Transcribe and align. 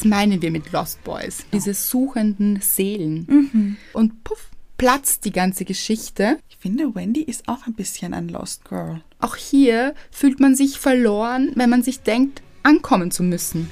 Das 0.00 0.08
meinen 0.08 0.40
wir 0.40 0.50
mit 0.50 0.72
Lost 0.72 1.04
Boys. 1.04 1.44
Diese 1.52 1.74
suchenden 1.74 2.62
Seelen. 2.62 3.76
Und 3.92 4.24
puff, 4.24 4.48
platzt 4.78 5.26
die 5.26 5.30
ganze 5.30 5.66
Geschichte. 5.66 6.38
Ich 6.48 6.56
finde, 6.56 6.94
Wendy 6.94 7.20
ist 7.20 7.46
auch 7.48 7.66
ein 7.66 7.74
bisschen 7.74 8.14
ein 8.14 8.30
Lost 8.30 8.64
Girl. 8.64 9.02
Auch 9.18 9.36
hier 9.36 9.94
fühlt 10.10 10.40
man 10.40 10.56
sich 10.56 10.78
verloren, 10.78 11.52
wenn 11.54 11.68
man 11.68 11.82
sich 11.82 12.00
denkt, 12.00 12.40
ankommen 12.62 13.10
zu 13.10 13.22
müssen. 13.22 13.68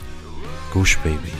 Gush 0.70 0.98
Baby. 0.98 1.32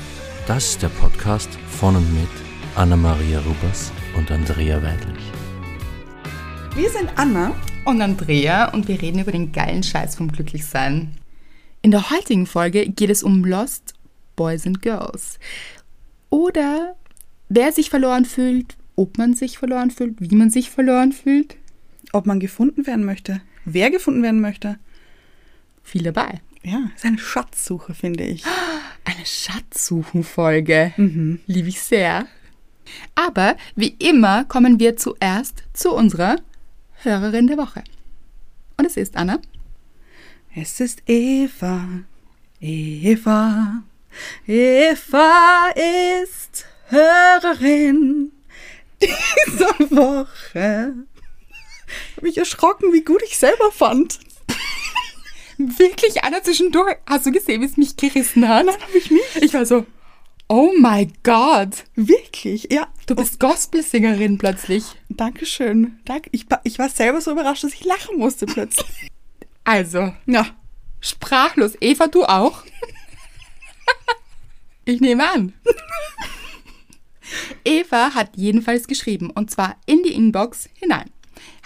Das 0.46 0.70
ist 0.70 0.82
der 0.82 0.88
Podcast 0.88 1.50
von 1.68 1.94
und 1.94 2.10
mit 2.14 2.30
Anna-Maria 2.74 3.40
Rubers 3.40 3.92
und 4.16 4.30
Andrea 4.30 4.82
Weidlich. 4.82 5.22
Wir 6.76 6.88
sind 6.88 7.10
Anna. 7.16 7.54
Und 7.84 8.00
Andrea 8.00 8.72
und 8.72 8.88
wir 8.88 9.02
reden 9.02 9.18
über 9.18 9.32
den 9.32 9.52
geilen 9.52 9.82
Scheiß 9.82 10.16
vom 10.16 10.32
Glücklichsein. 10.32 11.14
In 11.80 11.90
der 11.92 12.10
heutigen 12.10 12.46
Folge 12.46 12.88
geht 12.88 13.08
es 13.08 13.22
um 13.22 13.44
Lost 13.44 13.87
Boys 14.38 14.66
and 14.66 14.80
Girls. 14.80 15.38
Oder 16.30 16.96
wer 17.48 17.72
sich 17.72 17.90
verloren 17.90 18.24
fühlt, 18.24 18.76
ob 18.94 19.18
man 19.18 19.34
sich 19.34 19.58
verloren 19.58 19.90
fühlt, 19.90 20.14
wie 20.18 20.34
man 20.36 20.48
sich 20.48 20.70
verloren 20.70 21.12
fühlt. 21.12 21.56
Ob 22.12 22.24
man 22.24 22.40
gefunden 22.40 22.86
werden 22.86 23.04
möchte. 23.04 23.42
Wer 23.66 23.90
gefunden 23.90 24.22
werden 24.22 24.40
möchte. 24.40 24.78
Viel 25.82 26.04
dabei. 26.04 26.40
Ja, 26.62 26.90
ist 26.94 27.04
eine 27.04 27.18
Schatzsuche, 27.18 27.94
finde 27.94 28.24
ich. 28.24 28.44
Eine 29.04 29.24
Schatzsuchenfolge. 29.24 30.92
Liebe 31.46 31.68
ich 31.68 31.80
sehr. 31.80 32.26
Aber 33.14 33.56
wie 33.74 33.96
immer 33.98 34.44
kommen 34.44 34.78
wir 34.78 34.96
zuerst 34.96 35.64
zu 35.72 35.94
unserer 35.94 36.36
Hörerin 37.02 37.46
der 37.46 37.56
Woche. 37.56 37.82
Und 38.76 38.84
es 38.84 38.98
ist 38.98 39.16
Anna. 39.16 39.40
Es 40.54 40.80
ist 40.80 41.02
Eva. 41.06 41.86
Eva. 42.60 43.82
Eva 44.46 45.68
ist 45.74 46.64
Hörerin 46.88 48.32
dieser 49.02 49.78
Woche. 49.90 50.94
Hab 52.16 52.22
mich 52.22 52.38
erschrocken, 52.38 52.92
wie 52.92 53.02
gut 53.04 53.22
ich 53.24 53.38
selber 53.38 53.70
fand. 53.72 54.18
Wirklich, 55.58 56.22
Anna, 56.22 56.42
zwischendurch. 56.42 56.96
Hast 57.06 57.26
du 57.26 57.32
gesehen, 57.32 57.60
wie 57.60 57.66
es 57.66 57.76
mich 57.76 57.96
gerissen 57.96 58.48
hat? 58.48 58.66
Nein, 58.66 58.74
hab 58.80 58.94
ich 58.94 59.10
nicht. 59.10 59.36
Ich 59.42 59.54
war 59.54 59.66
so, 59.66 59.86
oh 60.48 60.72
my 60.78 61.08
God. 61.24 61.84
Wirklich, 61.96 62.68
ja. 62.70 62.86
Du 63.06 63.16
bist 63.16 63.40
Gospelsängerin 63.40 64.38
plötzlich. 64.38 64.84
Dankeschön. 65.08 65.98
Danke. 66.04 66.30
Ich, 66.32 66.46
ich 66.64 66.78
war 66.78 66.88
selber 66.88 67.20
so 67.20 67.32
überrascht, 67.32 67.64
dass 67.64 67.74
ich 67.74 67.84
lachen 67.84 68.18
musste 68.18 68.46
plötzlich. 68.46 68.86
Also, 69.64 70.12
Ja. 70.26 70.46
sprachlos. 71.00 71.72
Eva, 71.80 72.06
du 72.06 72.24
auch? 72.24 72.62
Ich 74.88 75.00
nehme 75.00 75.30
an. 75.30 75.52
Eva 77.64 78.14
hat 78.14 78.36
jedenfalls 78.36 78.88
geschrieben, 78.88 79.30
und 79.30 79.50
zwar 79.50 79.76
in 79.86 80.02
die 80.02 80.14
Inbox 80.14 80.68
hinein. 80.74 81.10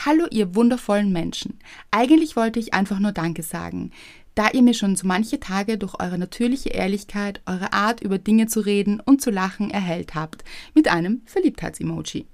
Hallo, 0.05 0.27
ihr 0.31 0.55
wundervollen 0.55 1.12
Menschen. 1.12 1.61
Eigentlich 1.91 2.34
wollte 2.34 2.59
ich 2.59 2.75
einfach 2.75 2.98
nur 2.98 3.12
Danke 3.12 3.42
sagen, 3.42 3.92
da 4.34 4.51
ihr 4.51 4.62
mir 4.62 4.75
schon 4.75 4.97
so 4.97 5.06
manche 5.06 5.39
Tage 5.39 5.79
durch 5.79 6.01
eure 6.01 6.19
natürliche 6.19 6.70
Ehrlichkeit, 6.70 7.42
eure 7.47 7.73
Art, 7.73 8.01
über 8.01 8.19
Dinge 8.19 8.48
zu 8.48 8.61
reden 8.61 8.98
und 8.98 9.23
zu 9.23 9.31
lachen 9.31 9.70
erhellt 9.70 10.14
habt, 10.14 10.42
mit 10.75 10.89
einem 10.89 11.23
Verliebtheitsemoji. 11.27 12.27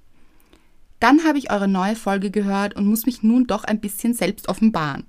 Dann 0.99 1.23
habe 1.23 1.37
ich 1.37 1.51
eure 1.51 1.67
neue 1.67 1.95
Folge 1.95 2.29
gehört 2.29 2.75
und 2.75 2.85
muss 2.85 3.05
mich 3.05 3.23
nun 3.23 3.47
doch 3.47 3.63
ein 3.63 3.79
bisschen 3.79 4.13
selbst 4.13 4.49
offenbaren. 4.49 5.05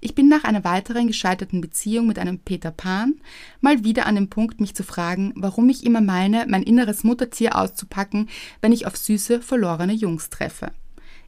Ich 0.00 0.14
bin 0.14 0.28
nach 0.28 0.42
einer 0.42 0.64
weiteren 0.64 1.06
gescheiterten 1.06 1.60
Beziehung 1.60 2.06
mit 2.06 2.18
einem 2.18 2.40
Peter 2.40 2.72
Pan 2.72 3.20
mal 3.60 3.84
wieder 3.84 4.06
an 4.06 4.16
dem 4.16 4.28
Punkt, 4.28 4.60
mich 4.60 4.74
zu 4.74 4.82
fragen, 4.82 5.32
warum 5.36 5.68
ich 5.68 5.86
immer 5.86 6.00
meine, 6.00 6.46
mein 6.48 6.64
inneres 6.64 7.04
Muttertier 7.04 7.56
auszupacken, 7.56 8.28
wenn 8.60 8.72
ich 8.72 8.86
auf 8.86 8.96
süße, 8.96 9.42
verlorene 9.42 9.92
Jungs 9.92 10.28
treffe. 10.28 10.72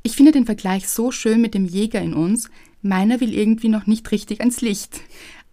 Ich 0.03 0.17
finde 0.17 0.33
den 0.33 0.47
Vergleich 0.47 0.89
so 0.89 1.13
schön 1.13 1.41
mit 1.41 1.55
dem 1.55 1.67
Jäger 1.67 2.01
in 2.01 2.15
uns, 2.15 2.51
meiner 2.83 3.21
will 3.21 3.33
irgendwie 3.33 3.69
noch 3.69 3.87
nicht 3.87 4.11
richtig 4.11 4.41
ans 4.41 4.61
Licht, 4.61 5.01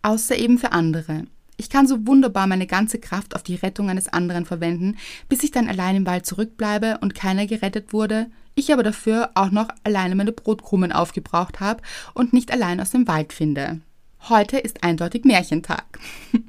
außer 0.02 0.36
eben 0.38 0.58
für 0.58 0.72
andere. 0.72 1.26
Ich 1.62 1.70
kann 1.70 1.86
so 1.86 2.08
wunderbar 2.08 2.48
meine 2.48 2.66
ganze 2.66 2.98
Kraft 2.98 3.36
auf 3.36 3.44
die 3.44 3.54
Rettung 3.54 3.88
eines 3.88 4.08
anderen 4.08 4.48
verwenden, 4.48 4.98
bis 5.30 5.44
ich 5.44 5.52
dann 5.52 5.70
allein 5.70 5.96
im 5.96 6.08
Wald 6.08 6.26
zurückbleibe 6.26 6.98
und 7.02 7.14
keiner 7.14 7.46
gerettet 7.46 7.94
wurde, 7.94 8.32
ich 8.56 8.74
aber 8.74 8.82
dafür 8.82 9.30
auch 9.36 9.52
noch 9.52 9.68
alleine 9.84 10.16
meine 10.16 10.32
Brotkrumen 10.32 10.92
aufgebraucht 10.92 11.60
habe 11.60 11.84
und 12.16 12.34
nicht 12.34 12.52
allein 12.52 12.82
aus 12.82 12.90
dem 12.90 13.08
Wald 13.08 13.32
finde. 13.32 13.80
Heute 14.28 14.58
ist 14.58 14.84
eindeutig 14.84 15.24
Märchentag. 15.24 16.00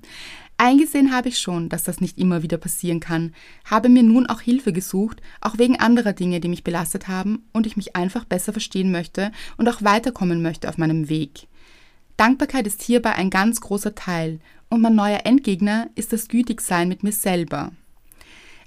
Eingesehen 0.56 1.12
habe 1.12 1.28
ich 1.28 1.38
schon, 1.38 1.68
dass 1.68 1.84
das 1.84 2.00
nicht 2.00 2.16
immer 2.16 2.42
wieder 2.42 2.56
passieren 2.56 3.00
kann, 3.00 3.34
habe 3.66 3.90
mir 3.90 4.02
nun 4.02 4.26
auch 4.26 4.40
Hilfe 4.40 4.72
gesucht, 4.72 5.20
auch 5.42 5.58
wegen 5.58 5.78
anderer 5.78 6.14
Dinge, 6.14 6.40
die 6.40 6.48
mich 6.48 6.64
belastet 6.64 7.08
haben 7.08 7.44
und 7.52 7.66
ich 7.66 7.76
mich 7.76 7.96
einfach 7.96 8.24
besser 8.24 8.52
verstehen 8.52 8.90
möchte 8.90 9.30
und 9.58 9.68
auch 9.68 9.82
weiterkommen 9.82 10.40
möchte 10.40 10.70
auf 10.70 10.78
meinem 10.78 11.10
Weg. 11.10 11.48
Dankbarkeit 12.16 12.66
ist 12.66 12.82
hierbei 12.82 13.12
ein 13.14 13.30
ganz 13.30 13.60
großer 13.60 13.94
Teil 13.94 14.38
und 14.72 14.80
mein 14.80 14.94
neuer 14.94 15.20
Endgegner 15.24 15.90
ist 15.96 16.14
das 16.14 16.28
Gütigsein 16.28 16.88
mit 16.88 17.02
mir 17.02 17.12
selber. 17.12 17.72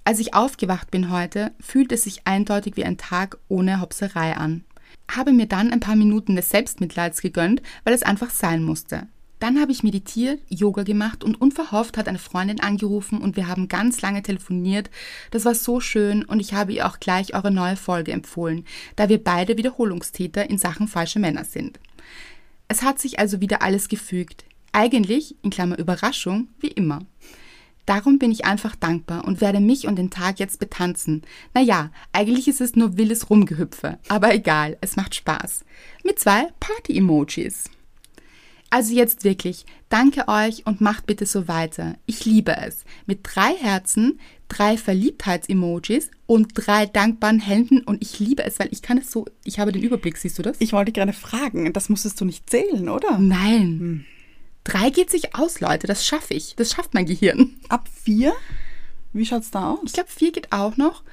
Als 0.04 0.20
ich 0.20 0.36
aufgewacht 0.36 0.92
bin 0.92 1.10
heute, 1.10 1.52
fühlt 1.60 1.92
es 1.92 2.04
sich 2.04 2.28
eindeutig 2.28 2.78
wie 2.78 2.86
ein 2.86 2.98
Tag 2.98 3.40
ohne 3.48 3.82
Hopserei 3.82 4.38
an. 4.38 4.64
Habe 5.10 5.34
mir 5.34 5.48
dann 5.48 5.72
ein 5.72 5.80
paar 5.80 5.96
Minuten 5.96 6.36
des 6.36 6.50
Selbstmitleids 6.50 7.22
gegönnt, 7.22 7.64
weil 7.84 7.96
es 7.96 8.04
einfach 8.04 8.30
sein 8.30 8.62
musste. 8.62 9.08
Dann 9.40 9.60
habe 9.60 9.72
ich 9.72 9.82
meditiert, 9.82 10.40
Yoga 10.48 10.84
gemacht 10.84 11.24
und 11.24 11.42
unverhofft 11.42 11.98
hat 11.98 12.08
eine 12.08 12.20
Freundin 12.20 12.60
angerufen 12.60 13.20
und 13.20 13.36
wir 13.36 13.48
haben 13.48 13.68
ganz 13.68 14.02
lange 14.02 14.22
telefoniert. 14.22 14.92
Das 15.32 15.44
war 15.44 15.56
so 15.56 15.80
schön 15.80 16.24
und 16.24 16.40
ich 16.40 16.54
habe 16.54 16.72
ihr 16.72 16.88
auch 16.88 17.00
gleich 17.00 17.34
eure 17.34 17.52
neue 17.52 17.76
Folge 17.76 18.12
empfohlen, 18.12 18.64
da 18.96 19.10
wir 19.10 19.24
beide 19.24 19.58
Wiederholungstäter 19.58 20.50
in 20.52 20.60
Sachen 20.60 20.88
falsche 20.88 21.20
Männer 21.20 21.46
sind. 21.46 21.80
Es 22.68 22.84
hat 22.84 23.00
sich 23.00 23.18
also 23.18 23.42
wieder 23.42 23.64
alles 23.64 23.88
gefügt. 23.88 24.46
Eigentlich, 24.76 25.38
in 25.42 25.52
Klammer 25.52 25.80
Überraschung, 25.80 26.50
wie 26.60 26.68
immer. 26.68 27.00
Darum 27.86 28.20
bin 28.20 28.30
ich 28.30 28.44
einfach 28.44 28.76
dankbar 28.76 29.24
und 29.24 29.40
werde 29.40 29.62
mich 29.62 29.88
und 29.88 29.96
den 29.96 30.10
Tag 30.10 30.38
jetzt 30.38 30.60
betanzen. 30.60 31.22
Naja, 31.54 31.92
eigentlich 32.12 32.50
ist 32.50 32.60
es 32.60 32.76
nur 32.76 32.98
wildes 32.98 33.30
Rumgehüpfe, 33.30 34.00
aber 34.10 34.34
egal, 34.34 34.78
es 34.82 34.98
macht 34.98 35.16
Spaß. 35.16 35.64
Mit 36.04 36.20
zwei 36.20 36.48
Party-Emojis. 36.60 37.70
Also 38.70 38.94
jetzt 38.94 39.24
wirklich, 39.24 39.66
danke 39.88 40.28
euch 40.28 40.66
und 40.66 40.82
macht 40.82 41.06
bitte 41.06 41.26
so 41.26 41.48
weiter. 41.48 41.96
Ich 42.06 42.26
liebe 42.26 42.58
es. 42.58 42.84
Mit 43.06 43.20
drei 43.24 43.56
Herzen, 43.56 44.20
drei 44.50 44.76
Verliebtheits-Emojis 44.76 46.12
und 46.26 46.50
drei 46.54 46.86
dankbaren 46.86 47.40
Händen 47.40 47.80
und 47.80 48.04
ich 48.04 48.20
liebe 48.20 48.44
es, 48.44 48.60
weil 48.60 48.68
ich 48.72 48.82
kann 48.82 48.98
es 48.98 49.10
so, 49.10 49.26
ich 49.46 49.58
habe 49.58 49.72
den 49.72 49.84
Überblick, 49.84 50.18
siehst 50.18 50.38
du 50.38 50.42
das? 50.42 50.58
Ich 50.60 50.74
wollte 50.74 50.92
gerade 50.92 51.14
fragen, 51.14 51.72
das 51.72 51.88
musstest 51.88 52.20
du 52.20 52.26
nicht 52.26 52.50
zählen, 52.50 52.90
oder? 52.90 53.20
Nein. 53.20 54.06
Drei 54.66 54.90
geht 54.90 55.12
sich 55.12 55.36
aus, 55.36 55.62
Leute, 55.62 55.88
das 55.88 56.06
schaffe 56.06 56.34
ich. 56.34 56.56
Das 56.56 56.72
schafft 56.74 56.94
mein 56.94 57.06
Gehirn. 57.06 57.56
Ab 57.70 57.88
vier? 58.04 58.34
Wie 59.14 59.26
schaut's 59.26 59.52
da 59.52 59.72
aus? 59.72 59.80
Ich 59.86 59.94
glaube, 59.94 60.10
vier 60.10 60.32
geht 60.32 60.52
auch 60.52 60.76
noch. 60.76 61.04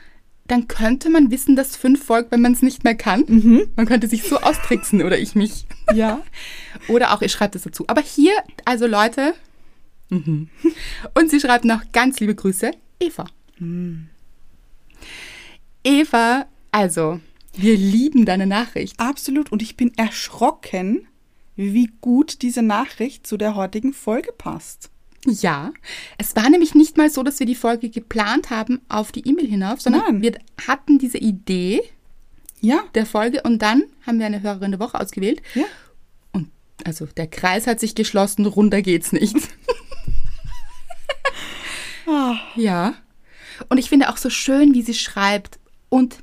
Dann 0.46 0.66
könnte 0.68 1.10
man 1.10 1.30
wissen, 1.30 1.54
dass 1.54 1.76
fünf 1.76 2.04
folgt, 2.04 2.32
wenn 2.32 2.40
man 2.40 2.54
es 2.54 2.62
nicht 2.62 2.82
mehr 2.82 2.96
kann. 2.96 3.68
Man 3.76 3.86
könnte 3.86 4.08
sich 4.08 4.24
so 4.24 4.40
austricksen 4.40 5.02
oder 5.02 5.18
ich 5.18 5.34
mich. 5.34 5.66
Ja. 5.94 6.22
Oder 6.88 7.12
auch 7.12 7.22
ihr 7.22 7.28
schreibt 7.28 7.54
es 7.54 7.62
dazu. 7.62 7.84
Aber 7.86 8.00
hier, 8.00 8.32
also 8.64 8.86
Leute. 8.86 9.34
Mhm. 10.08 10.48
Und 11.14 11.30
sie 11.30 11.38
schreibt 11.38 11.64
noch 11.64 11.92
ganz 11.92 12.18
liebe 12.18 12.34
Grüße, 12.34 12.72
Eva. 12.98 13.26
Eva, 15.84 16.46
also, 16.72 17.20
wir 17.54 17.76
lieben 17.76 18.24
deine 18.24 18.46
Nachricht. 18.46 18.98
Absolut. 18.98 19.52
Und 19.52 19.62
ich 19.62 19.76
bin 19.76 19.92
erschrocken, 19.96 21.06
wie 21.56 21.90
gut 22.00 22.42
diese 22.42 22.62
Nachricht 22.62 23.26
zu 23.26 23.36
der 23.36 23.54
heutigen 23.54 23.92
Folge 23.92 24.32
passt. 24.32 24.90
Ja, 25.26 25.72
es 26.18 26.34
war 26.34 26.50
nämlich 26.50 26.74
nicht 26.74 26.96
mal 26.96 27.08
so, 27.08 27.22
dass 27.22 27.38
wir 27.38 27.46
die 27.46 27.54
Folge 27.54 27.90
geplant 27.90 28.50
haben 28.50 28.80
auf 28.88 29.12
die 29.12 29.26
E-Mail 29.28 29.46
hinauf, 29.46 29.80
sondern 29.80 30.02
Nein. 30.04 30.22
wir 30.22 30.32
hatten 30.66 30.98
diese 30.98 31.18
Idee 31.18 31.80
Ja. 32.60 32.82
der 32.94 33.06
Folge 33.06 33.42
und 33.42 33.62
dann 33.62 33.84
haben 34.06 34.18
wir 34.18 34.26
eine 34.26 34.42
Hörerin 34.42 34.72
der 34.72 34.80
Woche 34.80 34.98
ausgewählt. 35.00 35.40
Ja. 35.54 35.64
Und 36.32 36.48
also 36.84 37.06
der 37.06 37.28
Kreis 37.28 37.66
hat 37.68 37.78
sich 37.78 37.94
geschlossen, 37.94 38.46
runter 38.46 38.82
geht's 38.82 39.12
nicht. 39.12 39.36
Ja. 42.56 42.94
Und 43.68 43.78
ich 43.78 43.88
finde 43.88 44.08
auch 44.10 44.16
so 44.16 44.28
schön, 44.28 44.74
wie 44.74 44.82
sie 44.82 44.94
schreibt 44.94 45.58
und 45.88 46.18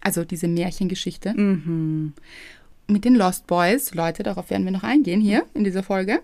also 0.00 0.24
diese 0.24 0.48
Märchengeschichte 0.48 1.34
mit 2.86 3.04
den 3.04 3.14
Lost 3.14 3.46
Boys. 3.46 3.94
Leute, 3.94 4.22
darauf 4.22 4.50
werden 4.50 4.64
wir 4.64 4.72
noch 4.72 4.82
eingehen 4.82 5.20
hier 5.20 5.44
in 5.54 5.64
dieser 5.64 5.82
Folge. 5.82 6.20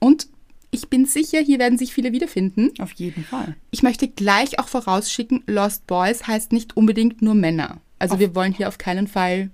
Und 0.00 0.28
ich 0.70 0.88
bin 0.88 1.06
sicher, 1.06 1.40
hier 1.40 1.58
werden 1.58 1.78
sich 1.78 1.94
viele 1.94 2.12
wiederfinden. 2.12 2.72
auf 2.78 2.92
jeden 2.92 3.24
Fall. 3.24 3.56
Ich 3.70 3.82
möchte 3.82 4.06
gleich 4.08 4.58
auch 4.58 4.68
vorausschicken, 4.68 5.42
Lost 5.46 5.86
Boys 5.86 6.26
heißt 6.26 6.52
nicht 6.52 6.76
unbedingt 6.76 7.22
nur 7.22 7.34
Männer. 7.34 7.80
Also 7.98 8.18
wir 8.18 8.34
wollen 8.34 8.52
hier 8.52 8.68
auf 8.68 8.78
keinen 8.78 9.08
Fall 9.08 9.50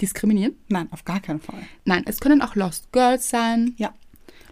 diskriminieren. 0.00 0.54
Nein, 0.68 0.88
auf 0.92 1.04
gar 1.04 1.20
keinen 1.20 1.40
Fall. 1.40 1.60
Nein, 1.84 2.04
es 2.06 2.20
können 2.20 2.42
auch 2.42 2.54
Lost 2.54 2.92
Girls 2.92 3.28
sein, 3.30 3.74
Ja. 3.78 3.92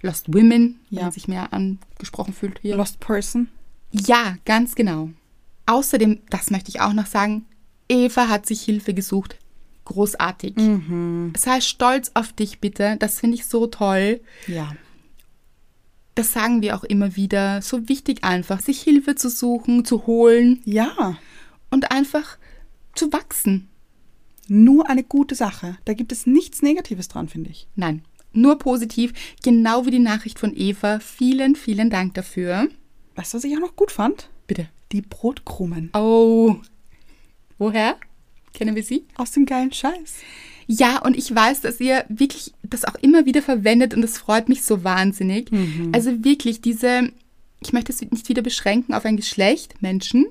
Lost 0.03 0.29
Women, 0.33 0.51
wenn 0.91 0.99
Ja. 0.99 1.03
man 1.05 1.13
sich 1.13 1.29
mehr 1.29 1.53
angesprochen 1.53 2.35
fühlt 2.35 2.59
hier. 2.61 2.77
Lost 2.77 2.99
Person. 3.01 3.49
Ja, 3.93 4.37
ganz 4.45 4.75
genau. 4.75 5.11
Außerdem, 5.67 6.21
das 6.31 6.51
möchte 6.51 6.71
ich 6.71 6.81
auch 6.81 6.93
noch 6.93 7.07
sagen, 7.07 7.45
Eva 7.89 8.29
hat 8.29 8.47
sich 8.47 8.63
Hilfe 8.63 8.95
gesucht. 8.95 9.37
Großartig. 9.87 10.55
Sei 11.37 11.61
stolz 11.61 12.11
auf 12.15 12.33
dich 12.33 12.61
bitte. 12.61 12.97
Das 12.99 13.21
finde 13.21 13.37
ich 13.37 13.47
so 13.47 13.67
toll. 13.67 14.21
Ja. 14.47 14.75
Das 16.15 16.33
sagen 16.33 16.61
wir 16.63 16.77
auch 16.77 16.85
immer 16.85 17.17
wieder. 17.17 17.63
So 17.63 17.89
wichtig 17.89 18.25
einfach, 18.25 18.61
sich 18.61 18.81
Hilfe 18.83 19.15
zu 19.15 19.29
suchen, 19.31 19.85
zu 19.85 20.07
holen 20.07 20.61
Ja. 20.65 21.19
und 21.71 21.91
einfach 21.91 22.37
zu 22.95 23.13
wachsen. 23.13 23.69
Nur 24.49 24.89
eine 24.89 25.03
gute 25.05 25.35
Sache. 25.35 25.77
Da 25.85 25.93
gibt 25.93 26.13
es 26.13 26.27
nichts 26.27 26.63
Negatives 26.63 27.09
dran, 27.09 27.29
finde 27.29 27.51
ich. 27.51 27.67
Nein, 27.75 28.03
nur 28.33 28.59
positiv. 28.59 29.13
Genau 29.45 29.87
wie 29.87 29.91
die 29.91 29.99
Nachricht 29.99 30.39
von 30.39 30.53
Eva. 30.57 31.01
Vielen, 31.01 31.55
vielen 31.57 31.91
Dank 31.91 32.15
dafür. 32.15 32.69
Weißt 33.15 33.33
du, 33.35 33.39
was 33.39 33.45
ich 33.45 33.55
auch 33.57 33.61
noch 33.61 33.77
gut 33.77 33.91
fand? 33.93 34.31
Bitte. 34.47 34.69
Die 34.93 35.03
Brotkrumen. 35.03 35.91
Oh. 35.95 36.57
Woher? 37.59 37.97
Kennen 38.57 38.75
wir 38.75 38.83
sie? 38.83 39.05
Aus 39.17 39.31
dem 39.33 39.45
geilen 39.47 39.71
Scheiß. 39.73 40.15
Ja, 40.67 40.99
und 41.05 41.17
ich 41.17 41.33
weiß, 41.33 41.61
dass 41.61 41.79
ihr 41.79 42.05
wirklich 42.09 42.53
das 42.65 42.85
auch 42.85 42.97
immer 42.97 43.25
wieder 43.27 43.43
verwendet 43.43 43.95
und 43.95 44.03
das 44.03 44.19
freut 44.19 44.49
mich 44.49 44.65
so 44.65 44.83
wahnsinnig. 44.83 45.49
Also 45.93 46.25
wirklich 46.25 46.61
diese, 46.61 47.13
ich 47.63 47.73
möchte 47.73 47.93
es 47.93 48.01
nicht 48.01 48.29
wieder 48.29 48.43
beschränken 48.43 48.95
auf 48.95 49.05
ein 49.05 49.17
Geschlecht, 49.17 49.81
Menschen, 49.83 50.27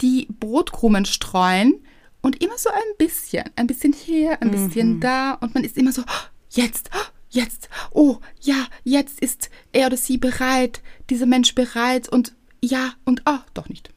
die 0.00 0.26
Brotkrumen 0.38 1.04
streuen 1.04 1.74
und 2.22 2.42
immer 2.42 2.56
so 2.56 2.70
ein 2.70 2.96
bisschen, 2.96 3.44
ein 3.56 3.66
bisschen 3.66 3.92
hier, 3.92 4.40
ein 4.40 4.50
bisschen 4.52 5.00
da 5.00 5.32
und 5.34 5.52
man 5.54 5.64
ist 5.64 5.76
immer 5.76 5.92
so, 5.92 6.02
"Oh, 6.02 6.26
jetzt, 6.50 6.90
oh, 6.94 7.08
jetzt, 7.30 7.68
oh, 7.90 8.18
ja, 8.40 8.66
jetzt 8.84 9.20
ist 9.20 9.50
er 9.72 9.86
oder 9.88 9.96
sie 9.96 10.16
bereit, 10.16 10.80
dieser 11.10 11.26
Mensch 11.26 11.54
bereit 11.54 12.08
und 12.08 12.34
ja 12.62 12.92
und 13.04 13.22
ah, 13.26 13.44
doch 13.52 13.68
nicht. 13.68 13.90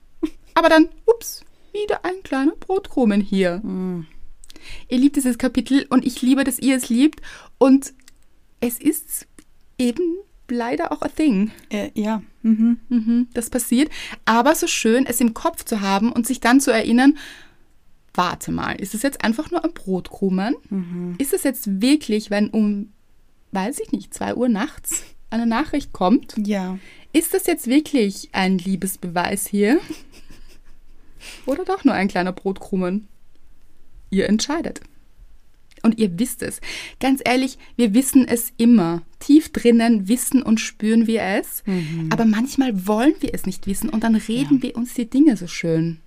Aber 0.55 0.67
dann, 0.69 0.89
ups, 1.05 1.43
wieder 1.73 2.05
ein 2.05 2.23
kleiner 2.23 2.55
Brotkrumen 2.55 3.21
hier. 3.21 3.61
Ihr 4.87 4.97
liebt 4.97 5.15
dieses 5.15 5.37
Kapitel 5.37 5.85
und 5.89 6.05
ich 6.05 6.21
liebe, 6.21 6.43
dass 6.43 6.59
ihr 6.59 6.77
es 6.77 6.89
liebt. 6.89 7.21
Und 7.57 7.93
es 8.59 8.79
ist 8.79 9.27
eben 9.77 10.17
leider 10.49 10.91
auch 10.91 11.01
a 11.01 11.07
thing. 11.09 11.51
Äh, 11.69 11.89
ja. 11.95 12.21
Mhm. 12.41 12.79
Mhm, 12.89 13.27
das 13.33 13.49
passiert. 13.49 13.89
Aber 14.25 14.55
so 14.55 14.67
schön, 14.67 15.05
es 15.05 15.21
im 15.21 15.33
Kopf 15.33 15.63
zu 15.65 15.81
haben 15.81 16.11
und 16.11 16.27
sich 16.27 16.39
dann 16.39 16.59
zu 16.59 16.71
erinnern, 16.71 17.17
warte 18.13 18.51
mal, 18.51 18.73
ist 18.73 18.93
es 18.93 19.01
jetzt 19.01 19.23
einfach 19.23 19.51
nur 19.51 19.63
ein 19.63 19.73
Brotkrumen? 19.73 20.55
Ist 21.17 21.33
es 21.33 21.43
jetzt 21.43 21.81
wirklich, 21.81 22.29
wenn 22.29 22.49
um, 22.49 22.91
weiß 23.51 23.79
ich 23.79 23.91
nicht, 23.91 24.13
zwei 24.13 24.35
Uhr 24.35 24.49
nachts 24.49 25.03
eine 25.29 25.47
Nachricht 25.47 25.93
kommt? 25.93 26.35
Ja. 26.37 26.77
Ist 27.11 27.33
das 27.33 27.47
jetzt 27.47 27.67
wirklich 27.67 28.29
ein 28.33 28.57
Liebesbeweis 28.57 29.47
hier? 29.47 29.79
Oder 31.45 31.65
doch 31.65 31.83
nur 31.83 31.93
ein 31.93 32.07
kleiner 32.07 32.31
Brotkrumen? 32.31 33.07
Ihr 34.09 34.29
entscheidet. 34.29 34.81
Und 35.81 35.97
ihr 35.99 36.17
wisst 36.17 36.41
es. 36.41 36.61
Ganz 37.01 37.21
ehrlich, 37.25 37.57
wir 37.75 37.93
wissen 37.93 38.25
es 38.25 38.53
immer. 38.55 39.01
Tief 39.19 39.51
drinnen 39.51 40.07
wissen 40.07 40.41
und 40.41 40.61
spüren 40.61 41.07
wir 41.07 41.21
es. 41.21 41.63
Aber 42.09 42.23
manchmal 42.25 42.87
wollen 42.87 43.15
wir 43.19 43.33
es 43.33 43.45
nicht 43.45 43.67
wissen 43.67 43.89
und 43.89 44.03
dann 44.03 44.15
reden 44.15 44.61
wir 44.61 44.77
uns 44.77 44.93
die 44.93 45.09
Dinge 45.09 45.35
so 45.35 45.47
schön. 45.47 45.99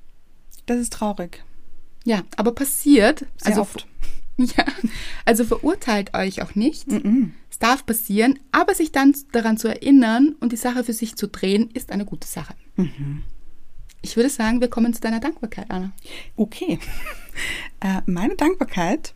Das 0.64 0.78
ist 0.78 0.94
traurig. 0.94 1.44
Ja, 2.04 2.22
aber 2.36 2.52
passiert. 2.52 3.20
Sehr 3.36 3.48
also 3.48 3.60
oft. 3.62 3.86
Ja, 4.38 4.66
also 5.24 5.44
verurteilt 5.44 6.12
euch 6.12 6.42
auch 6.42 6.54
nicht. 6.54 6.86
Es 7.50 7.58
darf 7.58 7.86
passieren, 7.86 8.38
aber 8.52 8.74
sich 8.74 8.92
dann 8.92 9.16
daran 9.32 9.56
zu 9.56 9.66
erinnern 9.66 10.34
und 10.40 10.52
die 10.52 10.56
Sache 10.56 10.84
für 10.84 10.92
sich 10.92 11.16
zu 11.16 11.26
drehen, 11.26 11.70
ist 11.72 11.90
eine 11.90 12.04
gute 12.04 12.28
Sache. 12.28 12.54
Ich 14.02 14.16
würde 14.16 14.30
sagen, 14.30 14.60
wir 14.60 14.68
kommen 14.68 14.94
zu 14.94 15.00
deiner 15.00 15.20
Dankbarkeit, 15.20 15.70
Anna. 15.70 15.92
Okay. 16.36 16.78
Äh, 17.80 18.00
meine 18.06 18.34
Dankbarkeit 18.34 19.12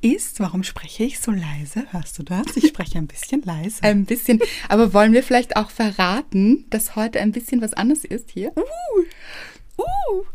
ist, 0.00 0.40
warum 0.40 0.64
spreche 0.64 1.04
ich 1.04 1.20
so 1.20 1.30
leise? 1.30 1.86
Hörst 1.92 2.18
du 2.18 2.24
das? 2.24 2.56
Ich 2.56 2.66
spreche 2.66 2.98
ein 2.98 3.06
bisschen 3.06 3.42
leise. 3.46 3.80
Ein 3.84 4.04
bisschen, 4.04 4.40
aber 4.68 4.92
wollen 4.92 5.12
wir 5.12 5.22
vielleicht 5.22 5.56
auch 5.56 5.70
verraten, 5.70 6.66
dass 6.70 6.96
heute 6.96 7.20
ein 7.20 7.30
bisschen 7.30 7.60
was 7.60 7.72
anderes 7.72 8.04
ist 8.04 8.32
hier? 8.32 8.52
Uh, 8.56 8.62
uh. 9.78 10.24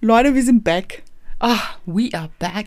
Leute, 0.00 0.34
wir 0.34 0.42
sind 0.42 0.64
back. 0.64 1.02
Ah, 1.38 1.76
we 1.84 2.08
are 2.14 2.30
back. 2.38 2.66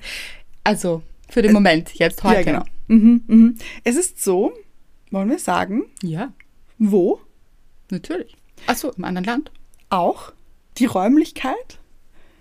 Also, 0.64 1.02
für 1.28 1.42
den 1.42 1.54
Moment, 1.54 1.96
jetzt 1.96 2.24
heute. 2.24 2.38
Ja, 2.38 2.44
genau. 2.44 2.64
Mhm, 2.88 3.24
mhm. 3.28 3.58
Es 3.84 3.96
ist 3.96 4.24
so, 4.24 4.54
wollen 5.12 5.30
wir 5.30 5.40
sagen, 5.40 5.84
Ja, 6.02 6.34
wo 6.78 7.22
natürlich. 7.90 8.36
Achso, 8.68 8.92
im 8.92 9.04
anderen 9.04 9.26
Land. 9.26 9.52
auch 9.90 10.32
die 10.78 10.86
Räumlichkeit 10.86 11.80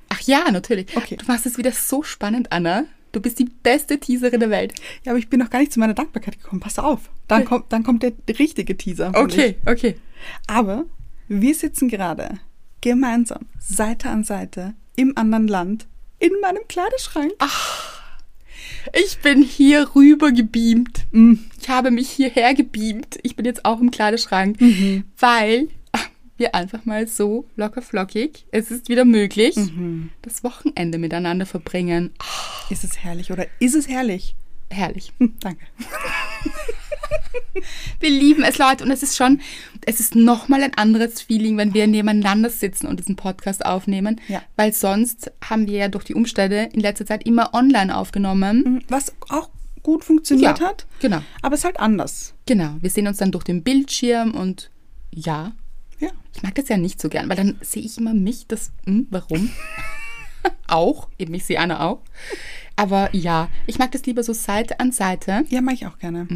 Ach 0.08 0.20
ja, 0.20 0.50
natürlich. 0.52 0.96
Okay. 0.96 1.16
Du 1.16 1.26
machst 1.26 1.46
es 1.46 1.58
wieder 1.58 1.72
so 1.72 2.02
spannend, 2.04 2.52
Anna. 2.52 2.84
Du 3.10 3.20
bist 3.20 3.40
die 3.40 3.44
beste 3.62 3.98
Teaserin 3.98 4.38
der 4.38 4.50
Welt. 4.50 4.72
Ja, 5.04 5.10
aber 5.12 5.18
ich 5.18 5.28
bin 5.28 5.40
noch 5.40 5.50
gar 5.50 5.58
nicht 5.58 5.72
zu 5.72 5.80
meiner 5.80 5.94
Dankbarkeit 5.94 6.38
gekommen. 6.40 6.60
Pass 6.60 6.78
auf. 6.78 7.10
Dann, 7.26 7.40
Okay. 7.40 7.48
kommt, 7.48 7.72
dann 7.72 7.82
kommt 7.82 8.02
der 8.04 8.12
richtige 8.38 8.76
Teaser. 8.76 9.10
Okay, 9.16 9.56
okay. 9.66 9.96
Ich. 9.96 10.50
Aber 10.50 10.84
wir 11.26 11.54
sitzen 11.56 11.88
gerade 11.88 12.38
gemeinsam, 12.82 13.46
Seite 13.58 14.08
an 14.08 14.22
Seite, 14.22 14.74
im 14.94 15.18
anderen 15.18 15.48
Land, 15.48 15.88
in 16.20 16.30
meinem 16.40 16.62
Kleiderschrank. 16.68 17.32
Ich 18.92 19.18
bin 19.18 19.42
hier 19.42 19.94
rüber 19.94 20.32
gebeamt. 20.32 21.06
Mm, 21.12 21.34
Ich 21.60 21.68
habe 21.68 21.90
mich 21.90 22.08
hierher 22.10 22.54
gebeamt. 22.54 23.18
Ich 23.22 23.36
bin 23.36 23.44
jetzt 23.44 23.64
auch 23.64 23.80
im 23.80 23.90
Kleiderschrank, 23.90 24.58
weil 25.18 25.68
ah, 25.92 25.98
wir 26.36 26.54
einfach 26.54 26.84
mal 26.84 27.06
so 27.08 27.46
locker 27.56 27.82
flockig, 27.82 28.46
es 28.50 28.70
ist 28.70 28.88
wieder 28.88 29.04
möglich, 29.04 29.56
das 30.22 30.44
Wochenende 30.44 30.98
miteinander 30.98 31.46
verbringen. 31.46 32.12
Ist 32.70 32.84
es 32.84 32.98
herrlich 32.98 33.30
oder 33.32 33.46
ist 33.60 33.74
es 33.74 33.88
herrlich? 33.88 34.34
herrlich. 34.70 35.12
Hm, 35.18 35.34
danke. 35.40 35.64
Wir 38.00 38.10
lieben 38.10 38.42
es, 38.42 38.58
Leute, 38.58 38.84
und 38.84 38.90
es 38.90 39.02
ist 39.02 39.16
schon, 39.16 39.40
es 39.86 40.00
ist 40.00 40.14
nochmal 40.14 40.62
ein 40.62 40.74
anderes 40.74 41.22
Feeling, 41.22 41.56
wenn 41.56 41.74
wir 41.74 41.86
nebeneinander 41.86 42.50
sitzen 42.50 42.86
und 42.86 42.98
diesen 43.00 43.16
Podcast 43.16 43.64
aufnehmen, 43.64 44.20
Ja. 44.28 44.42
weil 44.56 44.72
sonst 44.72 45.30
haben 45.42 45.66
wir 45.66 45.78
ja 45.78 45.88
durch 45.88 46.04
die 46.04 46.14
Umstände 46.14 46.68
in 46.72 46.80
letzter 46.80 47.06
Zeit 47.06 47.24
immer 47.26 47.54
online 47.54 47.96
aufgenommen. 47.96 48.84
Was 48.88 49.14
auch 49.28 49.48
gut 49.82 50.04
funktioniert 50.04 50.58
Ja, 50.58 50.66
hat, 50.68 50.86
genau. 51.00 51.20
aber 51.42 51.54
es 51.54 51.60
ist 51.60 51.64
halt 51.64 51.78
anders. 51.80 52.34
Genau, 52.46 52.76
wir 52.80 52.90
sehen 52.90 53.06
uns 53.06 53.18
dann 53.18 53.30
durch 53.32 53.44
den 53.44 53.62
Bildschirm 53.62 54.32
und 54.32 54.70
ja, 55.14 55.52
Ja. 56.00 56.08
ich 56.34 56.42
mag 56.42 56.54
das 56.56 56.68
ja 56.68 56.76
nicht 56.76 57.00
so 57.00 57.08
gern, 57.08 57.28
weil 57.28 57.36
dann 57.36 57.56
sehe 57.60 57.82
ich 57.84 57.96
immer 57.96 58.12
mich, 58.12 58.46
das, 58.48 58.72
hm, 58.84 59.06
warum? 59.10 59.50
auch, 60.68 61.08
eben 61.18 61.34
ich 61.34 61.44
sehe 61.44 61.58
Anna 61.58 61.80
auch. 61.88 62.02
Aber 62.76 63.08
ja, 63.14 63.48
ich 63.66 63.78
mag 63.78 63.92
das 63.92 64.04
lieber 64.04 64.22
so 64.22 64.32
Seite 64.32 64.80
an 64.80 64.92
Seite. 64.92 65.44
Ja, 65.48 65.60
mache 65.62 65.74
ich 65.76 65.86
auch 65.86 65.98
gerne. 65.98 66.26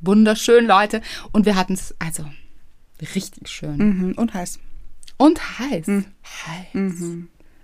Wunderschön, 0.00 0.66
Leute. 0.66 1.02
Und 1.32 1.46
wir 1.46 1.56
hatten 1.56 1.74
es, 1.74 1.94
also, 1.98 2.24
richtig 3.14 3.48
schön. 3.48 3.76
Mhm. 3.76 4.12
Und 4.16 4.34
heiß. 4.34 4.58
Und 5.16 5.58
heiß. 5.58 5.86
Heiß. 5.86 7.02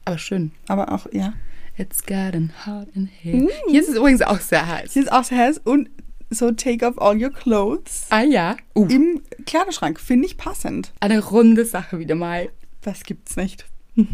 Aber 0.04 0.18
schön. 0.18 0.52
Aber 0.68 0.92
auch, 0.92 1.06
ja. 1.12 1.34
It's 1.76 2.04
gotten 2.04 2.52
hot 2.66 2.88
in 2.94 3.06
here. 3.06 3.48
Hier 3.68 3.80
ist 3.80 3.88
es 3.88 3.96
übrigens 3.96 4.22
auch 4.22 4.40
sehr 4.40 4.66
heiß. 4.66 4.92
Hier 4.92 5.02
ist 5.02 5.12
auch 5.12 5.24
sehr 5.24 5.38
heiß 5.38 5.58
und 5.64 5.90
so 6.30 6.50
take 6.52 6.86
off 6.86 7.00
all 7.00 7.20
your 7.20 7.30
clothes. 7.30 8.06
Ah 8.10 8.22
ja. 8.22 8.56
Uh, 8.74 8.86
Im 8.86 9.22
Kleiderschrank 9.44 10.00
finde 10.00 10.26
ich 10.26 10.36
passend. 10.36 10.92
eine 11.00 11.22
runde 11.22 11.64
Sache 11.64 11.98
wieder 11.98 12.14
mal. 12.14 12.50
Das 12.80 13.02
gibt's 13.04 13.36
nicht. 13.36 13.66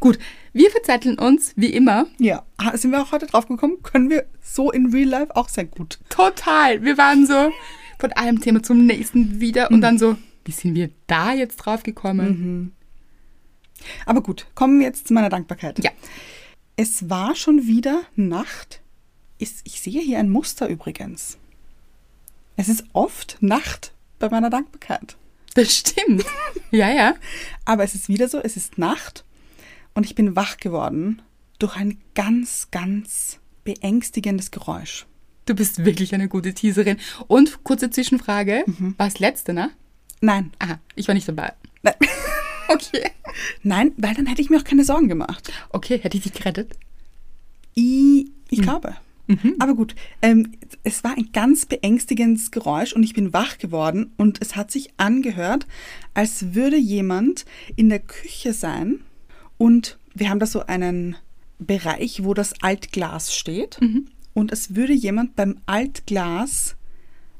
Gut, 0.00 0.18
wir 0.52 0.70
verzetteln 0.70 1.18
uns 1.18 1.52
wie 1.56 1.70
immer. 1.70 2.06
Ja. 2.18 2.44
Sind 2.74 2.90
wir 2.90 3.02
auch 3.02 3.12
heute 3.12 3.26
drauf 3.26 3.46
gekommen? 3.48 3.82
Können 3.82 4.10
wir 4.10 4.26
so 4.42 4.70
in 4.70 4.92
real 4.92 5.08
life 5.08 5.36
auch 5.36 5.48
sehr 5.48 5.64
gut. 5.64 5.98
Total. 6.08 6.82
Wir 6.82 6.98
waren 6.98 7.26
so 7.26 7.52
von 7.98 8.12
einem 8.12 8.40
Thema 8.40 8.62
zum 8.62 8.84
nächsten 8.84 9.40
wieder 9.40 9.70
und 9.70 9.80
dann 9.80 9.98
so, 9.98 10.16
wie 10.44 10.52
sind 10.52 10.74
wir 10.74 10.90
da 11.06 11.32
jetzt 11.32 11.56
drauf 11.56 11.82
gekommen? 11.82 12.74
Aber 14.06 14.22
gut, 14.22 14.46
kommen 14.54 14.78
wir 14.78 14.86
jetzt 14.86 15.08
zu 15.08 15.14
meiner 15.14 15.28
Dankbarkeit. 15.28 15.82
Ja. 15.82 15.90
Es 16.76 17.08
war 17.08 17.34
schon 17.34 17.66
wieder 17.66 18.02
Nacht. 18.16 18.80
Ich 19.38 19.80
sehe 19.80 20.00
hier 20.00 20.18
ein 20.18 20.30
Muster 20.30 20.68
übrigens. 20.68 21.38
Es 22.56 22.68
ist 22.68 22.84
oft 22.92 23.38
Nacht 23.40 23.92
bei 24.18 24.28
meiner 24.28 24.50
Dankbarkeit. 24.50 25.16
Das 25.54 25.74
stimmt. 25.74 26.24
ja, 26.70 26.90
ja. 26.90 27.14
Aber 27.64 27.84
es 27.84 27.94
ist 27.94 28.08
wieder 28.08 28.28
so, 28.28 28.38
es 28.38 28.56
ist 28.56 28.78
Nacht 28.78 29.24
und 29.94 30.04
ich 30.06 30.14
bin 30.14 30.36
wach 30.36 30.56
geworden 30.56 31.22
durch 31.58 31.76
ein 31.76 31.98
ganz, 32.14 32.68
ganz 32.70 33.38
beängstigendes 33.64 34.50
Geräusch. 34.50 35.06
Du 35.46 35.54
bist 35.54 35.84
wirklich 35.84 36.14
eine 36.14 36.28
gute 36.28 36.54
Teaserin. 36.54 36.98
Und 37.26 37.64
kurze 37.64 37.90
Zwischenfrage. 37.90 38.64
War 38.96 39.06
es 39.06 39.18
letzte, 39.18 39.52
ne? 39.52 39.70
Nein, 40.20 40.52
Aha, 40.60 40.78
ich 40.94 41.08
war 41.08 41.14
nicht 41.14 41.26
dabei. 41.28 41.52
nein, 41.82 41.94
Okay. 42.68 43.10
nein, 43.62 43.92
weil 43.96 44.14
dann 44.14 44.26
hätte 44.26 44.40
ich 44.40 44.50
mir 44.50 44.58
auch 44.58 44.64
keine 44.64 44.84
Sorgen 44.84 45.08
gemacht. 45.08 45.52
Okay, 45.70 45.98
hätte 45.98 46.16
ich 46.16 46.22
dich 46.22 46.32
gerettet? 46.32 46.76
Ich, 47.74 48.26
ich 48.50 48.62
glaube. 48.62 48.94
Aber 49.60 49.74
gut, 49.74 49.94
ähm, 50.20 50.52
es 50.84 51.04
war 51.04 51.16
ein 51.16 51.30
ganz 51.32 51.64
beängstigendes 51.64 52.50
Geräusch 52.50 52.92
und 52.92 53.02
ich 53.02 53.14
bin 53.14 53.32
wach 53.32 53.56
geworden 53.56 54.12
und 54.18 54.42
es 54.42 54.56
hat 54.56 54.70
sich 54.70 54.90
angehört, 54.98 55.66
als 56.12 56.54
würde 56.54 56.76
jemand 56.76 57.46
in 57.76 57.88
der 57.88 58.00
Küche 58.00 58.52
sein 58.52 59.00
und 59.62 59.96
wir 60.12 60.28
haben 60.28 60.40
da 60.40 60.46
so 60.46 60.66
einen 60.66 61.14
Bereich, 61.60 62.24
wo 62.24 62.34
das 62.34 62.60
Altglas 62.62 63.32
steht 63.32 63.78
und 64.34 64.50
es 64.50 64.74
würde 64.74 64.92
jemand 64.92 65.36
beim 65.36 65.60
Altglas 65.66 66.74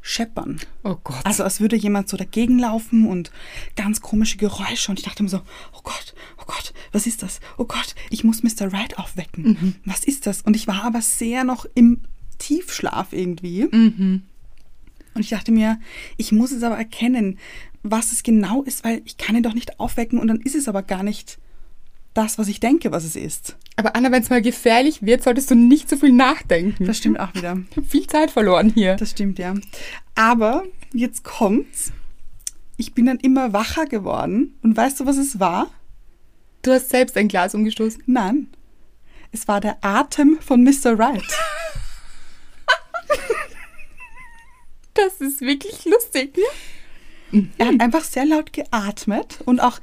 scheppern. 0.01 0.61
Oh 0.85 0.95
Gott. 1.03 1.21
Also 1.25 1.43
als 1.43 1.61
würde 1.61 1.75
jemand 1.75 2.09
so 2.09 2.17
dagegen 2.17 2.61
laufen 2.61 3.09
und 3.09 3.33
ganz 3.75 4.03
komische 4.03 4.37
Geräusche. 4.37 4.93
Und 4.93 5.01
ich 5.01 5.05
dachte 5.05 5.25
mir 5.25 5.29
so, 5.29 5.41
oh 5.73 5.81
Gott, 5.83 6.15
oh 6.39 6.45
Gott, 6.47 6.73
was 6.93 7.09
ist 7.09 7.25
das? 7.25 7.41
Oh 7.59 7.65
Gott, 7.65 7.97
ich 8.09 8.23
muss 8.23 8.45
Mr. 8.45 8.73
Right 8.73 9.01
aufwecken. 9.01 9.75
Was 9.85 10.05
ist 10.05 10.29
das? 10.29 10.43
Und 10.43 10.55
ich 10.55 10.69
war 10.69 10.85
aber 10.85 11.03
sehr 11.03 11.43
noch 11.43 11.67
im 11.75 12.03
Tiefschlaf 12.39 13.13
irgendwie. 13.13 13.65
Und 13.65 14.23
ich 15.17 15.31
dachte 15.31 15.51
mir, 15.51 15.81
ich 16.19 16.31
muss 16.31 16.53
es 16.53 16.63
aber 16.63 16.77
erkennen, 16.77 17.41
was 17.83 18.13
es 18.13 18.23
genau 18.23 18.63
ist, 18.63 18.85
weil 18.85 19.03
ich 19.07 19.17
kann 19.17 19.35
ihn 19.35 19.43
doch 19.43 19.55
nicht 19.55 19.81
aufwecken 19.81 20.21
und 20.21 20.29
dann 20.29 20.41
ist 20.41 20.55
es 20.55 20.69
aber 20.69 20.85
gar 20.85 21.03
nicht 21.03 21.41
das, 22.15 22.39
was 22.39 22.49
ich 22.49 22.61
denke, 22.61 22.93
was 22.93 23.05
es 23.05 23.17
ist. 23.17 23.57
Aber 23.77 23.97
Anna, 23.97 24.13
wenn 24.13 24.23
es 24.23 24.31
mal 24.31 24.43
gefährlich 24.43 25.03
wird, 25.03 25.23
solltest 25.23 25.51
du 25.51 25.55
nicht 25.55 25.89
so 25.89 25.97
viel 25.97 26.13
nachdenken. 26.13 26.85
Das 26.85 26.99
stimmt 26.99 27.19
auch 27.19 27.35
wieder. 27.35 27.59
Ich 27.71 27.77
habe 27.77 27.87
viel 27.87 28.07
Zeit 28.07 28.31
verloren 28.31 28.71
hier. 28.75 28.97
Das 28.97 29.11
stimmt, 29.11 29.39
ja. 29.39 29.55
Aber 30.15 30.65
jetzt 30.93 31.25
kommt's. 31.25 31.93
Ich 32.77 32.95
bin 32.95 33.07
dann 33.07 33.19
immer 33.19 33.53
wacher 33.53 33.87
geworden. 33.87 34.59
Und 34.63 34.77
weißt 34.77 35.01
du, 35.01 35.07
was 35.07 35.17
es 35.17 35.41
war? 35.41 35.71
Du 36.63 36.73
hast 36.73 36.91
selbst 36.91 37.17
ein 37.17 37.29
Glas 37.29 37.55
umgestoßen. 37.55 38.03
Nein. 38.07 38.49
Es 39.33 39.49
war 39.49 39.61
der 39.61 39.79
Atem 39.81 40.39
von 40.41 40.63
Mr. 40.63 40.99
Right. 40.99 41.23
Das 44.95 45.23
ist 45.23 45.41
wirklich 45.41 45.87
lustig. 45.87 46.39
Er 47.57 47.67
hat 47.67 47.81
einfach 47.81 48.05
sehr 48.05 48.27
laut 48.27 48.53
geatmet 48.53 49.39
und 49.47 49.61
auch, 49.61 49.81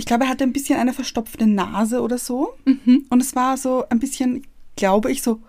ich 0.00 0.06
glaube, 0.06 0.24
er 0.24 0.30
hatte 0.30 0.44
ein 0.44 0.52
bisschen 0.52 0.78
eine 0.78 0.92
verstopfte 0.92 1.46
Nase 1.46 2.00
oder 2.00 2.18
so. 2.18 2.54
Und 2.64 3.20
es 3.20 3.34
war 3.36 3.56
so 3.56 3.88
ein 3.88 3.98
bisschen, 4.00 4.46
glaube 4.76 5.12
ich, 5.12 5.22
so, 5.22 5.40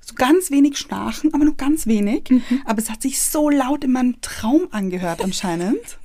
so 0.00 0.14
ganz 0.14 0.50
wenig 0.50 0.78
Schnarchen, 0.78 1.32
aber 1.34 1.44
nur 1.44 1.56
ganz 1.56 1.86
wenig. 1.86 2.30
Aber 2.64 2.78
es 2.80 2.90
hat 2.90 3.02
sich 3.02 3.20
so 3.20 3.48
laut 3.50 3.84
in 3.84 3.92
meinem 3.92 4.20
Traum 4.22 4.68
angehört 4.72 5.22
anscheinend, 5.22 5.98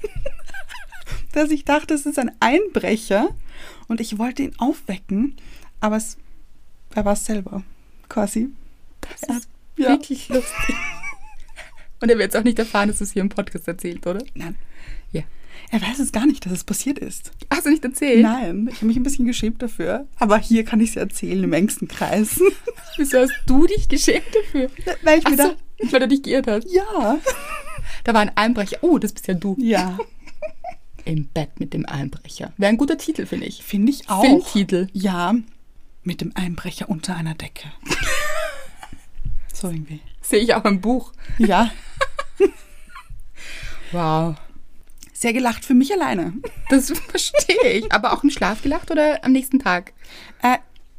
dass 1.33 1.51
ich 1.51 1.65
dachte, 1.65 1.93
es 1.93 2.05
ist 2.05 2.19
ein 2.19 2.31
Einbrecher 2.39 3.29
und 3.87 3.99
ich 4.01 4.17
wollte 4.17 4.43
ihn 4.43 4.53
aufwecken, 4.57 5.35
aber 5.79 5.97
es, 5.97 6.17
er 6.93 7.05
war 7.05 7.13
es 7.13 7.25
selber, 7.25 7.63
quasi. 8.09 8.49
Das 9.01 9.21
Ja. 9.29 9.37
ist 9.37 9.47
wirklich 9.75 10.29
lustig. 10.29 10.75
Und 12.01 12.09
er 12.11 12.17
wird 12.17 12.33
es 12.33 12.39
auch 12.39 12.43
nicht 12.43 12.59
erfahren, 12.59 12.89
dass 12.89 12.97
du 12.97 13.03
es 13.05 13.13
hier 13.13 13.21
im 13.21 13.29
Podcast 13.29 13.67
erzählt, 13.69 14.05
oder? 14.05 14.21
Nein. 14.35 14.55
Er 15.71 15.81
weiß 15.81 15.99
es 15.99 16.11
gar 16.11 16.25
nicht, 16.25 16.45
dass 16.45 16.53
es 16.53 16.63
passiert 16.63 16.99
ist. 16.99 17.31
Hast 17.51 17.65
du 17.65 17.69
nicht 17.69 17.83
erzählt? 17.83 18.21
Nein, 18.21 18.67
ich 18.69 18.77
habe 18.77 18.85
mich 18.87 18.97
ein 18.97 19.03
bisschen 19.03 19.25
geschämt 19.25 19.61
dafür. 19.61 20.07
Aber 20.17 20.37
hier 20.37 20.63
kann 20.63 20.79
ich 20.79 20.91
es 20.91 20.95
erzählen 20.95 21.43
im 21.43 21.53
engsten 21.53 21.87
Kreis. 21.87 22.39
Wieso 22.97 23.19
hast 23.19 23.33
du 23.45 23.65
dich 23.67 23.87
geschämt 23.89 24.25
dafür? 24.33 24.69
Weil 25.03 25.19
ich 25.19 25.27
mir 25.29 25.37
so, 25.37 25.91
weil 25.91 25.99
du 26.01 26.07
dich 26.07 26.23
geirrt 26.23 26.47
hast. 26.47 26.67
ja. 26.71 27.17
Da 28.03 28.13
war 28.13 28.21
ein 28.21 28.35
Einbrecher. 28.35 28.77
Oh, 28.81 28.97
das 28.99 29.13
bist 29.13 29.27
ja 29.27 29.33
du. 29.33 29.55
Ja, 29.59 29.97
Im 31.05 31.27
Bett 31.27 31.59
mit 31.59 31.73
dem 31.73 31.85
Einbrecher. 31.85 32.51
Wäre 32.57 32.69
ein 32.69 32.77
guter 32.77 32.97
Titel, 32.97 33.25
finde 33.27 33.45
ich. 33.47 33.63
finde 33.63 33.91
ich 33.91 34.09
auch. 34.09 34.21
Filmtitel. 34.21 34.87
Ja, 34.93 35.35
mit 36.03 36.21
dem 36.21 36.31
Einbrecher 36.35 36.89
unter 36.89 37.15
einer 37.15 37.35
Decke. 37.35 37.67
so 39.53 39.67
irgendwie. 39.69 39.99
Sehe 40.21 40.39
ich 40.39 40.53
auch 40.55 40.65
im 40.65 40.81
Buch. 40.81 41.13
Ja, 41.37 41.71
Wow. 43.91 44.35
Sehr 45.15 45.33
gelacht 45.33 45.65
für 45.65 45.73
mich 45.73 45.91
alleine. 45.93 46.33
Das 46.69 46.91
verstehe 46.91 47.71
ich. 47.71 47.91
Aber 47.91 48.13
auch 48.13 48.23
im 48.23 48.31
Schlaf 48.31 48.61
gelacht 48.63 48.91
oder 48.91 49.23
am 49.23 49.31
nächsten 49.31 49.59
Tag? 49.59 49.93
Äh, 50.41 50.57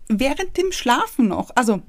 während 0.09 0.57
dem 0.57 0.73
Schlafen 0.73 1.29
noch. 1.29 1.51
Also, 1.55 1.83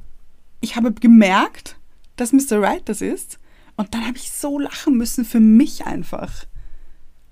ich 0.61 0.75
habe 0.75 0.91
gemerkt, 0.91 1.77
dass 2.15 2.33
Mr. 2.33 2.59
Right 2.59 2.81
das 2.85 3.01
ist. 3.01 3.39
Und 3.75 3.93
dann 3.93 4.05
habe 4.05 4.17
ich 4.17 4.31
so 4.31 4.57
lachen 4.57 4.97
müssen 4.97 5.25
für 5.25 5.39
mich 5.39 5.85
einfach. 5.85 6.45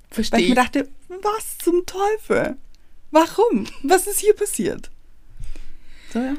Weil 0.09 0.11
Verstehe 0.11 0.39
ich 0.41 0.49
mir 0.49 0.55
dachte, 0.55 0.87
was 1.09 1.57
zum 1.57 1.85
Teufel? 1.85 2.57
Warum? 3.11 3.65
Was 3.83 4.05
ist 4.07 4.19
hier 4.19 4.35
passiert? 4.35 4.91
So, 6.13 6.19
ja. 6.19 6.35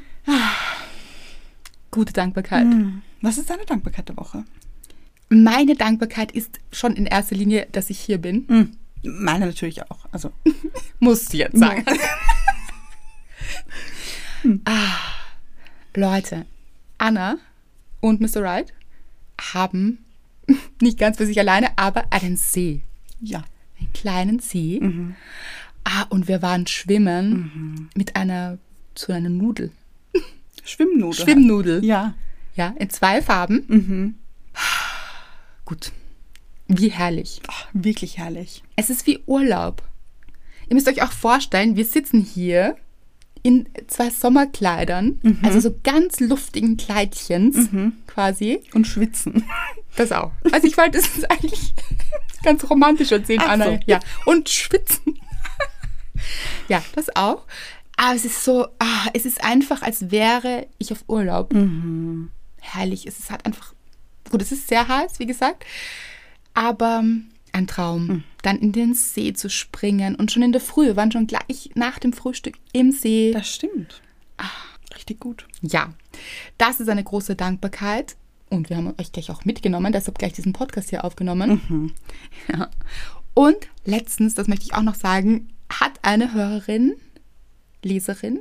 Gute 1.90 2.12
Dankbarkeit. 2.12 2.66
Was 3.22 3.38
ist 3.38 3.50
deine 3.50 3.64
Dankbarkeit 3.66 4.08
der 4.08 4.16
Woche? 4.16 4.44
Meine 5.28 5.74
Dankbarkeit 5.74 6.32
ist 6.32 6.60
schon 6.70 6.94
in 6.94 7.06
erster 7.06 7.34
Linie, 7.34 7.66
dass 7.72 7.90
ich 7.90 7.98
hier 7.98 8.18
bin. 8.18 8.76
Meine 9.02 9.46
natürlich 9.46 9.82
auch. 9.90 10.06
Also, 10.12 10.30
Musst 11.00 11.32
du 11.32 11.38
jetzt 11.38 11.58
sagen. 11.58 11.84
ah, 14.64 14.96
Leute, 15.94 16.46
Anna 16.98 17.38
und 18.00 18.20
Mr. 18.20 18.42
Right 18.42 18.72
haben 19.40 19.98
nicht 20.80 20.98
ganz 20.98 21.16
für 21.16 21.26
sich 21.26 21.38
alleine, 21.38 21.76
aber 21.76 22.12
einen 22.12 22.36
See. 22.36 22.82
ja. 23.20 23.44
Einen 23.78 23.92
kleinen 23.92 24.38
See. 24.38 24.80
Ah, 25.84 26.04
und 26.08 26.28
wir 26.28 26.40
waren 26.40 26.66
schwimmen 26.66 27.90
mit 27.94 28.16
einer, 28.16 28.56
so 28.94 29.12
einer 29.12 29.28
Nudel. 29.28 29.70
Schwimmnudel. 30.64 31.24
Schwimmnudel. 31.24 31.84
Ja. 31.84 32.14
Ja, 32.54 32.74
in 32.78 32.88
zwei 32.88 33.20
Farben. 33.20 34.16
Gut. 35.66 35.92
Wie 36.68 36.88
herrlich. 36.88 37.42
Ach, 37.48 37.66
wirklich 37.74 38.16
herrlich. 38.16 38.62
Es 38.76 38.88
ist 38.88 39.06
wie 39.06 39.20
Urlaub. 39.26 39.82
Ihr 40.68 40.74
müsst 40.74 40.88
euch 40.88 41.02
auch 41.02 41.12
vorstellen, 41.12 41.76
wir 41.76 41.84
sitzen 41.84 42.22
hier 42.22 42.76
in 43.42 43.68
zwei 43.86 44.10
Sommerkleidern, 44.10 45.20
also 45.42 45.60
so 45.60 45.78
ganz 45.84 46.18
luftigen 46.18 46.76
Kleidchens 46.76 47.68
quasi. 48.08 48.62
Und 48.74 48.86
schwitzen. 48.88 49.44
Das 49.94 50.10
auch. 50.10 50.32
Also 50.50 50.66
ich 50.66 50.76
wollte 50.76 50.98
es 50.98 51.22
eigentlich 51.30 51.72
ganz 52.42 52.68
romantisch 52.68 53.12
erzählen, 53.12 53.42
Ach 53.44 53.50
Anna. 53.50 53.64
so. 53.66 53.78
Ja, 53.86 54.00
und 54.24 54.48
schwitzen. 54.48 55.20
ja, 56.68 56.82
das 56.96 57.14
auch. 57.14 57.46
Aber 57.96 58.16
es 58.16 58.24
ist 58.24 58.42
so, 58.42 58.66
ah, 58.80 59.08
es 59.14 59.24
ist 59.24 59.44
einfach, 59.44 59.82
als 59.82 60.10
wäre 60.10 60.66
ich 60.78 60.90
auf 60.90 61.04
Urlaub. 61.06 61.54
Herrlich. 62.60 63.06
Es 63.06 63.20
ist 63.20 63.30
halt 63.30 63.46
einfach, 63.46 63.74
gut, 64.30 64.42
es 64.42 64.52
ist 64.52 64.68
sehr 64.68 64.88
heiß, 64.88 65.18
wie 65.18 65.26
gesagt, 65.26 65.64
aber 66.54 67.04
ein 67.52 67.66
Traum, 67.66 68.24
dann 68.42 68.58
in 68.58 68.72
den 68.72 68.94
See 68.94 69.32
zu 69.32 69.48
springen 69.48 70.14
und 70.14 70.30
schon 70.30 70.42
in 70.42 70.52
der 70.52 70.60
Früh, 70.60 70.86
wir 70.86 70.96
waren 70.96 71.12
schon 71.12 71.26
gleich 71.26 71.70
nach 71.74 71.98
dem 71.98 72.12
Frühstück 72.12 72.56
im 72.72 72.92
See. 72.92 73.32
Das 73.32 73.52
stimmt. 73.52 74.02
Richtig 74.94 75.20
gut. 75.20 75.46
Ja, 75.62 75.92
das 76.58 76.80
ist 76.80 76.88
eine 76.88 77.04
große 77.04 77.36
Dankbarkeit. 77.36 78.16
Und 78.48 78.70
wir 78.70 78.76
haben 78.76 78.94
euch 78.98 79.10
gleich 79.10 79.30
auch 79.30 79.44
mitgenommen, 79.44 79.92
deshalb 79.92 80.18
gleich 80.18 80.32
diesen 80.32 80.52
Podcast 80.52 80.90
hier 80.90 81.04
aufgenommen. 81.04 81.92
Ja. 82.52 82.70
Und 83.34 83.56
letztens, 83.84 84.34
das 84.34 84.48
möchte 84.48 84.64
ich 84.64 84.74
auch 84.74 84.82
noch 84.82 84.94
sagen, 84.94 85.48
hat 85.68 85.98
eine 86.02 86.32
Hörerin, 86.32 86.94
Leserin, 87.82 88.40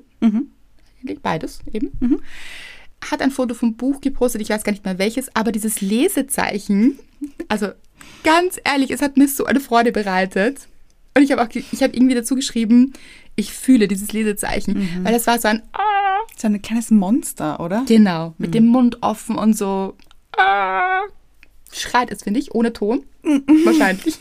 beides 1.21 1.59
eben, 1.73 1.91
hat 3.11 3.21
ein 3.21 3.31
Foto 3.31 3.53
vom 3.53 3.75
Buch 3.75 4.01
gepostet, 4.01 4.41
ich 4.41 4.49
weiß 4.49 4.63
gar 4.63 4.71
nicht 4.71 4.85
mehr 4.85 4.97
welches, 4.97 5.35
aber 5.35 5.51
dieses 5.51 5.81
Lesezeichen, 5.81 6.99
also 7.47 7.69
ganz 8.23 8.59
ehrlich, 8.63 8.91
es 8.91 9.01
hat 9.01 9.17
mir 9.17 9.27
so 9.27 9.45
eine 9.45 9.59
Freude 9.59 9.91
bereitet. 9.91 10.67
Und 11.17 11.23
ich 11.23 11.31
habe 11.31 11.41
auch, 11.43 11.49
ich 11.53 11.81
habe 11.81 11.95
irgendwie 11.95 12.15
dazu 12.15 12.35
geschrieben, 12.35 12.91
ich 13.37 13.53
fühle 13.53 13.87
dieses 13.87 14.11
Lesezeichen, 14.11 15.03
weil 15.03 15.13
das 15.13 15.27
war 15.27 15.39
so 15.39 15.47
ein 15.47 15.61
Ah, 15.73 16.19
So 16.37 16.47
ein 16.47 16.61
kleines 16.61 16.91
Monster, 16.91 17.59
oder? 17.59 17.83
Genau, 17.87 18.33
mit 18.37 18.53
dem 18.53 18.65
Mund 18.65 18.97
offen 19.01 19.37
und 19.37 19.55
so 19.57 19.95
ah, 20.37 21.03
schreit 21.71 22.11
es, 22.11 22.23
finde 22.23 22.39
ich, 22.39 22.53
ohne 22.53 22.73
Ton. 22.73 23.05
Wahrscheinlich. 23.23 24.17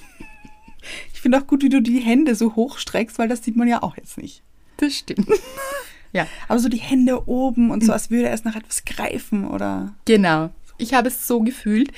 Ich 1.13 1.21
finde 1.21 1.39
auch 1.39 1.47
gut, 1.47 1.63
wie 1.63 1.69
du 1.71 1.81
die 1.81 1.99
Hände 1.99 2.35
so 2.35 2.55
hochstreckst, 2.55 3.19
weil 3.19 3.29
das 3.29 3.43
sieht 3.43 3.57
man 3.57 3.67
ja 3.67 3.83
auch 3.83 3.97
jetzt 3.97 4.19
nicht. 4.19 4.43
Das 4.77 4.95
stimmt. 4.95 5.27
ja, 6.15 6.29
Aber 6.49 6.61
so 6.61 6.69
die 6.69 6.79
Hände 6.79 7.29
oben 7.29 7.71
und 7.71 7.85
so, 7.85 7.93
als 7.93 8.09
würde 8.09 8.29
er 8.29 8.35
es 8.35 8.45
nach 8.45 8.57
etwas 8.57 8.85
greifen 8.85 9.47
oder. 9.47 9.95
genau. 10.07 10.51
Ich 10.77 10.93
habe 10.93 11.07
es 11.07 11.29
so 11.29 11.41
gefühlt 11.41 11.93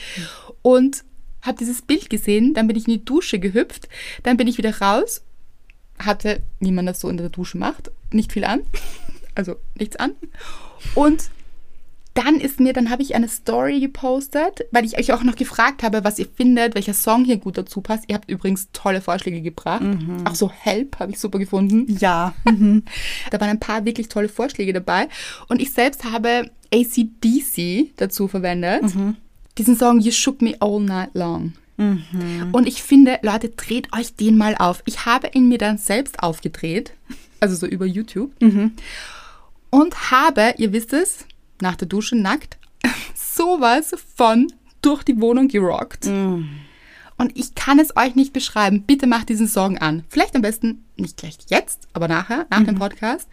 und 0.61 1.05
habe 1.43 1.57
dieses 1.57 1.81
Bild 1.81 2.11
gesehen, 2.11 2.53
dann 2.53 2.67
bin 2.67 2.77
ich 2.77 2.87
in 2.87 2.95
die 2.95 3.05
Dusche 3.05 3.39
gehüpft, 3.39 3.89
dann 4.23 4.37
bin 4.37 4.49
ich 4.49 4.59
wieder 4.59 4.79
raus, 4.81 5.23
hatte, 5.99 6.43
wie 6.61 6.73
man 6.73 6.85
das 6.85 7.01
so 7.01 7.09
in 7.09 7.17
der 7.17 7.31
Dusche 7.31 7.57
macht, 7.57 7.91
nicht 8.13 8.33
viel 8.33 8.45
an, 8.45 8.61
also 9.35 9.57
nichts 9.79 9.97
an. 9.97 10.13
Und 10.95 11.31
dann 12.17 12.41
ist 12.41 12.61
mir, 12.61 12.73
dann 12.73 12.91
habe 12.91 13.03
ich 13.03 13.15
eine 13.15 13.29
Story 13.29 13.81
gepostet, 13.81 14.65
weil 14.71 14.85
ich 14.85 14.99
euch 14.99 15.13
auch 15.13 15.23
noch 15.23 15.37
gefragt 15.37 15.83
habe, 15.83 16.05
was 16.05 16.19
ihr 16.19 16.27
findet, 16.27 16.75
welcher 16.75 16.95
Song 16.95 17.25
hier 17.25 17.37
gut 17.37 17.59
dazu 17.59 17.81
passt. 17.81 18.05
Ihr 18.09 18.15
habt 18.15 18.31
übrigens 18.31 18.69
tolle 18.73 19.01
Vorschläge 19.01 19.43
gebracht. 19.43 19.85
Auch 20.25 20.35
so 20.35 20.51
Help 20.51 20.99
habe 20.99 21.13
ich 21.13 21.21
super 21.21 21.39
gefunden. 21.39 21.97
Ja. 21.99 22.35
Da 22.45 23.41
waren 23.41 23.51
ein 23.51 23.61
paar 23.61 23.85
wirklich 23.85 24.09
tolle 24.09 24.29
Vorschläge 24.29 24.73
dabei. 24.73 25.09
Und 25.49 25.61
ich 25.61 25.73
selbst 25.73 26.05
habe 26.05 26.51
ACDC 26.73 27.93
dazu 27.97 28.29
verwendet. 28.29 28.83
Diesen 29.59 29.77
Song 29.77 30.01
You 30.01 30.13
Shook 30.13 30.43
Me 30.43 30.55
All 30.61 30.81
Night 30.81 31.11
Long. 31.15 31.53
Und 31.79 32.67
ich 32.67 32.83
finde, 32.83 33.19
Leute, 33.23 33.51
dreht 33.51 33.93
euch 33.93 34.15
den 34.15 34.39
mal 34.39 34.55
auf. 34.57 34.83
Ich 34.87 35.05
habe 35.05 35.29
ihn 35.35 35.49
mir 35.49 35.59
dann 35.59 35.77
selbst 35.77 36.23
aufgedreht, 36.23 36.95
also 37.41 37.55
so 37.55 37.67
über 37.67 37.85
YouTube. 37.85 38.33
Und 39.69 40.11
habe, 40.11 40.55
ihr 40.57 40.73
wisst 40.73 40.95
es, 40.95 41.27
nach 41.63 41.77
der 41.77 41.89
Dusche 41.89 42.17
nackt, 42.17 42.59
sowas 43.15 43.95
von 44.17 44.49
durch 44.83 45.03
die 45.03 45.21
Wohnung 45.21 45.49
gerockt. 45.49 46.07
Und 46.07 47.33
ich 47.35 47.55
kann 47.55 47.79
es 47.79 47.97
euch 47.97 48.15
nicht 48.15 48.33
beschreiben. 48.33 48.83
Bitte 48.83 49.07
macht 49.07 49.29
diesen 49.31 49.49
Song 49.49 49.79
an. 49.79 50.05
Vielleicht 50.09 50.37
am 50.37 50.43
besten 50.43 50.85
nicht 50.97 51.17
gleich 51.17 51.39
jetzt, 51.49 51.89
aber 51.95 52.09
nachher, 52.09 52.47
nach 52.51 52.63
dem 52.63 52.77
Podcast. 52.79 53.29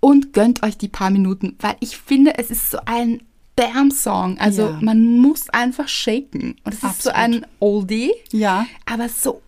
Und 0.00 0.32
gönnt 0.32 0.62
euch 0.62 0.78
die 0.78 0.88
paar 0.88 1.10
Minuten, 1.10 1.56
weil 1.60 1.76
ich 1.80 1.98
finde, 1.98 2.38
es 2.38 2.50
ist 2.50 2.70
so 2.70 2.78
ein 2.86 3.22
Bam-Song. 3.56 4.38
Also 4.38 4.62
Ja. 4.70 4.78
man 4.80 5.18
muss 5.18 5.50
einfach 5.50 5.86
shaken. 5.88 6.56
Und 6.64 6.72
es 6.74 6.82
ist 6.82 7.02
so 7.02 7.10
ein 7.10 7.44
Oldie, 7.58 8.12
Ja, 8.30 8.66
aber 8.86 9.08
so, 9.10 9.42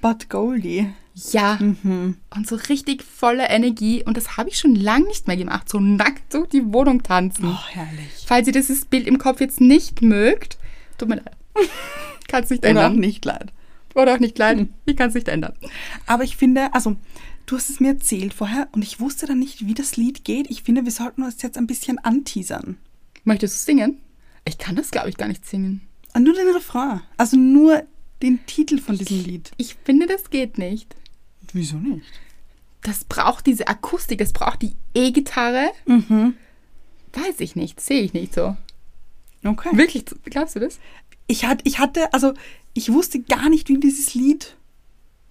but 0.00 0.30
Goldie. 0.30 0.88
Ja. 1.32 1.58
Und 1.60 2.16
so 2.46 2.56
richtig 2.56 3.02
voller 3.02 3.50
Energie. 3.50 4.02
Und 4.04 4.16
das 4.16 4.36
habe 4.36 4.48
ich 4.48 4.58
schon 4.58 4.74
lange 4.74 5.06
nicht 5.06 5.26
mehr 5.26 5.36
gemacht. 5.36 5.68
So 5.68 5.78
nackt 5.80 6.34
durch 6.34 6.48
die 6.48 6.72
Wohnung 6.72 7.02
tanzen. 7.02 7.46
Oh, 7.46 7.68
herrlich. 7.70 8.24
Falls 8.26 8.46
ihr 8.46 8.52
dieses 8.52 8.84
Bild 8.84 9.06
im 9.06 9.18
Kopf 9.18 9.40
jetzt 9.40 9.60
nicht 9.60 10.02
mögt, 10.02 10.58
tut 10.98 11.08
mir 11.08 11.16
leid. 11.16 11.36
Kann 12.28 12.44
es 12.44 12.50
nicht 12.50 12.64
Oder 12.64 12.70
auch 12.80 12.84
ändern. 12.86 13.00
nicht 13.00 13.24
leid. 13.24 13.52
Oder 13.94 14.14
auch 14.14 14.18
nicht 14.20 14.38
leid. 14.38 14.68
Ich 14.86 14.96
kann 14.96 15.08
es 15.10 15.14
nicht 15.14 15.28
ändern. 15.28 15.52
Aber 16.06 16.24
ich 16.24 16.38
finde, 16.38 16.72
also, 16.72 16.96
du 17.44 17.56
hast 17.56 17.68
es 17.68 17.78
mir 17.78 17.88
erzählt 17.88 18.32
vorher 18.32 18.68
und 18.72 18.82
ich 18.82 19.00
wusste 19.00 19.26
dann 19.26 19.38
nicht, 19.38 19.66
wie 19.66 19.74
das 19.74 19.98
Lied 19.98 20.24
geht. 20.24 20.50
Ich 20.50 20.62
finde, 20.62 20.84
wir 20.84 20.92
sollten 20.92 21.22
uns 21.22 21.42
jetzt 21.42 21.58
ein 21.58 21.66
bisschen 21.66 21.98
anteasern. 21.98 22.78
Möchtest 23.24 23.56
du 23.56 23.64
singen? 23.72 23.98
Ich 24.46 24.56
kann 24.56 24.76
das, 24.76 24.90
glaube 24.90 25.10
ich, 25.10 25.18
gar 25.18 25.28
nicht 25.28 25.44
singen. 25.44 25.82
Und 26.14 26.24
nur 26.24 26.32
den 26.32 26.48
Refrain. 26.54 27.02
Also 27.18 27.36
nur 27.36 27.82
den 28.22 28.44
Titel 28.46 28.78
von 28.78 28.96
diesem 28.96 29.24
Lied. 29.24 29.50
Ich 29.58 29.76
finde, 29.84 30.06
das 30.06 30.30
geht 30.30 30.56
nicht. 30.56 30.96
Wieso 31.52 31.76
nicht? 31.76 32.06
Das 32.82 33.04
braucht 33.04 33.46
diese 33.46 33.68
Akustik, 33.68 34.18
das 34.18 34.32
braucht 34.32 34.62
die 34.62 34.74
E-Gitarre. 34.94 35.70
Mhm. 35.86 36.34
Weiß 37.12 37.40
ich 37.40 37.54
nicht, 37.56 37.80
sehe 37.80 38.02
ich 38.02 38.12
nicht 38.12 38.34
so. 38.34 38.56
Okay. 39.44 39.76
Wirklich, 39.76 40.04
glaubst 40.24 40.56
du 40.56 40.60
das? 40.60 40.78
Ich 41.26 41.44
hatte, 41.44 41.62
ich 41.64 41.78
hatte, 41.78 42.12
also, 42.12 42.34
ich 42.74 42.92
wusste 42.92 43.20
gar 43.20 43.48
nicht, 43.48 43.68
wie 43.68 43.78
dieses 43.78 44.14
Lied. 44.14 44.56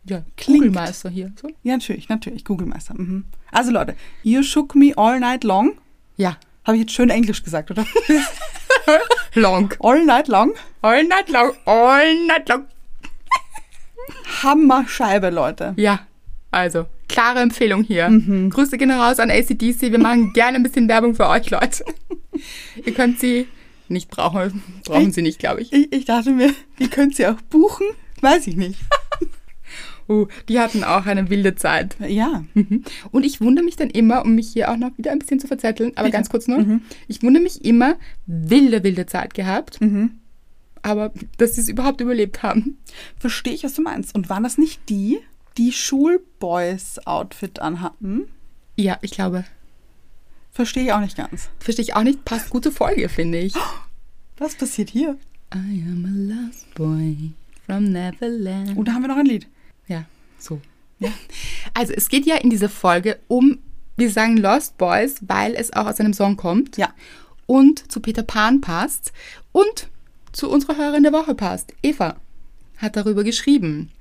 Ja, 0.05 0.23
Klingt. 0.37 0.59
Kugelmeister 0.59 1.09
hier. 1.09 1.31
So. 1.39 1.49
Ja, 1.63 1.73
natürlich, 1.73 2.09
natürlich. 2.09 2.45
Google-Meister. 2.45 2.95
Mhm. 2.95 3.25
Also, 3.51 3.71
Leute, 3.71 3.95
You 4.23 4.43
Shook 4.43 4.75
Me 4.75 4.93
All 4.95 5.19
Night 5.19 5.43
Long. 5.43 5.73
Ja. 6.17 6.37
Habe 6.63 6.77
ich 6.77 6.81
jetzt 6.81 6.93
schön 6.93 7.09
Englisch 7.09 7.43
gesagt, 7.43 7.71
oder? 7.71 7.85
Long. 9.33 9.73
all 9.79 10.05
Night 10.05 10.27
Long. 10.27 10.53
All 10.81 11.03
night 11.03 11.29
long, 11.29 11.51
all 11.65 12.25
night 12.25 12.49
long. 12.49 12.65
Hammerscheibe, 14.41 15.29
Leute. 15.29 15.73
Ja, 15.77 15.99
also, 16.51 16.85
klare 17.07 17.39
Empfehlung 17.39 17.83
hier. 17.83 18.09
Grüße 18.49 18.77
gehen 18.77 18.91
raus 18.91 19.19
an 19.19 19.31
ACDC. 19.31 19.81
Wir 19.83 19.99
machen 19.99 20.33
gerne 20.33 20.57
ein 20.57 20.63
bisschen 20.63 20.89
Werbung 20.89 21.15
für 21.15 21.27
euch, 21.29 21.49
Leute. 21.49 21.85
Ihr 22.85 22.93
könnt 22.93 23.19
sie 23.19 23.47
nicht 23.87 24.09
brauchen. 24.09 24.61
Brauchen 24.85 25.11
sie 25.13 25.21
nicht, 25.21 25.39
glaube 25.39 25.61
ich. 25.61 25.71
Ich, 25.71 25.91
ich 25.93 26.05
dachte 26.05 26.31
mir, 26.31 26.53
ihr 26.79 26.89
könnt 26.89 27.15
sie 27.15 27.27
auch 27.27 27.39
buchen. 27.49 27.85
Weiß 28.21 28.47
ich 28.47 28.55
nicht. 28.55 28.79
Uh, 30.09 30.27
die 30.49 30.59
hatten 30.59 30.83
auch 30.83 31.05
eine 31.05 31.29
wilde 31.29 31.55
Zeit. 31.55 31.95
Ja. 32.05 32.43
Mhm. 32.53 32.83
Und 33.11 33.23
ich 33.23 33.39
wundere 33.39 33.63
mich 33.63 33.77
dann 33.77 33.89
immer, 33.89 34.25
um 34.25 34.35
mich 34.35 34.49
hier 34.49 34.69
auch 34.69 34.75
noch 34.75 34.97
wieder 34.97 35.11
ein 35.11 35.19
bisschen 35.19 35.39
zu 35.39 35.47
verzetteln, 35.47 35.91
aber 35.95 36.05
Bitte. 36.07 36.17
ganz 36.17 36.29
kurz 36.29 36.47
nur. 36.47 36.81
Ich 37.07 37.23
wundere 37.23 37.41
mich 37.41 37.63
immer, 37.63 37.95
wilde, 38.25 38.83
wilde 38.83 39.05
Zeit 39.05 39.35
gehabt. 39.35 39.79
Aber 40.81 41.13
dass 41.37 41.55
sie 41.55 41.61
es 41.61 41.69
überhaupt 41.69 42.01
überlebt 42.01 42.43
haben. 42.43 42.79
Verstehe 43.19 43.53
ich, 43.53 43.63
was 43.63 43.75
du 43.75 43.83
meinst. 43.83 44.13
Und 44.13 44.27
waren 44.27 44.43
das 44.43 44.57
nicht 44.57 44.81
die, 44.89 45.19
die 45.57 45.71
Schulboys-Outfit 45.71 47.59
anhatten? 47.59 48.27
Ja, 48.75 48.97
ich 49.01 49.11
glaube. 49.11 49.43
Verstehe 50.51 50.83
ich 50.83 50.93
auch 50.93 50.99
nicht 50.99 51.17
ganz. 51.17 51.49
Verstehe 51.59 51.83
ich 51.83 51.95
auch 51.95 52.03
nicht. 52.03 52.25
Passt 52.25 52.49
gut 52.49 52.63
zur 52.63 52.71
Folge, 52.71 53.07
finde 53.09 53.39
ich. 53.39 53.53
Was 54.37 54.55
passiert 54.55 54.89
hier? 54.89 55.17
I 55.53 55.83
am 55.87 56.05
a 56.05 56.47
lost 56.47 56.73
boy 56.75 57.31
from 57.65 57.91
Neverland. 57.91 58.77
Und 58.77 58.87
da 58.87 58.93
haben 58.93 59.03
wir 59.03 59.07
noch 59.07 59.17
ein 59.17 59.25
Lied. 59.25 59.47
Ja, 59.87 60.05
so. 60.39 60.61
Also 61.73 61.93
es 61.93 62.09
geht 62.09 62.25
ja 62.25 62.35
in 62.35 62.49
dieser 62.49 62.69
Folge 62.69 63.19
um, 63.27 63.59
wir 63.97 64.11
sagen 64.11 64.37
Lost 64.37 64.77
Boys, 64.77 65.15
weil 65.21 65.55
es 65.55 65.73
auch 65.73 65.87
aus 65.87 65.99
einem 65.99 66.13
Song 66.13 66.37
kommt. 66.37 66.77
Ja. 66.77 66.93
Und 67.45 67.91
zu 67.91 67.99
Peter 67.99 68.23
Pan 68.23 68.61
passt. 68.61 69.11
Und 69.51 69.89
zu 70.31 70.49
unserer 70.49 70.77
Hörerin 70.77 71.03
der 71.03 71.13
Woche 71.13 71.35
passt. 71.35 71.73
Eva 71.81 72.15
hat 72.77 72.95
darüber 72.95 73.23
geschrieben. 73.23 73.91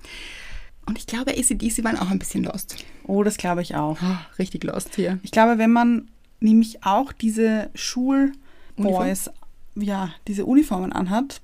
Und 0.90 0.98
ich 0.98 1.07
glaube, 1.07 1.31
ACDC 1.31 1.85
waren 1.85 1.96
auch 1.96 2.11
ein 2.11 2.18
bisschen 2.18 2.42
lost. 2.42 2.85
Oh, 3.05 3.22
das 3.22 3.37
glaube 3.37 3.62
ich 3.62 3.76
auch. 3.76 4.03
Ah, 4.03 4.26
richtig 4.40 4.64
lost 4.64 4.96
hier. 4.96 5.20
Ich 5.22 5.31
glaube, 5.31 5.57
wenn 5.57 5.70
man 5.70 6.09
nämlich 6.40 6.85
auch 6.85 7.12
diese 7.12 7.70
Schulboys, 7.76 9.31
ja, 9.76 10.12
diese 10.26 10.46
Uniformen 10.46 10.92
anhat, 10.92 11.42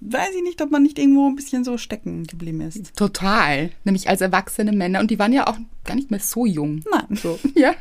weiß 0.00 0.28
ich 0.36 0.44
nicht, 0.44 0.62
ob 0.62 0.70
man 0.70 0.84
nicht 0.84 1.00
irgendwo 1.00 1.28
ein 1.28 1.34
bisschen 1.34 1.64
so 1.64 1.76
stecken 1.76 2.22
geblieben 2.22 2.60
ist. 2.60 2.94
Total. 2.94 3.72
Nämlich 3.82 4.08
als 4.08 4.20
erwachsene 4.20 4.70
Männer. 4.70 5.00
Und 5.00 5.10
die 5.10 5.18
waren 5.18 5.32
ja 5.32 5.48
auch 5.48 5.58
gar 5.82 5.96
nicht 5.96 6.12
mehr 6.12 6.20
so 6.20 6.46
jung. 6.46 6.84
Nein. 6.88 7.16
So, 7.16 7.40
ja. 7.56 7.74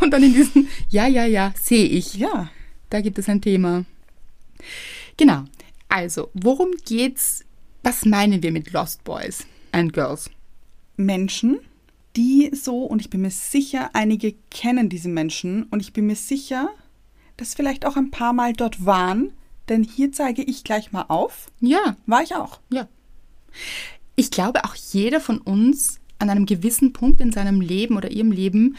Und 0.00 0.12
dann 0.12 0.22
in 0.22 0.34
diesen, 0.34 0.68
ja, 0.88 1.08
ja, 1.08 1.24
ja, 1.24 1.52
sehe 1.60 1.84
ich. 1.84 2.14
Ja. 2.14 2.48
Da 2.90 3.00
gibt 3.00 3.18
es 3.18 3.28
ein 3.28 3.40
Thema. 3.40 3.84
Genau. 5.16 5.42
Also, 5.88 6.30
worum 6.32 6.68
geht's? 6.86 7.44
Was 7.82 8.04
meinen 8.04 8.40
wir 8.40 8.52
mit 8.52 8.72
Lost 8.72 9.02
Boys 9.02 9.44
and 9.72 9.92
Girls? 9.92 10.30
Menschen, 10.96 11.58
die 12.16 12.50
so, 12.54 12.84
und 12.84 13.00
ich 13.00 13.10
bin 13.10 13.20
mir 13.22 13.30
sicher, 13.30 13.90
einige 13.92 14.34
kennen 14.50 14.88
diese 14.88 15.08
Menschen, 15.08 15.64
und 15.64 15.80
ich 15.80 15.92
bin 15.92 16.06
mir 16.06 16.16
sicher, 16.16 16.68
dass 17.36 17.54
vielleicht 17.54 17.86
auch 17.86 17.96
ein 17.96 18.10
paar 18.10 18.32
Mal 18.32 18.52
dort 18.52 18.84
waren, 18.84 19.32
denn 19.68 19.82
hier 19.84 20.10
zeige 20.12 20.42
ich 20.42 20.64
gleich 20.64 20.92
mal 20.92 21.04
auf. 21.08 21.50
Ja, 21.60 21.96
War 22.06 22.22
ich 22.22 22.34
auch. 22.34 22.60
ja. 22.70 22.88
Ich 24.16 24.30
glaube, 24.30 24.64
auch 24.64 24.74
jeder 24.74 25.20
von 25.20 25.38
uns 25.38 26.00
an 26.18 26.28
einem 26.28 26.44
gewissen 26.44 26.92
Punkt 26.92 27.20
in 27.20 27.30
seinem 27.32 27.60
Leben 27.60 27.96
oder 27.96 28.10
ihrem 28.10 28.32
Leben 28.32 28.76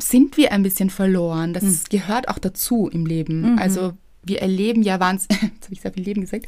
sind 0.00 0.36
wir 0.38 0.50
ein 0.52 0.62
bisschen 0.62 0.88
verloren. 0.90 1.52
Das 1.52 1.84
gehört 1.84 2.28
auch 2.28 2.38
dazu 2.38 2.88
im 2.88 3.04
Leben. 3.06 3.58
Also 3.58 3.92
wir 4.24 4.40
erleben 4.40 4.82
ja 4.82 5.00
wahnsinnig, 5.00 5.42
jetzt 5.54 5.64
habe 5.64 5.74
ich 5.74 5.80
sehr 5.80 5.92
viel 5.92 6.04
Leben 6.04 6.20
gesagt, 6.22 6.46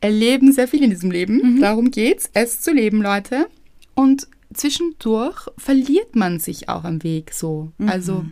erleben 0.00 0.52
sehr 0.52 0.68
viel 0.68 0.82
in 0.82 0.90
diesem 0.90 1.10
Leben. 1.10 1.60
Darum 1.60 1.90
geht's, 1.90 2.30
es 2.34 2.60
zu 2.60 2.72
leben, 2.72 3.00
Leute. 3.02 3.46
Und 3.94 4.28
zwischendurch 4.52 5.46
verliert 5.56 6.14
man 6.14 6.38
sich 6.38 6.68
auch 6.68 6.84
am 6.84 7.02
Weg 7.02 7.32
so. 7.32 7.72
Also 7.78 8.24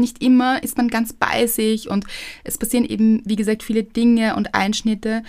nicht 0.00 0.22
immer 0.22 0.62
ist 0.62 0.78
man 0.78 0.88
ganz 0.88 1.12
bei 1.12 1.46
sich 1.46 1.90
und 1.90 2.06
es 2.42 2.56
passieren 2.56 2.86
eben, 2.86 3.20
wie 3.26 3.36
gesagt, 3.36 3.62
viele 3.62 3.82
Dinge 3.84 4.34
und 4.36 4.54
Einschnitte. 4.54 5.22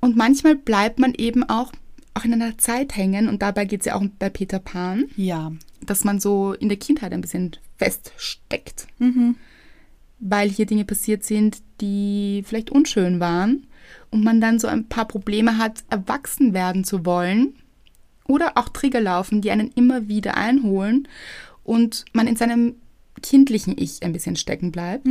Und 0.00 0.16
manchmal 0.16 0.56
bleibt 0.56 0.98
man 0.98 1.14
eben 1.14 1.44
auch, 1.44 1.70
auch 2.14 2.24
in 2.24 2.32
einer 2.34 2.58
Zeit 2.58 2.96
hängen 2.96 3.28
und 3.28 3.42
dabei 3.42 3.64
geht 3.66 3.80
es 3.80 3.86
ja 3.86 3.94
auch 3.94 4.02
bei 4.18 4.28
Peter 4.30 4.58
Pan, 4.58 5.04
Ja. 5.16 5.52
dass 5.86 6.02
man 6.02 6.18
so 6.18 6.52
in 6.54 6.68
der 6.68 6.78
Kindheit 6.78 7.12
ein 7.12 7.20
bisschen 7.20 7.52
feststeckt, 7.78 8.88
weil 10.18 10.48
hier 10.50 10.66
Dinge 10.66 10.84
passiert 10.84 11.22
sind, 11.24 11.58
die 11.80 12.42
vielleicht 12.46 12.70
unschön 12.70 13.20
waren 13.20 13.66
und 14.10 14.24
man 14.24 14.40
dann 14.40 14.58
so 14.58 14.68
ein 14.68 14.86
paar 14.88 15.06
Probleme 15.06 15.58
hat, 15.58 15.84
erwachsen 15.90 16.52
werden 16.52 16.84
zu 16.84 17.04
wollen 17.06 17.54
oder 18.26 18.52
auch 18.56 18.68
Trigger 18.68 19.00
laufen, 19.00 19.40
die 19.40 19.50
einen 19.50 19.70
immer 19.74 20.08
wieder 20.08 20.36
einholen 20.36 21.08
und 21.64 22.04
man 22.12 22.26
in 22.26 22.36
seinem 22.36 22.76
kindlichen 23.22 23.76
Ich 23.78 24.02
ein 24.02 24.12
bisschen 24.12 24.36
stecken 24.36 24.72
bleibt. 24.72 25.06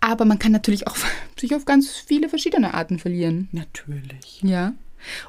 Aber 0.00 0.24
man 0.24 0.38
kann 0.38 0.52
natürlich 0.52 0.86
auch 0.86 0.96
sich 1.38 1.54
auf 1.54 1.64
ganz 1.64 1.90
viele 1.90 2.28
verschiedene 2.28 2.74
Arten 2.74 2.98
verlieren. 2.98 3.48
Natürlich. 3.52 4.42
Ja. 4.42 4.74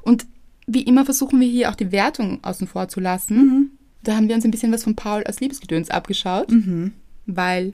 Und 0.01 0.25
wie 0.67 0.83
immer 0.83 1.05
versuchen 1.05 1.39
wir 1.39 1.47
hier 1.47 1.69
auch 1.69 1.75
die 1.75 1.91
Wertung 1.91 2.43
außen 2.43 2.67
vor 2.67 2.89
zu 2.89 2.99
lassen. 2.99 3.37
Da 4.03 4.15
haben 4.15 4.27
wir 4.27 4.35
uns 4.35 4.45
ein 4.45 4.51
bisschen 4.51 4.71
was 4.71 4.83
von 4.83 4.95
Paul 4.95 5.23
aus 5.23 5.39
Liebesgedöns 5.39 5.89
abgeschaut, 5.89 6.49
weil, 7.25 7.73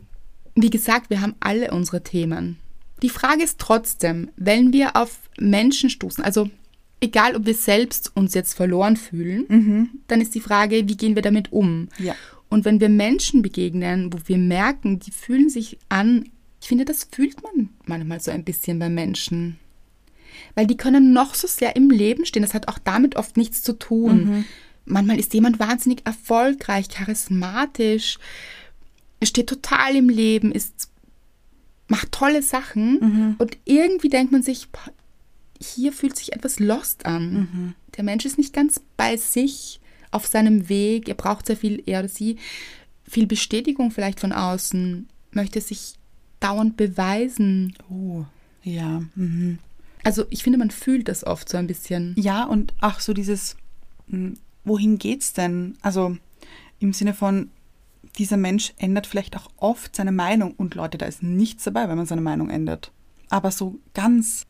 wie 0.55 0.69
gesagt, 0.69 1.09
wir 1.09 1.21
haben 1.21 1.35
alle 1.39 1.71
unsere 1.71 2.03
Themen. 2.03 2.57
Die 3.03 3.09
Frage 3.09 3.43
ist 3.43 3.59
trotzdem, 3.59 4.29
wenn 4.37 4.73
wir 4.73 4.95
auf 4.95 5.19
Menschen 5.37 5.89
stoßen, 5.89 6.23
also 6.23 6.49
egal 7.01 7.35
ob 7.35 7.45
wir 7.45 7.53
selbst 7.53 8.15
uns 8.15 8.33
jetzt 8.33 8.53
verloren 8.53 8.97
fühlen, 8.97 9.45
dann 10.07 10.21
ist 10.21 10.33
die 10.33 10.39
Frage, 10.39 10.87
wie 10.87 10.97
gehen 10.97 11.15
wir 11.15 11.21
damit 11.21 11.51
um? 11.51 11.89
Ja. 11.99 12.15
Und 12.49 12.65
wenn 12.65 12.79
wir 12.79 12.89
Menschen 12.89 13.41
begegnen, 13.41 14.13
wo 14.13 14.19
wir 14.25 14.37
merken, 14.37 14.99
die 14.99 15.11
fühlen 15.11 15.49
sich 15.49 15.77
an, 15.89 16.29
ich 16.61 16.67
finde, 16.69 16.85
das 16.85 17.07
fühlt 17.11 17.43
man 17.43 17.69
manchmal 17.85 18.21
so 18.21 18.31
ein 18.31 18.45
bisschen 18.45 18.79
bei 18.79 18.89
Menschen. 18.89 19.59
Weil 20.55 20.65
die 20.65 20.77
können 20.77 21.11
noch 21.11 21.35
so 21.35 21.47
sehr 21.47 21.75
im 21.75 21.89
Leben 21.89 22.25
stehen. 22.25 22.41
Das 22.41 22.53
hat 22.53 22.67
auch 22.69 22.79
damit 22.79 23.17
oft 23.17 23.35
nichts 23.35 23.63
zu 23.63 23.73
tun. 23.73 24.45
Manchmal 24.85 25.19
ist 25.19 25.33
jemand 25.33 25.59
wahnsinnig 25.59 26.05
erfolgreich, 26.05 26.87
charismatisch, 26.89 28.17
steht 29.23 29.47
total 29.47 29.95
im 29.95 30.09
Leben, 30.09 30.51
ist, 30.51 30.89
macht 31.93 32.11
tolle 32.11 32.41
Sachen 32.41 33.35
und 33.37 33.55
irgendwie 33.65 34.09
denkt 34.09 34.31
man 34.31 34.41
sich, 34.41 34.67
boah, 34.69 34.91
hier 35.61 35.93
fühlt 35.93 36.17
sich 36.17 36.33
etwas 36.33 36.59
lost 36.59 37.05
an. 37.05 37.75
Der 37.95 38.03
Mensch 38.03 38.25
ist 38.25 38.39
nicht 38.39 38.51
ganz 38.51 38.81
bei 38.97 39.15
sich 39.15 39.79
auf 40.09 40.25
seinem 40.25 40.69
Weg. 40.69 41.07
Er 41.07 41.13
braucht 41.13 41.45
sehr 41.45 41.55
viel, 41.55 41.83
er 41.85 41.99
oder 41.99 42.09
sie, 42.09 42.37
viel 43.07 43.27
Bestätigung 43.27 43.91
vielleicht 43.91 44.19
von 44.19 44.31
außen, 44.31 45.07
möchte 45.33 45.61
sich 45.61 45.93
dauernd 46.39 46.77
beweisen. 46.77 47.75
Oh, 47.91 48.25
ja. 48.63 49.03
Mhm. 49.13 49.59
Also 50.03 50.25
ich 50.31 50.41
finde, 50.41 50.57
man 50.57 50.71
fühlt 50.71 51.07
das 51.07 51.23
oft 51.23 51.47
so 51.47 51.57
ein 51.57 51.67
bisschen. 51.67 52.15
Ja, 52.17 52.43
und 52.45 52.73
ach, 52.81 53.01
so 53.01 53.13
dieses, 53.13 53.55
mh, 54.07 54.33
wohin 54.63 54.97
geht's 54.97 55.33
denn? 55.33 55.77
Also 55.83 56.17
im 56.79 56.91
Sinne 56.91 57.13
von, 57.13 57.51
dieser 58.17 58.37
Mensch 58.37 58.73
ändert 58.77 59.07
vielleicht 59.07 59.35
auch 59.35 59.49
oft 59.57 59.95
seine 59.95 60.11
Meinung. 60.11 60.53
Und 60.55 60.75
Leute, 60.75 60.97
da 60.97 61.05
ist 61.05 61.23
nichts 61.23 61.63
dabei, 61.63 61.89
wenn 61.89 61.97
man 61.97 62.05
seine 62.05 62.21
Meinung 62.21 62.49
ändert. 62.49 62.91
Aber 63.29 63.51
so 63.51 63.79
ganz 63.93 64.45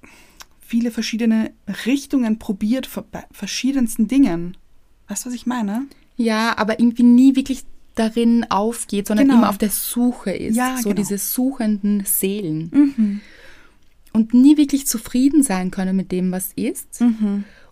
viele 0.60 0.91
verschiedene 0.91 1.52
Richtungen 1.86 2.39
probiert 2.39 2.89
bei 3.12 3.23
verschiedensten 3.32 4.08
Dingen. 4.08 4.58
Weißt 5.08 5.26
du, 5.26 5.30
was 5.30 5.36
ich 5.36 5.45
meine? 5.45 5.86
Ja, 6.17 6.58
aber 6.58 6.80
irgendwie 6.80 7.04
nie 7.04 7.36
wirklich 7.36 7.63
darin 7.95 8.45
aufgeht, 8.49 9.08
sondern 9.08 9.28
Genau. 9.28 9.39
immer 9.39 9.49
auf 9.49 9.58
der 9.58 9.69
Suche 9.69 10.32
ist. 10.32 10.56
Ja, 10.56 10.78
so 10.78 10.89
genau. 10.89 10.95
diese 10.95 11.17
suchenden 11.17 12.04
Seelen. 12.06 13.21
Und 14.13 14.34
nie 14.34 14.58
wirklich 14.58 14.88
zufrieden 14.88 15.43
sein 15.43 15.71
können 15.71 15.95
mit 15.95 16.12
dem, 16.12 16.32
was 16.32 16.52
ist. 16.56 17.02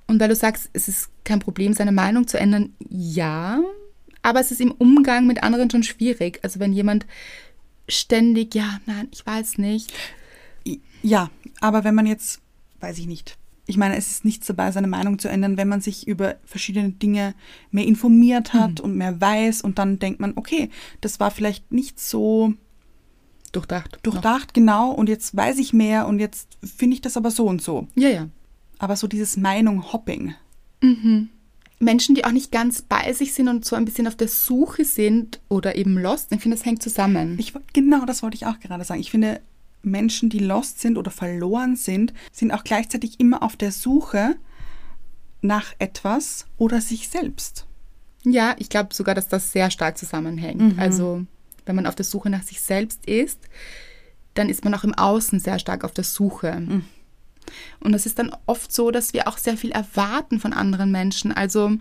Und 0.07 0.19
weil 0.19 0.29
du 0.29 0.35
sagst, 0.35 0.69
es 0.73 0.87
ist 0.87 1.09
kein 1.23 1.39
Problem, 1.39 1.73
seine 1.73 1.91
Meinung 1.91 2.27
zu 2.27 2.39
ändern, 2.39 2.73
ja, 2.89 3.59
aber 4.21 4.39
es 4.39 4.51
ist 4.51 4.61
im 4.61 4.71
Umgang 4.71 5.27
mit 5.27 5.43
anderen 5.43 5.69
schon 5.69 5.83
schwierig. 5.83 6.39
Also 6.43 6.59
wenn 6.59 6.73
jemand 6.73 7.05
ständig, 7.87 8.55
ja, 8.55 8.79
nein, 8.85 9.07
ich 9.11 9.25
weiß 9.25 9.57
nicht. 9.57 9.93
Ja, 11.03 11.29
aber 11.59 11.83
wenn 11.83 11.95
man 11.95 12.05
jetzt, 12.05 12.41
weiß 12.79 12.97
ich 12.99 13.07
nicht. 13.07 13.37
Ich 13.67 13.77
meine, 13.77 13.95
es 13.95 14.11
ist 14.11 14.25
nichts 14.25 14.47
dabei, 14.47 14.71
seine 14.71 14.87
Meinung 14.87 15.17
zu 15.17 15.29
ändern, 15.29 15.55
wenn 15.55 15.67
man 15.67 15.81
sich 15.81 16.07
über 16.07 16.35
verschiedene 16.43 16.91
Dinge 16.91 17.35
mehr 17.69 17.85
informiert 17.85 18.53
hat 18.53 18.79
und 18.79 18.97
mehr 18.97 19.21
weiß 19.21 19.61
und 19.61 19.79
dann 19.79 19.99
denkt 19.99 20.19
man, 20.19 20.33
okay, 20.35 20.69
das 20.99 21.19
war 21.19 21.31
vielleicht 21.31 21.71
nicht 21.71 21.99
so 21.99 22.53
Durchdacht. 23.51 23.99
durchdacht, 24.03 24.53
genau, 24.53 24.91
und 24.91 25.09
jetzt 25.09 25.35
weiß 25.35 25.57
ich 25.59 25.73
mehr 25.73 26.07
und 26.07 26.19
jetzt 26.19 26.57
finde 26.63 26.95
ich 26.95 27.01
das 27.01 27.17
aber 27.17 27.31
so 27.31 27.45
und 27.47 27.61
so. 27.61 27.87
Ja, 27.95 28.09
ja. 28.09 28.29
Aber 28.79 28.95
so 28.95 29.07
dieses 29.07 29.37
Meinung-Hopping. 29.37 30.33
Menschen, 31.81 32.15
die 32.15 32.25
auch 32.25 32.31
nicht 32.31 32.51
ganz 32.51 32.81
bei 32.81 33.11
sich 33.13 33.33
sind 33.33 33.47
und 33.47 33.65
so 33.65 33.75
ein 33.75 33.85
bisschen 33.85 34.07
auf 34.07 34.15
der 34.15 34.27
Suche 34.27 34.85
sind 34.85 35.41
oder 35.49 35.75
eben 35.75 35.97
lost, 35.97 36.31
ich 36.31 36.41
finde, 36.41 36.55
das 36.55 36.65
hängt 36.65 36.83
zusammen. 36.83 37.37
Ich, 37.39 37.53
genau, 37.73 38.05
das 38.05 38.21
wollte 38.23 38.35
ich 38.35 38.45
auch 38.45 38.59
gerade 38.59 38.83
sagen. 38.83 39.01
Ich 39.01 39.11
finde, 39.11 39.41
Menschen, 39.81 40.29
die 40.29 40.39
lost 40.39 40.79
sind 40.79 40.97
oder 40.97 41.09
verloren 41.09 41.75
sind, 41.75 42.13
sind 42.31 42.51
auch 42.51 42.63
gleichzeitig 42.63 43.19
immer 43.19 43.41
auf 43.41 43.55
der 43.55 43.71
Suche 43.71 44.35
nach 45.41 45.73
etwas 45.79 46.45
oder 46.57 46.81
sich 46.81 47.09
selbst. 47.09 47.65
Ja, 48.23 48.55
ich 48.59 48.69
glaube 48.69 48.93
sogar, 48.93 49.15
dass 49.15 49.27
das 49.27 49.51
sehr 49.51 49.71
stark 49.71 49.97
zusammenhängt. 49.97 50.61
Also, 50.79 51.25
wenn 51.65 51.75
man 51.75 51.87
auf 51.87 51.95
der 51.95 52.05
Suche 52.05 52.29
nach 52.29 52.43
sich 52.43 52.61
selbst 52.61 53.07
ist, 53.07 53.39
dann 54.35 54.49
ist 54.49 54.63
man 54.63 54.75
auch 54.75 54.83
im 54.83 54.93
Außen 54.93 55.39
sehr 55.39 55.57
stark 55.57 55.83
auf 55.83 55.93
der 55.93 56.03
Suche. 56.03 56.61
Und 57.79 57.93
es 57.93 58.05
ist 58.05 58.19
dann 58.19 58.35
oft 58.45 58.71
so, 58.71 58.91
dass 58.91 59.13
wir 59.13 59.27
auch 59.27 59.37
sehr 59.37 59.57
viel 59.57 59.71
erwarten 59.71 60.39
von 60.39 60.53
anderen 60.53 60.91
Menschen. 60.91 61.31
Also 61.31 61.71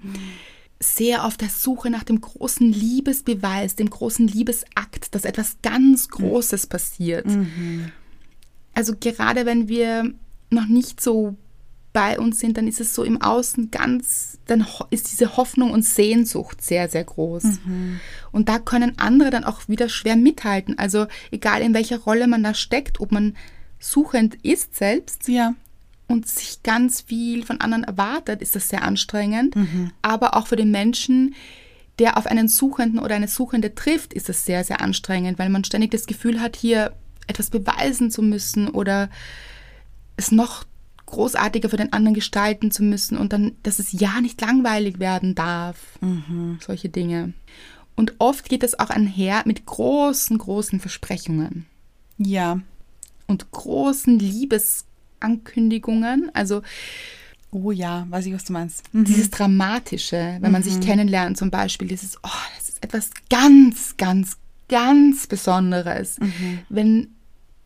sehr 0.83 1.25
auf 1.25 1.37
der 1.37 1.51
Suche 1.51 1.91
nach 1.91 2.05
dem 2.05 2.21
großen 2.21 2.73
Liebesbeweis, 2.73 3.77
dem 3.77 3.91
großen 3.91 4.27
Liebesakt, 4.27 5.15
dass 5.15 5.25
etwas 5.25 5.59
ganz 5.63 6.09
Großes 6.09 6.67
passiert. 6.69 7.27
Also 8.75 8.95
gerade 8.99 9.45
wenn 9.45 9.69
wir 9.69 10.13
noch 10.51 10.67
nicht 10.67 11.01
so 11.01 11.37
bei 11.93 12.19
uns 12.19 12.39
sind, 12.39 12.57
dann 12.57 12.69
ist 12.69 12.81
es 12.81 12.95
so 12.95 13.03
im 13.03 13.21
Außen 13.21 13.71
ganz, 13.71 14.39
dann 14.47 14.65
ist 14.91 15.11
diese 15.11 15.37
Hoffnung 15.37 15.73
und 15.73 15.85
Sehnsucht 15.85 16.63
sehr, 16.63 16.89
sehr 16.89 17.05
groß. 17.05 17.45
Und 18.33 18.49
da 18.49 18.59
können 18.59 18.99
andere 18.99 19.31
dann 19.31 19.45
auch 19.45 19.69
wieder 19.69 19.89
schwer 19.89 20.17
mithalten. 20.17 20.79
Also 20.79 21.07
egal 21.31 21.63
in 21.63 21.75
welcher 21.75 21.99
Rolle 21.99 22.27
man 22.27 22.43
da 22.43 22.55
steckt, 22.55 23.01
ob 23.01 23.13
man 23.13 23.37
suchend 23.79 24.37
ist 24.45 24.77
selbst 24.77 25.29
Ja. 25.29 25.55
Und 26.11 26.29
sich 26.29 26.63
ganz 26.63 27.01
viel 27.01 27.45
von 27.45 27.61
anderen 27.61 27.85
erwartet, 27.85 28.43
ist 28.43 28.55
das 28.57 28.69
sehr 28.69 28.83
anstrengend. 28.83 29.55
Aber 30.03 30.37
auch 30.37 30.47
für 30.47 30.57
den 30.57 30.71
Menschen, 30.71 31.35
der 31.99 32.17
auf 32.17 32.27
einen 32.27 32.49
Suchenden 32.49 32.99
oder 32.99 33.15
eine 33.15 33.29
Suchende 33.29 33.75
trifft, 33.75 34.13
ist 34.15 34.29
das 34.29 34.45
sehr, 34.45 34.65
sehr 34.65 34.81
anstrengend, 34.81 35.39
weil 35.39 35.51
man 35.51 35.65
ständig 35.65 35.91
das 35.91 36.07
Gefühl 36.07 36.41
hat, 36.41 36.57
hier 36.57 36.93
etwas 37.27 37.51
beweisen 37.51 38.11
zu 38.11 38.23
müssen 38.23 38.69
oder 38.69 39.09
es 40.17 40.33
noch 40.33 40.65
großartiger 41.07 41.69
für 41.69 41.77
den 41.77 41.93
anderen 41.93 42.15
gestalten 42.15 42.71
zu 42.71 42.83
müssen 42.83 43.19
und 43.19 43.33
dann, 43.33 43.53
dass 43.63 43.79
es 43.79 43.93
ja 43.93 44.21
nicht 44.21 44.41
langweilig 44.41 44.99
werden 44.99 45.35
darf. 45.35 45.99
Solche 46.61 46.89
Dinge. 46.89 47.33
Und 47.97 48.15
oft 48.19 48.49
geht 48.49 48.63
das 48.63 48.79
auch 48.79 48.91
einher 48.91 49.43
mit 49.45 49.67
großen, 49.67 50.39
großen 50.39 50.81
Versprechungen 50.81 51.67
Ja. 52.17 52.61
und 53.27 53.51
großen 53.51 54.19
Liebesankündigungen. 55.21 56.31
Also 56.35 56.63
Oh 57.53 57.73
ja, 57.73 58.07
weiß 58.09 58.27
ich, 58.27 58.33
was 58.33 58.45
du 58.45 58.53
meinst. 58.53 58.85
Mhm. 58.95 59.05
dieses 59.05 59.29
Dramatische, 59.31 60.39
wenn 60.41 60.53
man 60.53 60.63
sich 60.63 60.81
kennenlernt, 60.81 61.37
zum 61.37 61.51
Beispiel, 61.51 61.89
dieses, 61.89 62.17
oh, 62.23 62.29
das 62.57 62.69
ist 62.69 62.85
etwas 62.85 63.11
ganz, 63.29 63.97
ganz, 63.97 64.37
ganz 64.69 65.27
Besonderes. 65.27 66.19
Wenn 66.69 67.09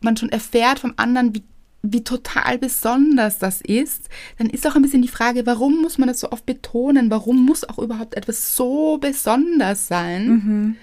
man 0.01 0.17
schon 0.17 0.29
erfährt 0.29 0.79
vom 0.79 0.93
anderen, 0.97 1.35
wie, 1.35 1.43
wie 1.83 2.03
total 2.03 2.57
besonders 2.57 3.37
das 3.37 3.61
ist, 3.61 4.09
dann 4.39 4.49
ist 4.49 4.65
auch 4.65 4.75
ein 4.75 4.81
bisschen 4.81 5.03
die 5.03 5.07
Frage, 5.07 5.45
warum 5.45 5.83
muss 5.83 5.99
man 5.99 6.07
das 6.07 6.19
so 6.19 6.31
oft 6.31 6.47
betonen? 6.47 7.11
Warum 7.11 7.45
muss 7.45 7.63
auch 7.63 7.77
überhaupt 7.77 8.15
etwas 8.15 8.55
so 8.55 8.97
besonders 8.97 9.87
sein? 9.87 10.77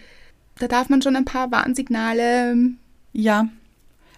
Da 0.61 0.69
darf 0.69 0.91
man 0.91 1.03
schon 1.03 1.17
ein 1.17 1.25
paar 1.25 1.51
Warnsignale 1.51 2.57
Ja, 3.13 3.49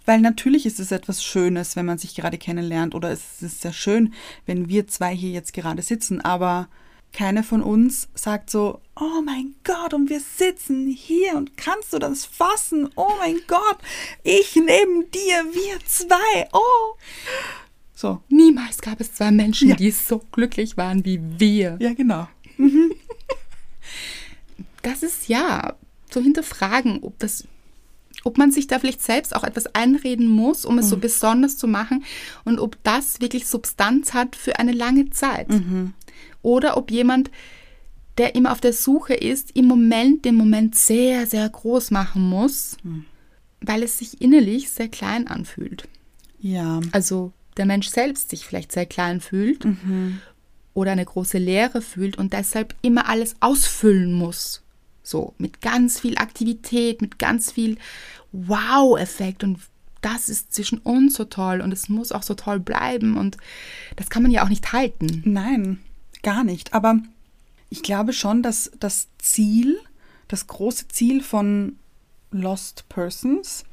weil 0.06 0.20
natürlich 0.20 0.66
ist 0.66 0.80
es 0.80 0.92
etwas 0.92 1.22
Schönes, 1.24 1.76
wenn 1.76 1.86
man 1.86 1.98
sich 1.98 2.14
gerade 2.14 2.38
kennenlernt 2.38 2.94
oder 2.94 3.10
es 3.10 3.42
ist 3.42 3.62
sehr 3.62 3.72
schön, 3.72 4.12
wenn 4.46 4.68
wir 4.68 4.86
zwei 4.86 5.14
hier 5.14 5.30
jetzt 5.30 5.52
gerade 5.52 5.82
sitzen, 5.82 6.20
aber 6.20 6.68
keine 7.12 7.44
von 7.44 7.62
uns 7.62 8.08
sagt 8.14 8.50
so, 8.50 8.80
oh 8.96 9.22
mein 9.24 9.54
Gott, 9.62 9.94
und 9.94 10.10
wir 10.10 10.20
sitzen 10.20 10.88
hier 10.88 11.36
und 11.36 11.56
kannst 11.56 11.92
du 11.92 11.98
das 12.00 12.24
fassen? 12.24 12.88
Oh 12.96 13.12
mein 13.20 13.38
Gott, 13.46 13.78
ich 14.24 14.56
neben 14.56 15.10
dir, 15.12 15.44
wir 15.52 15.78
zwei, 15.86 16.48
oh. 16.52 16.96
So, 17.94 18.20
Niemals 18.28 18.78
gab 18.80 19.00
es 19.00 19.14
zwei 19.14 19.30
Menschen, 19.30 19.68
Ja. 19.68 19.76
die 19.76 19.92
so 19.92 20.20
glücklich 20.32 20.76
waren 20.76 21.04
wie 21.04 21.20
wir. 21.38 21.76
ja 21.80 21.94
genau. 21.94 22.26
Das 24.82 25.02
ist 25.02 25.28
ja 25.28 25.74
so 26.10 26.20
hinterfragen, 26.20 26.98
ob 27.02 27.18
das, 27.18 27.44
ob 28.24 28.38
man 28.38 28.50
sich 28.50 28.66
da 28.66 28.78
vielleicht 28.78 29.02
selbst 29.02 29.36
auch 29.36 29.44
etwas 29.44 29.66
einreden 29.74 30.26
muss, 30.26 30.64
um 30.64 30.78
es 30.78 30.88
so 30.88 30.96
besonders 30.96 31.56
zu 31.56 31.66
machen 31.68 32.04
und 32.44 32.58
ob 32.58 32.76
das 32.82 33.20
wirklich 33.20 33.46
Substanz 33.46 34.14
hat 34.14 34.34
für 34.34 34.58
eine 34.58 34.72
lange 34.72 35.10
Zeit. 35.10 35.48
Oder 36.42 36.76
ob 36.76 36.90
jemand, 36.90 37.30
der 38.18 38.34
immer 38.34 38.52
auf 38.52 38.60
der 38.60 38.72
Suche 38.72 39.14
ist, 39.14 39.56
im 39.56 39.66
Moment 39.66 40.24
den 40.24 40.34
Moment 40.36 40.74
sehr, 40.74 41.26
sehr 41.26 41.48
groß 41.48 41.90
machen 41.90 42.28
muss, 42.28 42.76
weil 43.60 43.82
es 43.82 43.98
sich 43.98 44.20
innerlich 44.20 44.70
sehr 44.70 44.88
klein 44.88 45.26
anfühlt. 45.26 45.88
Ja, 46.40 46.80
Also 46.92 47.32
der 47.56 47.66
Mensch 47.66 47.88
selbst 47.88 48.30
sich 48.30 48.44
vielleicht 48.46 48.72
sehr 48.72 48.84
klein 48.86 49.20
fühlt 49.20 49.64
oder 50.74 50.90
eine 50.92 51.04
große 51.04 51.38
Leere 51.38 51.80
fühlt 51.82 52.18
und 52.18 52.32
deshalb 52.32 52.74
immer 52.82 53.08
alles 53.08 53.36
ausfüllen 53.40 54.12
muss. 54.12 54.62
So, 55.04 55.34
mit 55.38 55.60
ganz 55.60 56.00
viel 56.00 56.16
Aktivität, 56.18 57.00
mit 57.02 57.18
ganz 57.18 57.52
viel 57.52 57.76
Wow-Effekt 58.32 59.44
und 59.44 59.60
das 60.00 60.28
ist 60.28 60.52
zwischen 60.52 60.78
uns 60.78 61.14
so 61.14 61.24
toll 61.24 61.60
und 61.60 61.72
es 61.72 61.88
muss 61.88 62.10
auch 62.10 62.22
so 62.22 62.34
toll 62.34 62.58
bleiben 62.58 63.16
und 63.16 63.36
das 63.96 64.10
kann 64.10 64.22
man 64.22 64.32
ja 64.32 64.44
auch 64.44 64.48
nicht 64.48 64.72
halten. 64.72 65.22
Nein, 65.24 65.78
gar 66.22 66.42
nicht. 66.42 66.74
Aber 66.74 66.98
ich 67.70 67.82
glaube 67.82 68.12
schon, 68.12 68.42
dass 68.42 68.70
das 68.80 69.08
Ziel, 69.18 69.78
das 70.28 70.46
große 70.46 70.88
Ziel 70.88 71.22
von 71.22 71.76
Lost 72.30 72.88
Persons 72.88 73.64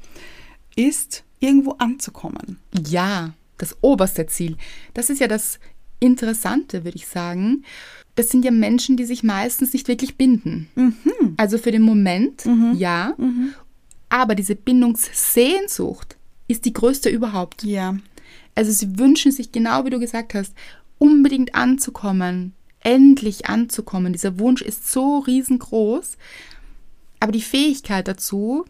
ist, 0.76 1.24
irgendwo 1.40 1.72
anzukommen. 1.72 2.58
Ja, 2.86 3.32
das 3.58 3.76
oberste 3.80 4.26
Ziel. 4.26 4.56
Das 4.94 5.10
ist 5.10 5.20
ja 5.20 5.28
das 5.28 5.58
Interessante, 5.98 6.84
würde 6.84 6.96
ich 6.96 7.06
sagen. 7.06 7.64
Das 8.14 8.28
sind 8.28 8.44
ja 8.44 8.50
Menschen, 8.50 8.96
die 8.96 9.04
sich 9.06 9.22
meistens 9.22 9.72
nicht 9.72 9.88
wirklich 9.88 10.16
binden. 10.16 10.68
Also 11.38 11.56
für 11.58 11.70
den 11.72 11.82
Moment, 11.82 12.44
ja. 12.76 13.14
Aber 14.10 14.34
diese 14.34 14.54
Bindungssehnsucht 14.54 16.16
ist 16.48 16.64
die 16.66 16.72
größte 16.74 17.08
überhaupt. 17.08 17.62
Ja, 17.64 17.96
Also 18.54 18.70
sie 18.70 18.98
wünschen 18.98 19.32
sich, 19.32 19.52
genau 19.52 19.84
wie 19.86 19.90
du 19.90 19.98
gesagt 19.98 20.34
hast, 20.34 20.52
unbedingt 20.98 21.54
anzukommen, 21.54 22.52
endlich 22.80 23.46
anzukommen. 23.46 24.12
Dieser 24.12 24.38
Wunsch 24.38 24.60
ist 24.62 24.92
so 24.92 25.18
riesengroß, 25.20 26.18
aber 27.20 27.32
die 27.32 27.40
Fähigkeit 27.40 28.06
dazu 28.08 28.64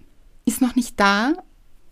ist 0.45 0.61
noch 0.61 0.77
nicht 0.77 1.01
da, 1.01 1.35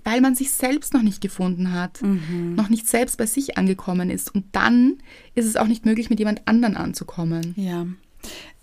weil 0.05 0.21
man 0.21 0.35
sich 0.35 0.51
selbst 0.51 0.95
noch 0.95 1.03
nicht 1.03 1.21
gefunden 1.21 1.73
hat, 1.73 2.01
noch 2.03 2.69
nicht 2.69 2.87
selbst 2.87 3.19
bei 3.19 3.27
sich 3.27 3.59
angekommen 3.59 4.11
ist. 4.11 4.35
Und 4.35 4.45
dann 4.53 4.99
ist 5.35 5.47
es 5.47 5.57
auch 5.57 5.67
nicht 5.67 5.87
möglich, 5.87 6.11
mit 6.11 6.19
jemand 6.19 6.47
anderen 6.47 6.77
anzukommen. 6.77 7.55
Ja. 7.57 7.87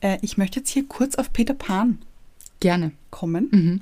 Äh, 0.01 0.17
ich 0.21 0.37
möchte 0.37 0.59
jetzt 0.59 0.69
hier 0.69 0.87
kurz 0.87 1.15
auf 1.15 1.33
Peter 1.33 1.53
Pan 1.53 1.99
Gerne. 2.59 2.91
kommen. 3.09 3.81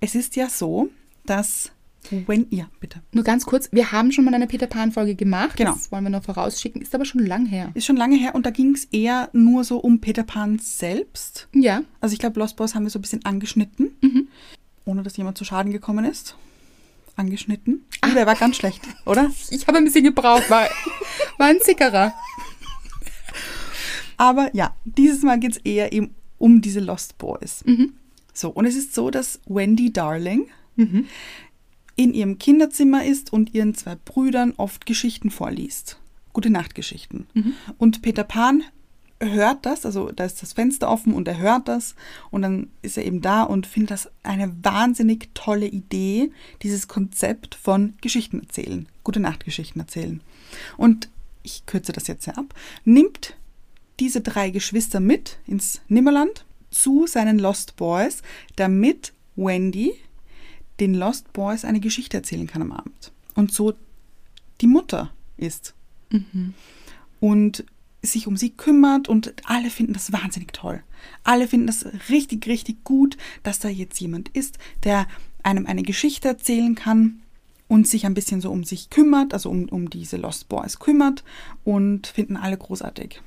Es 0.00 0.14
ist 0.14 0.36
ja 0.36 0.48
so, 0.48 0.90
dass 1.26 1.72
wenn 2.10 2.46
ja, 2.50 2.68
bitte. 2.80 3.00
Nur 3.12 3.24
ganz 3.24 3.44
kurz, 3.46 3.70
wir 3.72 3.92
haben 3.92 4.10
schon 4.10 4.24
mal 4.24 4.34
eine 4.34 4.46
Peter 4.46 4.66
Pan-Folge 4.66 5.14
gemacht. 5.14 5.56
Genau. 5.56 5.72
Das 5.72 5.92
wollen 5.92 6.04
wir 6.04 6.10
noch 6.10 6.24
vorausschicken, 6.24 6.80
ist 6.80 6.94
aber 6.94 7.04
schon 7.04 7.24
lang 7.24 7.46
her. 7.46 7.70
Ist 7.74 7.86
schon 7.86 7.96
lange 7.96 8.16
her 8.16 8.34
und 8.34 8.46
da 8.46 8.50
ging 8.50 8.74
es 8.74 8.86
eher 8.86 9.28
nur 9.32 9.64
so 9.64 9.78
um 9.78 10.00
Peter 10.00 10.22
Pan 10.22 10.58
selbst. 10.58 11.48
Ja. 11.54 11.82
Also 12.00 12.14
ich 12.14 12.18
glaube, 12.18 12.40
Lost 12.40 12.56
Boys 12.56 12.74
haben 12.74 12.84
wir 12.84 12.90
so 12.90 12.98
ein 12.98 13.02
bisschen 13.02 13.24
angeschnitten, 13.24 14.28
ohne 14.84 15.02
dass 15.02 15.16
jemand 15.16 15.38
zu 15.38 15.44
Schaden 15.44 15.72
gekommen 15.72 16.04
ist. 16.04 16.36
Angeschnitten. 17.20 17.84
Oh, 18.04 18.14
der 18.14 18.26
war 18.26 18.34
ganz 18.34 18.56
schlecht, 18.56 18.82
oder? 19.06 19.30
Ich 19.50 19.66
habe 19.66 19.78
ein 19.78 19.84
bisschen 19.84 20.04
gebraucht, 20.04 20.48
war, 20.50 20.68
war 21.38 21.46
ein 21.46 21.60
Zickerer. 21.60 22.12
Aber 24.16 24.50
ja, 24.54 24.74
dieses 24.84 25.22
Mal 25.22 25.38
geht 25.38 25.52
es 25.52 25.58
eher 25.58 25.92
eben 25.92 26.14
um 26.38 26.60
diese 26.60 26.80
Lost 26.80 27.18
Boys. 27.18 27.64
So, 28.32 28.50
und 28.50 28.64
es 28.64 28.74
ist 28.74 28.94
so, 28.94 29.10
dass 29.10 29.40
Wendy 29.46 29.92
Darling 29.92 30.46
in 31.96 32.14
ihrem 32.14 32.38
Kinderzimmer 32.38 33.04
ist 33.04 33.32
und 33.32 33.54
ihren 33.54 33.74
zwei 33.74 33.96
Brüdern 33.96 34.54
oft 34.56 34.86
Geschichten 34.86 35.30
vorliest. 35.30 35.98
Gute 36.32 36.50
Nachtgeschichten. 36.50 37.26
Und 37.78 38.02
Peter 38.02 38.24
Pan 38.24 38.62
hört 39.20 39.66
das, 39.66 39.84
also 39.84 40.10
da 40.12 40.24
ist 40.24 40.40
das 40.42 40.54
Fenster 40.54 40.88
offen 40.88 41.12
und 41.12 41.28
er 41.28 41.38
hört 41.38 41.68
das 41.68 41.94
und 42.30 42.42
dann 42.42 42.70
ist 42.82 42.96
er 42.96 43.04
eben 43.04 43.20
da 43.20 43.42
und 43.42 43.66
findet 43.66 43.90
das 43.90 44.10
eine 44.22 44.52
wahnsinnig 44.64 45.30
tolle 45.34 45.66
Idee, 45.66 46.32
dieses 46.62 46.88
Konzept 46.88 47.54
von 47.54 47.94
Geschichten 48.00 48.40
erzählen, 48.40 48.88
gute 49.04 49.20
Nachtgeschichten 49.20 49.80
erzählen. 49.80 50.22
Und 50.76 51.10
ich 51.42 51.66
kürze 51.66 51.92
das 51.92 52.06
jetzt 52.06 52.24
sehr 52.24 52.38
ab, 52.38 52.54
nimmt 52.84 53.36
diese 53.98 54.22
drei 54.22 54.50
Geschwister 54.50 55.00
mit 55.00 55.38
ins 55.46 55.82
Nimmerland 55.88 56.46
zu 56.70 57.06
seinen 57.06 57.38
Lost 57.38 57.76
Boys, 57.76 58.22
damit 58.56 59.12
Wendy 59.36 59.92
den 60.80 60.94
Lost 60.94 61.32
Boys 61.34 61.64
eine 61.64 61.80
Geschichte 61.80 62.16
erzählen 62.16 62.46
kann 62.46 62.62
am 62.62 62.72
Abend. 62.72 63.12
Und 63.34 63.52
so 63.52 63.74
die 64.62 64.66
Mutter 64.66 65.12
ist. 65.36 65.74
Und 67.20 67.64
sich 68.02 68.26
um 68.26 68.36
sie 68.36 68.50
kümmert 68.50 69.08
und 69.08 69.34
alle 69.44 69.70
finden 69.70 69.92
das 69.92 70.12
wahnsinnig 70.12 70.52
toll. 70.52 70.82
Alle 71.22 71.48
finden 71.48 71.66
das 71.66 71.86
richtig, 72.08 72.46
richtig 72.46 72.84
gut, 72.84 73.16
dass 73.42 73.58
da 73.58 73.68
jetzt 73.68 74.00
jemand 74.00 74.28
ist, 74.30 74.58
der 74.84 75.06
einem 75.42 75.66
eine 75.66 75.82
Geschichte 75.82 76.28
erzählen 76.28 76.74
kann 76.74 77.20
und 77.68 77.86
sich 77.86 78.06
ein 78.06 78.14
bisschen 78.14 78.40
so 78.40 78.50
um 78.50 78.64
sich 78.64 78.90
kümmert, 78.90 79.32
also 79.32 79.50
um, 79.50 79.68
um 79.68 79.90
diese 79.90 80.16
Lost 80.16 80.48
Boys 80.48 80.78
kümmert 80.78 81.24
und 81.64 82.06
finden 82.06 82.36
alle 82.36 82.56
großartig. 82.56 83.22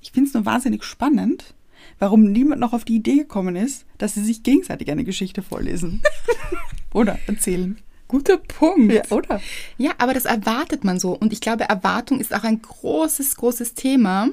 Ich 0.00 0.12
finde 0.12 0.28
es 0.28 0.34
nur 0.34 0.44
wahnsinnig 0.44 0.84
spannend, 0.84 1.54
warum 1.98 2.30
niemand 2.30 2.60
noch 2.60 2.72
auf 2.72 2.84
die 2.84 2.96
Idee 2.96 3.16
gekommen 3.16 3.56
ist, 3.56 3.86
dass 3.98 4.14
sie 4.14 4.24
sich 4.24 4.42
gegenseitig 4.42 4.90
eine 4.90 5.04
Geschichte 5.04 5.42
vorlesen. 5.42 6.02
Oder 6.92 7.18
erzählen. 7.26 7.78
Guter 8.08 8.36
Punkt. 8.38 8.92
Ja, 8.92 9.02
oder? 9.10 9.40
Ja, 9.78 9.92
aber 9.98 10.14
das 10.14 10.24
erwartet 10.24 10.84
man 10.84 11.00
so. 11.00 11.12
Und 11.16 11.32
ich 11.32 11.40
glaube, 11.40 11.64
Erwartung 11.64 12.20
ist 12.20 12.34
auch 12.34 12.44
ein 12.44 12.60
großes, 12.60 13.36
großes 13.36 13.74
Thema. 13.74 14.28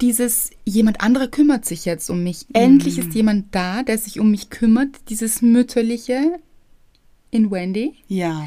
Dieses, 0.00 0.50
jemand 0.64 1.00
anderer 1.00 1.26
kümmert 1.26 1.64
sich 1.64 1.84
jetzt 1.84 2.08
um 2.08 2.22
mich. 2.22 2.46
Endlich 2.52 2.98
ist 2.98 3.14
jemand 3.14 3.52
da, 3.54 3.82
der 3.82 3.98
sich 3.98 4.20
um 4.20 4.30
mich 4.30 4.48
kümmert. 4.50 4.90
Dieses 5.08 5.42
Mütterliche 5.42 6.38
in 7.32 7.50
Wendy, 7.50 7.94
Ja. 8.06 8.46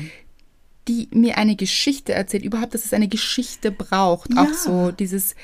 die 0.87 1.09
mir 1.11 1.37
eine 1.37 1.57
Geschichte 1.57 2.13
erzählt. 2.13 2.45
Überhaupt, 2.45 2.73
dass 2.73 2.85
es 2.85 2.93
eine 2.93 3.09
Geschichte 3.09 3.71
braucht. 3.71 4.33
Ja. 4.33 4.43
Auch 4.43 4.53
so 4.53 4.91
dieses, 4.91 5.35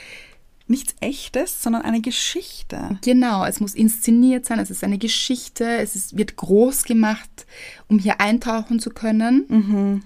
Nichts 0.69 0.95
Echtes, 0.99 1.63
sondern 1.63 1.83
eine 1.83 2.01
Geschichte. 2.01 2.99
Genau, 3.01 3.45
es 3.45 3.59
muss 3.61 3.73
inszeniert 3.73 4.45
sein, 4.45 4.59
es 4.59 4.69
ist 4.69 4.83
eine 4.83 4.97
Geschichte, 4.97 5.65
es 5.65 5.95
ist, 5.95 6.17
wird 6.17 6.35
groß 6.35 6.83
gemacht, 6.83 7.45
um 7.87 7.99
hier 7.99 8.19
eintauchen 8.19 8.79
zu 8.79 8.89
können. 8.89 9.45
Mhm. 9.47 10.03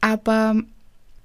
Aber 0.00 0.62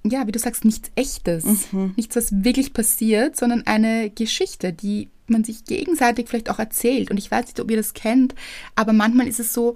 ja, 0.06 0.26
wie 0.26 0.32
du 0.32 0.40
sagst, 0.40 0.64
nichts 0.64 0.92
Echtes, 0.96 1.74
Mhm. 1.74 1.94
nichts, 1.98 2.16
was 2.16 2.44
wirklich 2.44 2.72
passiert, 2.72 3.36
sondern 3.36 3.68
eine 3.68 4.10
Geschichte, 4.10 4.72
die 4.72 5.10
man 5.28 5.44
sich 5.44 5.66
gegenseitig 5.66 6.30
vielleicht 6.30 6.50
auch 6.50 6.60
erzählt. 6.60 7.12
Und 7.12 7.18
ich 7.18 7.30
weiß 7.30 7.48
nicht, 7.48 7.60
ob 7.60 7.70
ihr 7.70 7.78
das 7.78 7.94
kennt, 7.94 8.34
aber 8.76 8.94
manchmal 8.94 9.28
ist 9.28 9.40
es 9.42 9.54
so, 9.54 9.76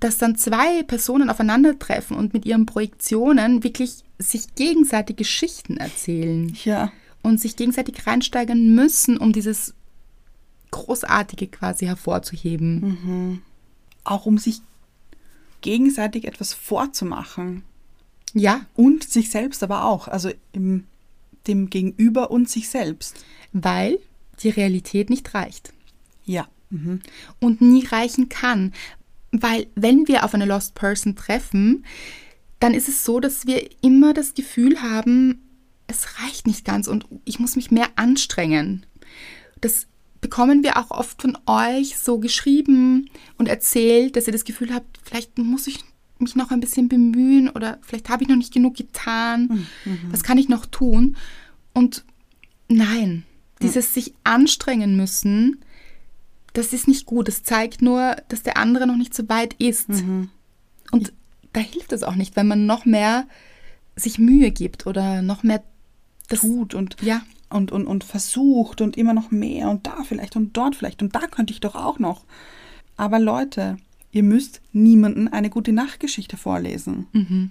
dass 0.00 0.16
dann 0.18 0.36
zwei 0.36 0.82
Personen 0.84 1.28
aufeinandertreffen 1.28 2.16
und 2.16 2.32
mit 2.32 2.46
ihren 2.46 2.66
Projektionen 2.66 3.62
wirklich 3.62 4.03
sich 4.30 4.54
gegenseitig 4.54 5.16
Geschichten 5.16 5.76
erzählen 5.76 6.56
Ja. 6.64 6.92
und 7.22 7.40
sich 7.40 7.56
gegenseitig 7.56 8.06
reinsteigern 8.06 8.74
müssen, 8.74 9.16
um 9.18 9.32
dieses 9.32 9.74
Großartige 10.70 11.46
quasi 11.46 11.86
hervorzuheben. 11.86 13.40
Auch 14.02 14.26
um 14.26 14.38
sich 14.38 14.60
gegenseitig 15.60 16.24
etwas 16.26 16.52
vorzumachen. 16.52 17.62
Ja, 18.34 18.66
Und 18.74 19.04
sich 19.08 19.30
selbst 19.30 19.62
aber 19.62 19.84
auch. 19.84 20.08
Also 20.08 20.30
im, 20.52 20.84
dem 21.46 21.70
Gegenüber 21.70 22.30
und 22.30 22.48
sich 22.48 22.68
selbst. 22.68 23.24
weil 23.52 23.98
die 24.42 24.48
Realität 24.50 25.10
nicht 25.10 25.32
reicht 25.32 25.72
Ja. 26.24 26.48
Mhm. 26.70 27.00
und 27.40 27.60
nie 27.60 27.86
reichen 27.86 28.28
kann. 28.28 28.72
Weil 29.30 29.68
wenn 29.76 30.08
wir 30.08 30.24
auf 30.24 30.34
eine 30.34 30.44
Lost 30.44 30.74
Person 30.74 31.14
treffen, 31.14 31.84
dann 32.64 32.72
ist 32.72 32.88
es 32.88 33.04
so, 33.04 33.20
dass 33.20 33.46
wir 33.46 33.68
immer 33.82 34.14
das 34.14 34.32
Gefühl 34.32 34.80
haben, 34.80 35.42
es 35.86 36.18
reicht 36.22 36.46
nicht 36.46 36.64
ganz 36.64 36.88
und 36.88 37.04
ich 37.26 37.38
muss 37.38 37.56
mich 37.56 37.70
mehr 37.70 37.88
anstrengen. 37.96 38.86
Das 39.60 39.86
bekommen 40.22 40.62
wir 40.62 40.78
auch 40.78 40.90
oft 40.90 41.20
von 41.20 41.36
euch 41.44 41.98
so 41.98 42.18
geschrieben 42.18 43.10
und 43.36 43.50
erzählt, 43.50 44.16
dass 44.16 44.26
ihr 44.26 44.32
das 44.32 44.44
Gefühl 44.44 44.72
habt, 44.72 44.98
vielleicht 45.02 45.36
muss 45.36 45.66
ich 45.66 45.80
mich 46.18 46.36
noch 46.36 46.52
ein 46.52 46.60
bisschen 46.60 46.88
bemühen 46.88 47.50
oder 47.50 47.76
vielleicht 47.82 48.08
habe 48.08 48.22
ich 48.22 48.30
noch 48.30 48.36
nicht 48.36 48.54
genug 48.54 48.76
getan. 48.78 49.66
Was 50.10 50.22
kann 50.22 50.38
ich 50.38 50.48
noch 50.48 50.64
tun? 50.64 51.18
Und 51.74 52.02
nein, 52.68 53.24
dieses 53.60 53.92
sich 53.92 54.14
anstrengen 54.24 54.96
müssen, 54.96 55.62
das 56.54 56.72
ist 56.72 56.88
nicht 56.88 57.04
gut. 57.04 57.28
Das 57.28 57.42
zeigt 57.42 57.82
nur, 57.82 58.16
dass 58.28 58.42
der 58.42 58.56
andere 58.56 58.86
noch 58.86 58.96
nicht 58.96 59.12
so 59.12 59.28
weit 59.28 59.52
ist. 59.58 59.90
Und 60.92 61.12
da 61.54 61.60
hilft 61.60 61.92
es 61.92 62.02
auch 62.02 62.14
nicht, 62.16 62.36
wenn 62.36 62.46
man 62.46 62.66
noch 62.66 62.84
mehr 62.84 63.26
sich 63.96 64.18
Mühe 64.18 64.50
gibt 64.50 64.86
oder 64.86 65.22
noch 65.22 65.42
mehr 65.42 65.62
das 66.28 66.40
Tut 66.40 66.74
und, 66.74 66.96
Ja. 67.00 67.22
und, 67.48 67.72
und, 67.72 67.86
und 67.86 68.04
versucht 68.04 68.80
und 68.80 68.96
immer 68.96 69.14
noch 69.14 69.30
mehr 69.30 69.70
und 69.70 69.86
da 69.86 70.02
vielleicht 70.04 70.36
und 70.36 70.56
dort 70.56 70.76
vielleicht 70.76 71.02
und 71.02 71.14
da 71.14 71.20
könnte 71.26 71.52
ich 71.52 71.60
doch 71.60 71.74
auch 71.74 71.98
noch. 71.98 72.24
Aber 72.96 73.18
Leute, 73.18 73.76
ihr 74.12 74.22
müsst 74.22 74.60
niemanden 74.72 75.28
eine 75.28 75.50
gute 75.50 75.72
Nachtgeschichte 75.72 76.36
vorlesen. 76.36 77.48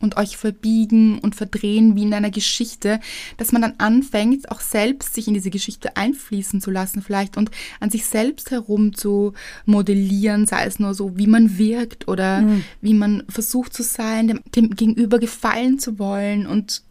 Und 0.00 0.16
euch 0.16 0.36
verbiegen 0.36 1.18
und 1.18 1.34
verdrehen 1.34 1.96
wie 1.96 2.02
in 2.02 2.14
einer 2.14 2.30
Geschichte, 2.30 3.00
dass 3.38 3.52
man 3.52 3.62
dann 3.62 3.74
anfängt, 3.78 4.50
auch 4.50 4.60
selbst 4.60 5.14
sich 5.14 5.26
in 5.26 5.34
diese 5.34 5.50
Geschichte 5.50 5.96
einfließen 5.96 6.60
zu 6.60 6.70
lassen 6.70 7.02
vielleicht 7.02 7.36
und 7.36 7.50
an 7.80 7.90
sich 7.90 8.04
selbst 8.04 8.50
herum 8.50 8.94
zu 8.94 9.32
modellieren, 9.64 10.46
sei 10.46 10.64
es 10.66 10.78
nur 10.78 10.94
so, 10.94 11.16
wie 11.16 11.26
man 11.26 11.58
wirkt 11.58 12.08
oder 12.08 12.42
wie 12.80 12.94
man 12.94 13.22
versucht 13.28 13.72
zu 13.72 13.82
sein, 13.82 14.28
dem, 14.28 14.40
dem 14.50 14.70
Gegenüber 14.76 15.18
gefallen 15.18 15.78
zu 15.78 15.98
wollen 15.98 16.46
und 16.46 16.82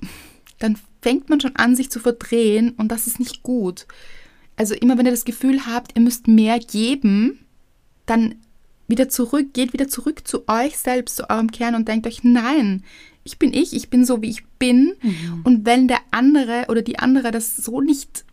dann 0.59 0.77
fängt 1.01 1.29
man 1.29 1.39
schon 1.39 1.55
an, 1.55 1.75
sich 1.75 1.91
zu 1.91 1.99
verdrehen 1.99 2.71
und 2.77 2.91
das 2.91 3.05
ist 3.05 3.19
nicht 3.19 3.43
gut. 3.43 3.85
Also 4.55 4.73
immer 4.73 4.97
wenn 4.97 5.05
ihr 5.05 5.11
das 5.11 5.25
Gefühl 5.25 5.65
habt, 5.67 5.95
ihr 5.95 6.01
müsst 6.01 6.27
mehr 6.27 6.59
geben, 6.59 7.39
dann 8.05 8.35
wieder 8.87 9.09
zurück, 9.09 9.53
geht 9.53 9.73
wieder 9.73 9.87
zurück 9.87 10.27
zu 10.27 10.47
euch 10.47 10.77
selbst, 10.77 11.17
zu 11.17 11.29
eurem 11.29 11.51
Kern 11.51 11.75
und 11.75 11.87
denkt 11.87 12.07
euch, 12.07 12.23
nein, 12.23 12.83
ich 13.23 13.39
bin 13.39 13.53
ich, 13.53 13.73
ich 13.73 13.89
bin 13.89 14.05
so, 14.05 14.21
wie 14.21 14.29
ich 14.29 14.45
bin. 14.59 14.93
Und 15.43 15.65
wenn 15.65 15.87
der 15.87 15.99
andere 16.11 16.65
oder 16.67 16.81
die 16.83 16.99
andere 16.99 17.31
das 17.31 17.55
so 17.55 17.81
nicht 17.81 18.23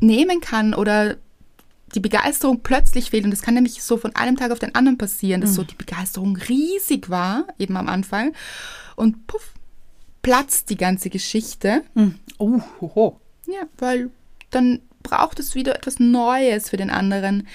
nehmen 0.00 0.40
kann 0.40 0.72
oder 0.74 1.16
die 1.94 2.00
Begeisterung 2.00 2.60
plötzlich 2.62 3.10
fehlt, 3.10 3.24
und 3.24 3.30
das 3.30 3.42
kann 3.42 3.54
nämlich 3.54 3.82
so 3.82 3.96
von 3.96 4.14
einem 4.14 4.36
Tag 4.36 4.52
auf 4.52 4.58
den 4.58 4.74
anderen 4.74 4.98
passieren, 4.98 5.40
dass 5.40 5.54
so 5.54 5.64
die 5.64 5.74
Begeisterung 5.74 6.36
riesig 6.36 7.10
war, 7.10 7.46
eben 7.58 7.76
am 7.76 7.88
Anfang, 7.88 8.32
und 8.94 9.26
puff, 9.26 9.52
platzt 10.22 10.70
die 10.70 10.76
ganze 10.76 11.10
Geschichte. 11.10 11.82
Oh, 12.38 12.60
hoho. 12.80 13.20
Ja, 13.46 13.62
weil 13.78 14.10
dann 14.50 14.80
braucht 15.08 15.38
es 15.40 15.54
wieder 15.54 15.74
etwas 15.76 15.98
Neues 15.98 16.70
für 16.70 16.76
den 16.76 16.90
anderen. 16.90 17.46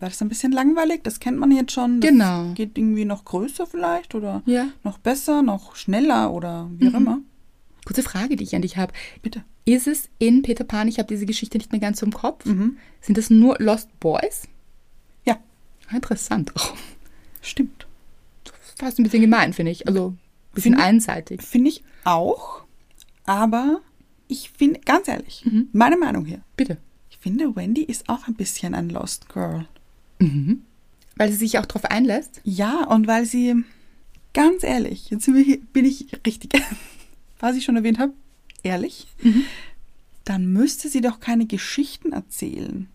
War 0.00 0.08
das 0.08 0.20
ein 0.22 0.28
bisschen 0.28 0.52
langweilig? 0.52 1.00
Das 1.02 1.20
kennt 1.20 1.38
man 1.38 1.50
jetzt 1.52 1.72
schon. 1.72 2.00
Das 2.00 2.10
Genau. 2.10 2.52
Geht 2.54 2.76
irgendwie 2.78 3.04
noch 3.04 3.24
größer 3.24 3.66
vielleicht 3.66 4.14
oder 4.14 4.42
Ja. 4.46 4.66
noch 4.84 4.98
besser, 4.98 5.42
noch 5.42 5.76
schneller 5.76 6.32
oder 6.32 6.68
wie 6.78 6.88
auch 6.88 6.94
immer. 6.94 7.18
Kurze 7.84 8.02
Frage, 8.02 8.36
die 8.36 8.44
ich 8.44 8.54
an 8.54 8.62
dich 8.62 8.76
habe. 8.76 8.92
Bitte. 9.22 9.42
Ist 9.64 9.86
es 9.86 10.08
in 10.18 10.42
Peter 10.42 10.64
Pan, 10.64 10.88
ich 10.88 10.98
habe 10.98 11.08
diese 11.08 11.26
Geschichte 11.26 11.58
nicht 11.58 11.70
mehr 11.72 11.80
ganz 11.80 12.02
im 12.02 12.12
Kopf, 12.12 12.44
sind 12.44 13.18
das 13.18 13.30
nur 13.30 13.56
Lost 13.58 13.88
Boys? 14.00 14.42
Ja. 15.24 15.36
Interessant 15.92 16.54
auch. 16.56 16.74
Stimmt. 17.42 17.86
Fast 18.78 18.98
ein 18.98 19.02
bisschen 19.04 19.20
gemein, 19.20 19.52
finde 19.52 19.72
ich. 19.72 19.86
Also 19.86 20.08
ein 20.08 20.18
bisschen 20.54 20.72
Finde- 20.74 20.86
einseitig. 20.86 21.42
Finde 21.42 21.68
ich 21.70 21.82
auch. 22.04 22.62
Aber 23.26 23.80
ich 24.30 24.50
finde, 24.50 24.80
ganz 24.80 25.08
ehrlich, 25.08 25.44
meine 25.72 25.96
Meinung 25.96 26.24
hier. 26.24 26.40
Bitte. 26.56 26.78
Ich 27.10 27.18
finde, 27.18 27.54
Wendy 27.56 27.82
ist 27.82 28.08
auch 28.08 28.26
ein 28.28 28.34
bisschen 28.34 28.74
ein 28.74 28.88
Lost 28.88 29.28
Girl. 29.28 29.66
Weil 31.16 31.30
sie 31.30 31.38
sich 31.38 31.58
auch 31.58 31.66
darauf 31.66 31.84
einlässt. 31.84 32.40
Ja, 32.44 32.84
und 32.84 33.06
weil 33.06 33.26
sie, 33.26 33.56
ganz 34.32 34.62
ehrlich, 34.62 35.10
jetzt 35.10 35.26
bin 35.26 35.84
ich 35.84 36.06
richtig, 36.26 36.52
was 37.40 37.56
ich 37.56 37.64
schon 37.64 37.76
erwähnt 37.76 37.98
habe, 37.98 38.12
ehrlich, 38.62 39.06
dann 40.24 40.52
müsste 40.52 40.88
sie 40.88 41.00
doch 41.00 41.20
keine 41.20 41.46
Geschichten 41.46 42.12
erzählen. 42.12 42.88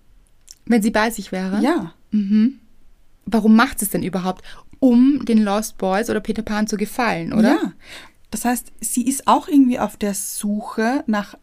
Wenn 0.65 0.81
sie 0.81 0.91
bei 0.91 1.11
sich 1.11 1.31
wäre. 1.31 1.61
Ja. 1.61 1.93
Warum 3.25 3.55
macht 3.55 3.79
sie 3.79 3.85
es 3.85 3.91
denn 3.91 4.03
überhaupt? 4.03 4.43
Um 4.79 5.25
den 5.25 5.43
Lost 5.43 5.77
Boys 5.77 6.09
oder 6.09 6.19
Peter 6.19 6.41
Pan 6.41 6.67
zu 6.67 6.77
gefallen, 6.77 7.33
oder? 7.33 7.55
Ja. 7.55 7.73
Das 8.31 8.45
heißt, 8.45 8.71
sie 8.81 9.07
ist 9.07 9.27
auch 9.27 9.47
irgendwie 9.47 9.79
auf 9.79 9.97
der 9.97 10.13
Suche 10.13 11.03
nach 11.07 11.35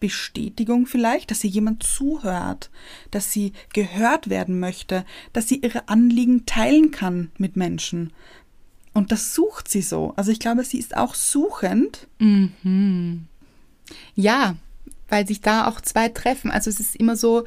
Bestätigung 0.00 0.86
vielleicht, 0.86 1.30
dass 1.30 1.40
sie 1.40 1.48
jemand 1.48 1.82
zuhört, 1.82 2.70
dass 3.10 3.32
sie 3.32 3.52
gehört 3.72 4.28
werden 4.28 4.60
möchte, 4.60 5.04
dass 5.32 5.48
sie 5.48 5.60
ihre 5.60 5.88
Anliegen 5.88 6.44
teilen 6.44 6.90
kann 6.90 7.32
mit 7.38 7.56
Menschen. 7.56 8.12
Und 8.92 9.12
das 9.12 9.34
sucht 9.34 9.68
sie 9.68 9.82
so. 9.82 10.12
Also 10.16 10.30
ich 10.30 10.40
glaube, 10.40 10.62
sie 10.62 10.78
ist 10.78 10.96
auch 10.96 11.14
suchend. 11.14 12.06
Ja, 14.14 14.56
weil 15.08 15.26
sich 15.26 15.40
da 15.40 15.66
auch 15.68 15.80
zwei 15.80 16.08
treffen. 16.10 16.50
Also 16.50 16.70
es 16.70 16.80
ist 16.80 16.96
immer 16.96 17.16
so, 17.16 17.44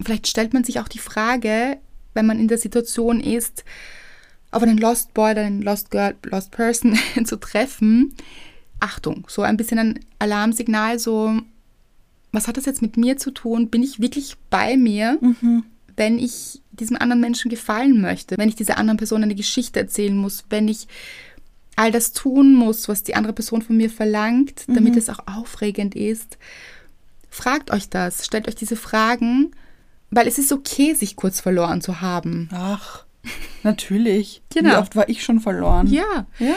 vielleicht 0.00 0.26
stellt 0.26 0.54
man 0.54 0.64
sich 0.64 0.80
auch 0.80 0.88
die 0.88 0.98
Frage, 0.98 1.78
wenn 2.14 2.26
man 2.26 2.40
in 2.40 2.48
der 2.48 2.58
Situation 2.58 3.20
ist, 3.20 3.64
auf 4.50 4.62
einen 4.62 4.78
Lost 4.78 5.14
Boy 5.14 5.32
oder 5.32 5.42
einen 5.42 5.62
Lost 5.62 5.90
Girl, 5.90 6.14
Lost 6.24 6.50
Person 6.50 6.98
zu 7.24 7.38
treffen. 7.38 8.14
Achtung, 8.80 9.26
so 9.28 9.42
ein 9.42 9.56
bisschen 9.56 9.78
ein 9.78 10.00
Alarmsignal, 10.18 10.98
so, 10.98 11.38
was 12.32 12.48
hat 12.48 12.56
das 12.56 12.66
jetzt 12.66 12.82
mit 12.82 12.96
mir 12.96 13.18
zu 13.18 13.30
tun? 13.30 13.68
Bin 13.68 13.82
ich 13.82 14.00
wirklich 14.00 14.36
bei 14.48 14.76
mir, 14.76 15.18
wenn 15.96 16.18
ich 16.18 16.62
diesem 16.70 16.96
anderen 16.96 17.20
Menschen 17.20 17.50
gefallen 17.50 18.00
möchte, 18.00 18.38
wenn 18.38 18.48
ich 18.48 18.54
dieser 18.54 18.78
anderen 18.78 18.96
Person 18.96 19.22
eine 19.22 19.34
Geschichte 19.34 19.80
erzählen 19.80 20.16
muss, 20.16 20.44
wenn 20.48 20.66
ich 20.66 20.88
all 21.76 21.92
das 21.92 22.12
tun 22.12 22.54
muss, 22.54 22.88
was 22.88 23.02
die 23.02 23.14
andere 23.14 23.32
Person 23.32 23.62
von 23.62 23.76
mir 23.76 23.90
verlangt, 23.90 24.64
damit 24.66 24.96
es 24.96 25.08
auch 25.08 25.20
aufregend 25.26 25.94
ist. 25.94 26.38
Fragt 27.28 27.70
euch 27.70 27.88
das, 27.88 28.26
stellt 28.26 28.48
euch 28.48 28.54
diese 28.54 28.76
Fragen, 28.76 29.52
weil 30.10 30.26
es 30.26 30.38
ist 30.38 30.52
okay, 30.52 30.94
sich 30.94 31.16
kurz 31.16 31.40
verloren 31.40 31.80
zu 31.80 32.00
haben. 32.00 32.48
Ach, 32.52 33.04
natürlich. 33.62 34.42
Genau. 34.54 34.70
Wie 34.70 34.76
oft 34.76 34.96
war 34.96 35.08
ich 35.08 35.22
schon 35.22 35.40
verloren? 35.40 35.86
Ja, 35.86 36.26
Ja. 36.38 36.54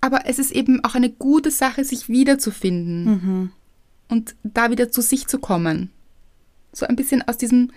aber 0.00 0.26
es 0.26 0.38
ist 0.38 0.52
eben 0.52 0.82
auch 0.84 0.94
eine 0.94 1.10
gute 1.10 1.50
Sache, 1.50 1.84
sich 1.84 2.08
wiederzufinden 2.08 3.52
und 4.08 4.34
da 4.42 4.70
wieder 4.70 4.90
zu 4.90 5.00
sich 5.02 5.26
zu 5.26 5.38
kommen. 5.38 5.90
So 6.72 6.86
ein 6.86 6.96
bisschen 6.96 7.22
aus 7.26 7.38
diesem 7.38 7.70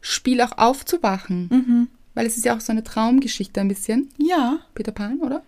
Spiel 0.00 0.40
auch 0.40 0.58
aufzuwachen. 0.58 1.88
Weil 2.14 2.26
es 2.26 2.36
ist 2.36 2.44
ja 2.46 2.56
auch 2.56 2.60
so 2.60 2.72
eine 2.72 2.82
Traumgeschichte 2.84 3.60
ein 3.60 3.68
bisschen. 3.68 4.08
Ja. 4.18 4.60
Peter 4.74 4.92
Pan, 4.92 5.20
oder? 5.20 5.42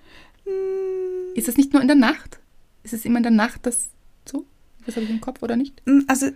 Ist 1.35 1.49
es 1.49 1.57
nicht 1.57 1.73
nur 1.73 1.81
in 1.83 1.89
der 1.89 1.97
Nacht? 1.97 2.41
Ist 2.83 2.93
es 2.95 3.05
immer 3.05 3.17
in 3.19 3.23
der 3.23 3.33
Nacht 3.33 3.61
das 3.67 3.89
so? 4.27 4.45
Das 4.85 4.97
habe 4.97 5.05
ich 5.05 5.11
im 5.11 5.21
Kopf 5.21 5.43
oder 5.43 5.57
nicht? 5.57 5.83
Also, 6.09 6.27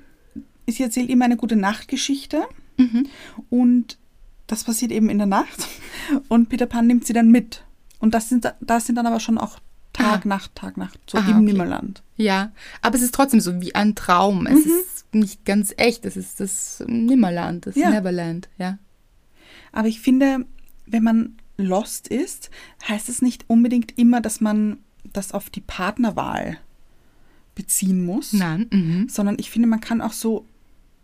sie 0.66 0.83
erzählt 0.83 1.11
immer 1.11 1.24
eine 1.26 1.37
gute 1.37 1.57
Nachtgeschichte. 1.57 2.42
Und 3.50 3.98
das 4.52 4.64
passiert 4.64 4.92
eben 4.92 5.08
in 5.08 5.16
der 5.16 5.26
Nacht. 5.26 5.66
Und 6.28 6.50
Peter 6.50 6.66
Pan 6.66 6.86
nimmt 6.86 7.06
sie 7.06 7.14
dann 7.14 7.30
mit. 7.30 7.64
Und 8.00 8.12
das 8.12 8.28
sind, 8.28 8.52
das 8.60 8.86
sind 8.86 8.96
dann 8.96 9.06
aber 9.06 9.18
schon 9.18 9.38
auch 9.38 9.58
Tag, 9.94 10.24
Ah. 10.24 10.28
Nacht, 10.28 10.54
Tag, 10.54 10.76
Nacht. 10.76 10.98
So 11.10 11.16
Ah, 11.16 11.22
im 11.22 11.36
okay. 11.36 11.44
Nimmerland. 11.44 12.02
Ja, 12.16 12.52
aber 12.82 12.96
es 12.96 13.02
ist 13.02 13.14
trotzdem 13.14 13.40
so 13.40 13.60
wie 13.62 13.74
ein 13.74 13.94
Traum. 13.94 14.46
Es 14.46 14.64
ist 14.66 15.14
nicht 15.14 15.44
ganz 15.46 15.72
echt. 15.78 16.04
Es 16.04 16.16
ist 16.18 16.38
das 16.40 16.82
Nimmerland, 16.86 17.66
das 17.66 17.76
Ja. 17.76 17.90
Neverland, 17.90 18.50
ja. 18.58 18.78
Aber 19.72 19.88
ich 19.88 20.00
finde, 20.00 20.44
wenn 20.86 21.02
man 21.02 21.36
lost 21.56 22.08
ist, 22.08 22.50
heißt 22.88 23.08
es 23.08 23.22
nicht 23.22 23.44
unbedingt 23.48 23.98
immer, 23.98 24.20
dass 24.20 24.40
man 24.42 24.78
das 25.12 25.32
auf 25.32 25.48
die 25.48 25.60
Partnerwahl 25.62 26.58
beziehen 27.54 28.04
muss. 28.04 28.34
Nein, 28.34 28.66
mhm. 28.70 29.08
sondern 29.08 29.36
ich 29.38 29.50
finde, 29.50 29.68
man 29.68 29.80
kann 29.80 30.02
auch 30.02 30.12
so 30.12 30.46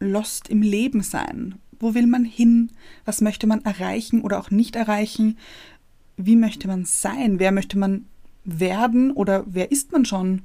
lost 0.00 0.48
im 0.48 0.60
Leben 0.62 1.02
sein. 1.02 1.54
Wo 1.80 1.94
will 1.94 2.06
man 2.06 2.24
hin? 2.24 2.70
Was 3.04 3.20
möchte 3.20 3.46
man 3.46 3.64
erreichen 3.64 4.22
oder 4.22 4.38
auch 4.40 4.50
nicht 4.50 4.76
erreichen? 4.76 5.38
Wie 6.16 6.36
möchte 6.36 6.66
man 6.68 6.84
sein? 6.84 7.38
Wer 7.38 7.52
möchte 7.52 7.78
man 7.78 8.06
werden 8.44 9.12
oder 9.12 9.44
wer 9.46 9.70
ist 9.70 9.92
man 9.92 10.04
schon? 10.04 10.42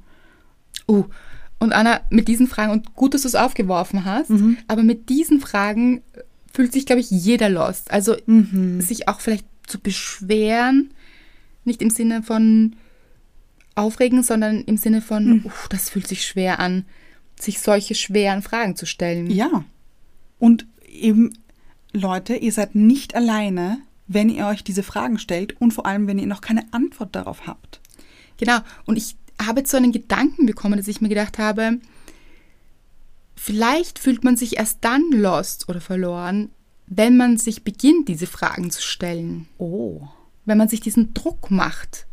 Uh, 0.88 1.04
und 1.58 1.72
Anna, 1.72 2.00
mit 2.10 2.28
diesen 2.28 2.46
Fragen, 2.46 2.72
und 2.72 2.94
gut, 2.94 3.14
dass 3.14 3.22
du 3.22 3.28
es 3.28 3.34
aufgeworfen 3.34 4.04
hast, 4.04 4.30
aber 4.68 4.82
mit 4.82 5.08
diesen 5.08 5.40
Fragen 5.40 6.02
fühlt 6.52 6.72
sich, 6.72 6.84
glaube 6.84 7.00
ich, 7.00 7.10
jeder 7.10 7.48
lost. 7.48 7.90
Also 7.90 8.16
sich 8.78 9.08
auch 9.08 9.20
vielleicht 9.20 9.46
zu 9.66 9.80
beschweren, 9.80 10.90
nicht 11.64 11.80
im 11.80 11.90
Sinne 11.90 12.22
von 12.22 12.76
aufregen, 13.74 14.22
sondern 14.22 14.60
im 14.62 14.76
Sinne 14.76 15.00
von, 15.00 15.42
uff, 15.44 15.68
das 15.68 15.90
fühlt 15.90 16.06
sich 16.06 16.26
schwer 16.26 16.60
an, 16.60 16.84
sich 17.40 17.60
solche 17.60 17.94
schweren 17.94 18.42
Fragen 18.42 18.76
zu 18.76 18.86
stellen. 18.86 19.30
Ja. 19.30 19.64
Und 20.38 20.66
eben, 20.94 21.36
Leute, 21.92 22.36
ihr 22.36 22.52
seid 22.52 22.74
nicht 22.74 23.14
alleine, 23.14 23.78
wenn 24.06 24.28
ihr 24.28 24.46
euch 24.46 24.64
diese 24.64 24.82
Fragen 24.82 25.18
stellt 25.18 25.60
und 25.60 25.72
vor 25.72 25.86
allem, 25.86 26.06
wenn 26.06 26.18
ihr 26.18 26.26
noch 26.26 26.40
keine 26.40 26.72
Antwort 26.72 27.14
darauf 27.14 27.46
habt. 27.46 27.80
Genau. 28.36 28.58
Und 28.84 28.96
ich 28.96 29.16
habe 29.40 29.60
jetzt 29.60 29.70
so 29.70 29.76
einen 29.76 29.92
Gedanken 29.92 30.46
bekommen, 30.46 30.76
dass 30.76 30.88
ich 30.88 31.00
mir 31.00 31.08
gedacht 31.08 31.38
habe, 31.38 31.78
vielleicht 33.36 33.98
fühlt 33.98 34.24
man 34.24 34.36
sich 34.36 34.56
erst 34.56 34.78
dann 34.82 35.10
lost 35.10 35.68
oder 35.68 35.80
verloren, 35.80 36.50
wenn 36.86 37.16
man 37.16 37.38
sich 37.38 37.64
beginnt, 37.64 38.08
diese 38.08 38.26
Fragen 38.26 38.70
zu 38.70 38.82
stellen. 38.82 39.48
Oh. 39.58 40.02
Wenn 40.44 40.58
man 40.58 40.68
sich 40.68 40.80
diesen 40.80 41.14
Druck 41.14 41.50
macht. 41.50 42.06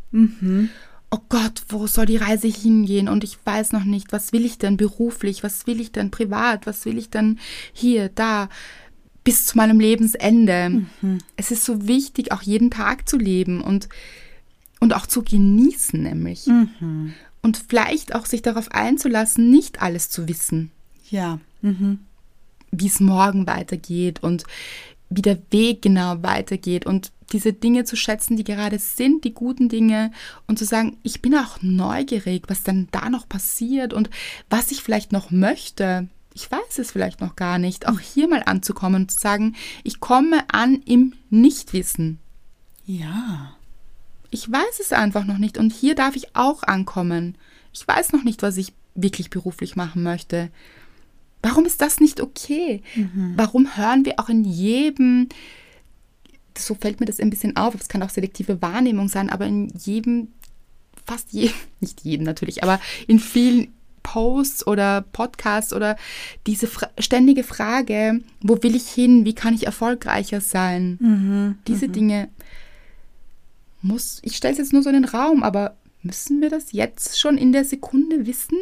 Oh 1.14 1.20
Gott, 1.28 1.62
wo 1.68 1.86
soll 1.86 2.06
die 2.06 2.16
Reise 2.16 2.48
hingehen? 2.48 3.06
Und 3.06 3.22
ich 3.22 3.36
weiß 3.44 3.72
noch 3.72 3.84
nicht, 3.84 4.12
was 4.12 4.32
will 4.32 4.46
ich 4.46 4.56
denn 4.56 4.78
beruflich? 4.78 5.42
Was 5.42 5.66
will 5.66 5.78
ich 5.78 5.92
denn 5.92 6.10
privat? 6.10 6.66
Was 6.66 6.86
will 6.86 6.96
ich 6.96 7.10
denn 7.10 7.38
hier, 7.74 8.08
da? 8.08 8.48
Bis 9.22 9.44
zu 9.44 9.58
meinem 9.58 9.78
Lebensende. 9.78 10.86
Es 11.36 11.50
ist 11.50 11.64
so 11.66 11.86
wichtig, 11.86 12.32
auch 12.32 12.40
jeden 12.42 12.70
Tag 12.70 13.08
zu 13.08 13.18
leben 13.18 13.60
und, 13.60 13.88
und 14.80 14.94
auch 14.94 15.06
zu 15.06 15.22
genießen, 15.22 16.02
nämlich. 16.02 16.46
Und 17.42 17.56
vielleicht 17.68 18.14
auch 18.14 18.24
sich 18.26 18.40
darauf 18.42 18.72
einzulassen, 18.72 19.50
nicht 19.50 19.82
alles 19.82 20.08
zu 20.10 20.28
wissen 20.28 20.70
Ja. 21.10 21.38
wie 22.72 22.86
es 22.86 23.00
morgen 23.00 23.46
weitergeht 23.46 24.22
und 24.22 24.44
wie 25.10 25.22
der 25.22 25.38
Weg 25.50 25.82
genau 25.82 26.22
weitergeht 26.22 26.86
und 26.86 27.12
diese 27.32 27.52
Dinge 27.52 27.84
zu 27.84 27.96
schätzen, 27.96 28.36
die 28.36 28.44
gerade 28.44 28.78
sind, 28.78 29.24
die 29.24 29.34
guten 29.34 29.68
Dinge 29.68 30.12
und 30.46 30.58
zu 30.58 30.64
sagen, 30.64 30.98
ich 31.02 31.22
bin 31.22 31.34
auch 31.34 31.58
neugierig, 31.62 32.44
was 32.48 32.62
dann 32.62 32.88
da 32.90 33.10
noch 33.10 33.28
passiert 33.28 33.92
und 33.92 34.10
was 34.50 34.70
ich 34.70 34.82
vielleicht 34.82 35.12
noch 35.12 35.30
möchte. 35.30 36.08
Ich 36.34 36.50
weiß 36.50 36.78
es 36.78 36.92
vielleicht 36.92 37.20
noch 37.20 37.36
gar 37.36 37.58
nicht. 37.58 37.88
Auch 37.88 38.00
hier 38.00 38.28
mal 38.28 38.42
anzukommen 38.44 39.02
und 39.02 39.10
zu 39.10 39.18
sagen, 39.20 39.54
ich 39.84 40.00
komme 40.00 40.44
an 40.50 40.82
im 40.84 41.14
Nichtwissen. 41.30 42.18
Ja. 42.86 43.56
Ich 44.30 44.50
weiß 44.50 44.80
es 44.80 44.92
einfach 44.92 45.24
noch 45.24 45.38
nicht 45.38 45.58
und 45.58 45.72
hier 45.72 45.94
darf 45.94 46.16
ich 46.16 46.34
auch 46.34 46.62
ankommen. 46.62 47.36
Ich 47.72 47.86
weiß 47.86 48.12
noch 48.12 48.24
nicht, 48.24 48.42
was 48.42 48.56
ich 48.56 48.72
wirklich 48.94 49.30
beruflich 49.30 49.76
machen 49.76 50.02
möchte. 50.02 50.50
Warum 51.42 51.66
ist 51.66 51.80
das 51.80 52.00
nicht 52.00 52.20
okay? 52.20 52.82
Warum 53.36 53.76
hören 53.76 54.04
wir 54.04 54.20
auch 54.20 54.28
in 54.28 54.44
jedem, 54.44 55.28
so 56.56 56.74
fällt 56.74 57.00
mir 57.00 57.06
das 57.06 57.20
ein 57.20 57.30
bisschen 57.30 57.56
auf, 57.56 57.74
es 57.74 57.88
kann 57.88 58.02
auch 58.02 58.10
selektive 58.10 58.60
Wahrnehmung 58.62 59.08
sein, 59.08 59.30
aber 59.30 59.46
in 59.46 59.68
jedem, 59.78 60.28
fast 61.04 61.32
jedem, 61.32 61.54
nicht 61.80 62.02
jedem 62.02 62.24
natürlich, 62.24 62.62
aber 62.62 62.80
in 63.06 63.18
vielen 63.18 63.72
Posts 64.02 64.66
oder 64.66 65.02
Podcasts 65.12 65.72
oder 65.72 65.96
diese 66.46 66.66
fra 66.66 66.90
ständige 66.98 67.44
Frage, 67.44 68.20
wo 68.40 68.60
will 68.62 68.74
ich 68.74 68.88
hin, 68.88 69.24
wie 69.24 69.34
kann 69.34 69.54
ich 69.54 69.66
erfolgreicher 69.66 70.40
sein? 70.40 70.98
Diese 71.68 71.88
Dinge 71.88 72.28
muss, 73.80 74.20
ich 74.22 74.36
stelle 74.36 74.52
es 74.52 74.58
jetzt 74.58 74.72
nur 74.72 74.82
so 74.82 74.90
in 74.90 74.94
den 74.94 75.04
Raum, 75.04 75.42
aber 75.42 75.76
müssen 76.02 76.40
wir 76.40 76.50
das 76.50 76.72
jetzt 76.72 77.18
schon 77.18 77.38
in 77.38 77.52
der 77.52 77.64
Sekunde 77.64 78.26
wissen? 78.26 78.58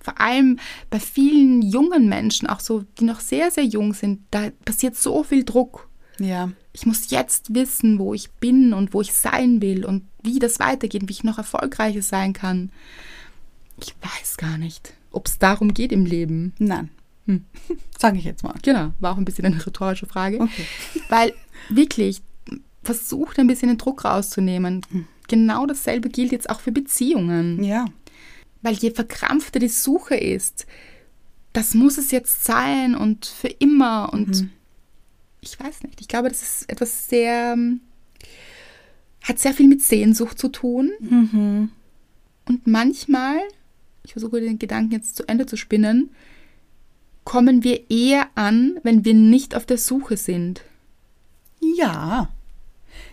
Vor 0.00 0.20
allem 0.20 0.58
bei 0.90 1.00
vielen 1.00 1.62
jungen 1.62 2.08
Menschen, 2.08 2.46
auch 2.46 2.60
so, 2.60 2.84
die 2.98 3.04
noch 3.04 3.20
sehr, 3.20 3.50
sehr 3.50 3.64
jung 3.64 3.94
sind, 3.94 4.20
da 4.30 4.50
passiert 4.66 4.96
so 4.96 5.22
viel 5.22 5.44
Druck. 5.44 5.88
Ja. 6.18 6.50
Ich 6.74 6.86
muss 6.86 7.10
jetzt 7.10 7.54
wissen, 7.54 7.98
wo 7.98 8.14
ich 8.14 8.30
bin 8.32 8.74
und 8.74 8.92
wo 8.92 9.00
ich 9.00 9.14
sein 9.14 9.62
will 9.62 9.86
und 9.86 10.02
wie 10.22 10.40
das 10.40 10.58
weitergeht 10.58 11.02
und 11.02 11.08
wie 11.08 11.12
ich 11.12 11.24
noch 11.24 11.38
erfolgreicher 11.38 12.02
sein 12.02 12.32
kann. 12.32 12.72
Ich 13.80 13.94
weiß 14.02 14.36
gar 14.36 14.58
nicht, 14.58 14.92
ob 15.12 15.26
es 15.26 15.38
darum 15.38 15.72
geht 15.72 15.92
im 15.92 16.04
Leben. 16.04 16.52
Nein. 16.58 16.90
Sage 17.98 18.18
ich 18.18 18.24
jetzt 18.24 18.42
mal. 18.42 18.54
Genau, 18.62 18.92
war 19.00 19.12
auch 19.12 19.16
ein 19.16 19.24
bisschen 19.24 19.46
eine 19.46 19.64
rhetorische 19.64 20.06
Frage. 20.06 20.40
Okay. 20.40 20.66
Weil 21.08 21.32
wirklich, 21.68 22.22
versucht 22.82 23.38
ein 23.38 23.46
bisschen 23.46 23.68
den 23.68 23.78
Druck 23.78 24.04
rauszunehmen. 24.04 24.82
Genau 25.28 25.66
dasselbe 25.66 26.08
gilt 26.08 26.32
jetzt 26.32 26.50
auch 26.50 26.60
für 26.60 26.72
Beziehungen. 26.72 27.62
Ja. 27.64 27.86
Weil 28.62 28.74
je 28.74 28.90
verkrampfter 28.90 29.58
die 29.58 29.68
Suche 29.68 30.16
ist, 30.16 30.66
das 31.52 31.74
muss 31.74 31.98
es 31.98 32.10
jetzt 32.10 32.44
sein 32.44 32.94
und 32.94 33.26
für 33.26 33.48
immer 33.48 34.12
und 34.12 34.48
ich 35.44 35.60
weiß 35.60 35.82
nicht. 35.82 36.00
Ich 36.00 36.08
glaube, 36.08 36.28
das 36.28 36.42
ist 36.42 36.70
etwas 36.70 37.08
sehr, 37.08 37.56
hat 39.22 39.38
sehr 39.38 39.52
viel 39.52 39.68
mit 39.68 39.82
Sehnsucht 39.82 40.38
zu 40.38 40.48
tun. 40.48 40.90
Und 42.46 42.66
manchmal, 42.66 43.38
ich 44.04 44.12
versuche 44.12 44.40
den 44.40 44.58
Gedanken 44.58 44.92
jetzt 44.92 45.16
zu 45.16 45.28
Ende 45.28 45.46
zu 45.46 45.56
spinnen, 45.56 46.10
kommen 47.24 47.64
wir 47.64 47.90
eher 47.90 48.28
an, 48.34 48.78
wenn 48.82 49.04
wir 49.04 49.14
nicht 49.14 49.54
auf 49.54 49.64
der 49.66 49.78
Suche 49.78 50.16
sind. 50.16 50.62
Ja. 51.60 52.28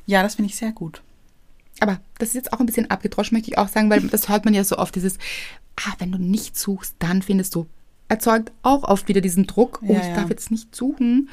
Ja, 0.05 0.23
das 0.23 0.36
finde 0.36 0.49
ich 0.49 0.57
sehr 0.57 0.71
gut. 0.73 1.01
Aber 1.79 1.99
das 2.17 2.29
ist 2.29 2.36
jetzt 2.36 2.53
auch 2.53 2.59
ein 2.59 2.65
bisschen 2.65 2.91
abgedroschen, 2.91 3.36
möchte 3.36 3.49
ich 3.49 3.57
auch 3.57 3.69
sagen, 3.69 3.89
weil 3.89 4.01
das 4.01 4.29
hört 4.29 4.45
man 4.45 4.53
ja 4.53 4.63
so 4.63 4.77
oft, 4.77 4.93
dieses, 4.95 5.17
ah, 5.77 5.93
wenn 5.99 6.11
du 6.11 6.17
nicht 6.17 6.57
suchst, 6.57 6.95
dann 6.99 7.21
findest 7.21 7.55
du. 7.55 7.65
Erzeugt 8.09 8.51
auch 8.61 8.84
oft 8.84 9.07
wieder 9.07 9.21
diesen 9.21 9.47
Druck, 9.47 9.79
oh, 9.84 9.93
Ja, 9.93 9.99
ich 9.99 10.07
ja. 10.07 10.15
darf 10.15 10.29
jetzt 10.29 10.51
nicht 10.51 10.75
suchen. 10.75 11.29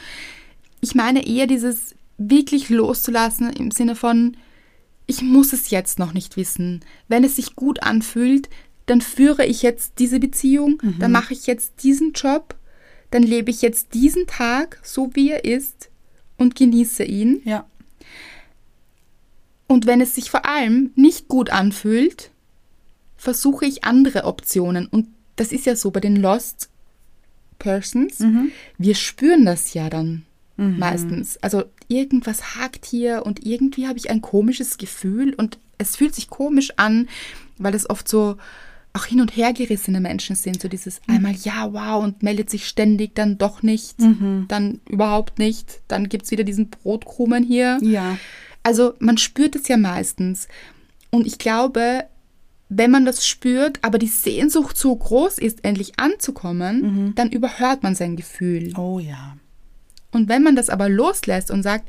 Ich 0.80 0.94
meine 0.94 1.26
eher 1.26 1.46
dieses 1.46 1.94
wirklich 2.18 2.68
loszulassen 2.68 3.50
im 3.50 3.70
Sinne 3.70 3.94
von, 3.94 4.36
ich 5.06 5.22
muss 5.22 5.52
es 5.52 5.70
jetzt 5.70 5.98
noch 5.98 6.12
nicht 6.12 6.36
wissen. 6.36 6.80
Wenn 7.08 7.24
es 7.24 7.36
sich 7.36 7.56
gut 7.56 7.82
anfühlt, 7.82 8.48
dann 8.86 9.00
führe 9.00 9.44
ich 9.44 9.62
jetzt 9.62 9.94
diese 9.98 10.18
Beziehung, 10.18 10.80
dann 10.98 11.12
mache 11.12 11.34
ich 11.34 11.46
jetzt 11.46 11.82
diesen 11.82 12.12
Job, 12.12 12.54
dann 13.10 13.22
lebe 13.22 13.50
ich 13.50 13.62
jetzt 13.62 13.94
diesen 13.94 14.26
Tag 14.26 14.80
so, 14.82 15.10
wie 15.14 15.30
er 15.30 15.44
ist 15.44 15.90
und 16.36 16.54
genieße 16.54 17.04
ihn. 17.04 17.40
Ja. 17.44 17.66
Und 19.66 19.86
wenn 19.86 20.00
es 20.00 20.14
sich 20.14 20.30
vor 20.30 20.46
allem 20.46 20.90
nicht 20.94 21.28
gut 21.28 21.50
anfühlt, 21.50 22.30
versuche 23.16 23.66
ich 23.66 23.84
andere 23.84 24.24
Optionen. 24.24 24.86
Und 24.86 25.08
das 25.36 25.52
ist 25.52 25.66
ja 25.66 25.76
so 25.76 25.90
bei 25.90 26.00
den 26.00 26.16
Lost 26.16 26.70
Persons. 27.58 28.22
Wir 28.78 28.94
spüren 28.94 29.44
das 29.44 29.74
ja 29.74 29.90
dann 29.90 30.24
meistens. 30.58 31.36
Also 31.38 31.64
irgendwas 31.86 32.56
hakt 32.56 32.84
hier 32.84 33.24
und 33.24 33.46
irgendwie 33.46 33.86
habe 33.86 33.96
ich 33.96 34.10
ein 34.10 34.20
komisches 34.20 34.76
Gefühl 34.76 35.32
und 35.34 35.58
es 35.78 35.96
fühlt 35.96 36.14
sich 36.14 36.28
komisch 36.28 36.72
an, 36.76 37.08
weil 37.56 37.74
es 37.74 37.88
oft 37.88 38.08
so 38.08 38.36
auch 38.92 39.04
hin 39.04 39.20
und 39.20 39.36
her 39.36 39.52
gerissene 39.52 40.00
Menschen 40.00 40.34
sind. 40.34 40.60
So 40.60 40.66
dieses 40.66 41.00
einmal 41.06 41.34
ja, 41.34 41.72
wow 41.72 42.02
und 42.02 42.22
meldet 42.24 42.50
sich 42.50 42.66
ständig, 42.66 43.14
dann 43.14 43.38
doch 43.38 43.62
nicht, 43.62 43.96
dann 44.48 44.80
überhaupt 44.88 45.38
nicht. 45.38 45.82
Dann 45.86 46.08
gibt 46.08 46.24
es 46.24 46.32
wieder 46.32 46.42
diesen 46.44 46.70
Brotkrumen 46.70 47.44
hier. 47.44 47.78
Ja. 47.80 48.18
Also 48.64 48.94
man 48.98 49.16
spürt 49.16 49.54
es 49.54 49.68
ja 49.68 49.76
meistens. 49.76 50.48
Und 51.10 51.26
ich 51.26 51.38
glaube, 51.38 52.04
wenn 52.68 52.90
man 52.90 53.04
das 53.04 53.26
spürt, 53.26 53.78
aber 53.82 53.98
die 53.98 54.08
Sehnsucht 54.08 54.76
so 54.76 54.94
groß 54.96 55.38
ist, 55.38 55.64
endlich 55.64 56.00
anzukommen, 56.00 57.14
dann 57.14 57.30
überhört 57.30 57.84
man 57.84 57.94
sein 57.94 58.16
Gefühl. 58.16 58.72
Oh 58.76 58.98
ja. 58.98 59.36
Und 60.10 60.28
wenn 60.28 60.42
man 60.42 60.56
das 60.56 60.70
aber 60.70 60.88
loslässt 60.88 61.50
und 61.50 61.62
sagt, 61.62 61.88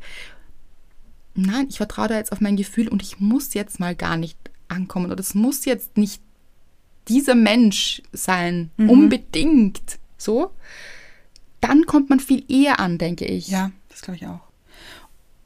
nein, 1.36 1.68
ich 1.70 1.78
vertraue 1.78 2.08
da 2.10 2.18
jetzt 2.18 2.32
auf 2.32 2.42
mein 2.42 2.58
Gefühl 2.58 2.88
und 2.88 3.02
ich 3.02 3.20
muss 3.20 3.54
jetzt 3.54 3.80
mal 3.80 3.96
gar 3.96 4.18
nicht 4.18 4.38
ankommen 4.68 5.12
oder 5.12 5.20
es 5.20 5.36
muss 5.36 5.66
jetzt 5.66 5.98
nicht 5.98 6.22
dieser 7.08 7.36
Mensch 7.36 8.04
sein, 8.12 8.70
unbedingt 8.78 9.98
so, 10.18 10.52
dann 11.62 11.86
kommt 11.86 12.10
man 12.10 12.20
viel 12.20 12.44
eher 12.48 12.80
an, 12.80 12.98
denke 12.98 13.26
ich. 13.26 13.48
Ja, 13.48 13.72
das 13.90 14.02
glaube 14.02 14.18
ich 14.18 14.28
auch. 14.28 14.42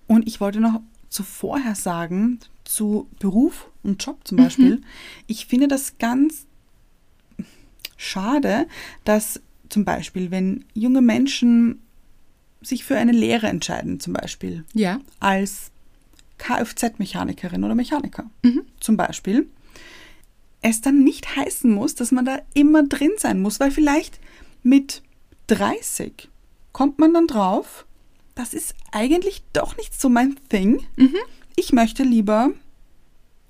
Und 0.08 0.28
ich 0.28 0.42
wollte 0.42 0.60
noch 0.60 0.82
zuvorher 1.10 1.76
sagen, 1.76 2.40
zu 2.66 3.08
Beruf 3.20 3.70
und 3.84 4.04
Job 4.04 4.20
zum 4.24 4.38
Beispiel, 4.38 4.82
ich 5.28 5.46
finde 5.46 5.68
das 5.68 5.98
ganz 5.98 6.48
schade, 7.98 8.68
dass 9.04 9.42
zum 9.70 9.86
Beispiel, 9.86 10.32
wenn 10.32 10.66
junge 10.74 11.02
Menschen 11.02 11.83
sich 12.64 12.84
für 12.84 12.98
eine 12.98 13.12
Lehre 13.12 13.48
entscheiden, 13.48 14.00
zum 14.00 14.14
Beispiel 14.14 14.64
Ja. 14.74 15.00
als 15.20 15.72
Kfz-Mechanikerin 16.38 17.64
oder 17.64 17.76
Mechaniker 17.76 18.30
zum 18.80 18.98
Beispiel, 18.98 19.48
es 20.62 20.82
dann 20.82 21.04
nicht 21.04 21.36
heißen 21.36 21.72
muss, 21.72 21.96
dass 21.96 22.12
man 22.12 22.26
da 22.26 22.40
immer 22.54 22.84
drin 22.84 23.12
sein 23.18 23.42
muss, 23.42 23.60
weil 23.60 23.72
vielleicht 23.72 24.20
mit 24.62 25.02
30 25.48 26.30
kommt 26.72 27.00
man 27.00 27.14
dann 27.14 27.28
drauf, 27.28 27.86
das 28.36 28.54
ist 28.54 28.74
eigentlich 28.92 29.44
doch 29.54 29.78
nicht 29.78 30.00
so 30.00 30.10
mein 30.10 30.36
Thing. 30.50 30.86
Ich 31.56 31.72
möchte 31.74 32.04
lieber 32.04 32.50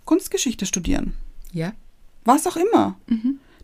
Kunstgeschichte 0.05 0.65
studieren. 0.65 1.13
Ja. 1.51 1.73
Was 2.25 2.47
auch 2.47 2.57
immer. 2.57 2.97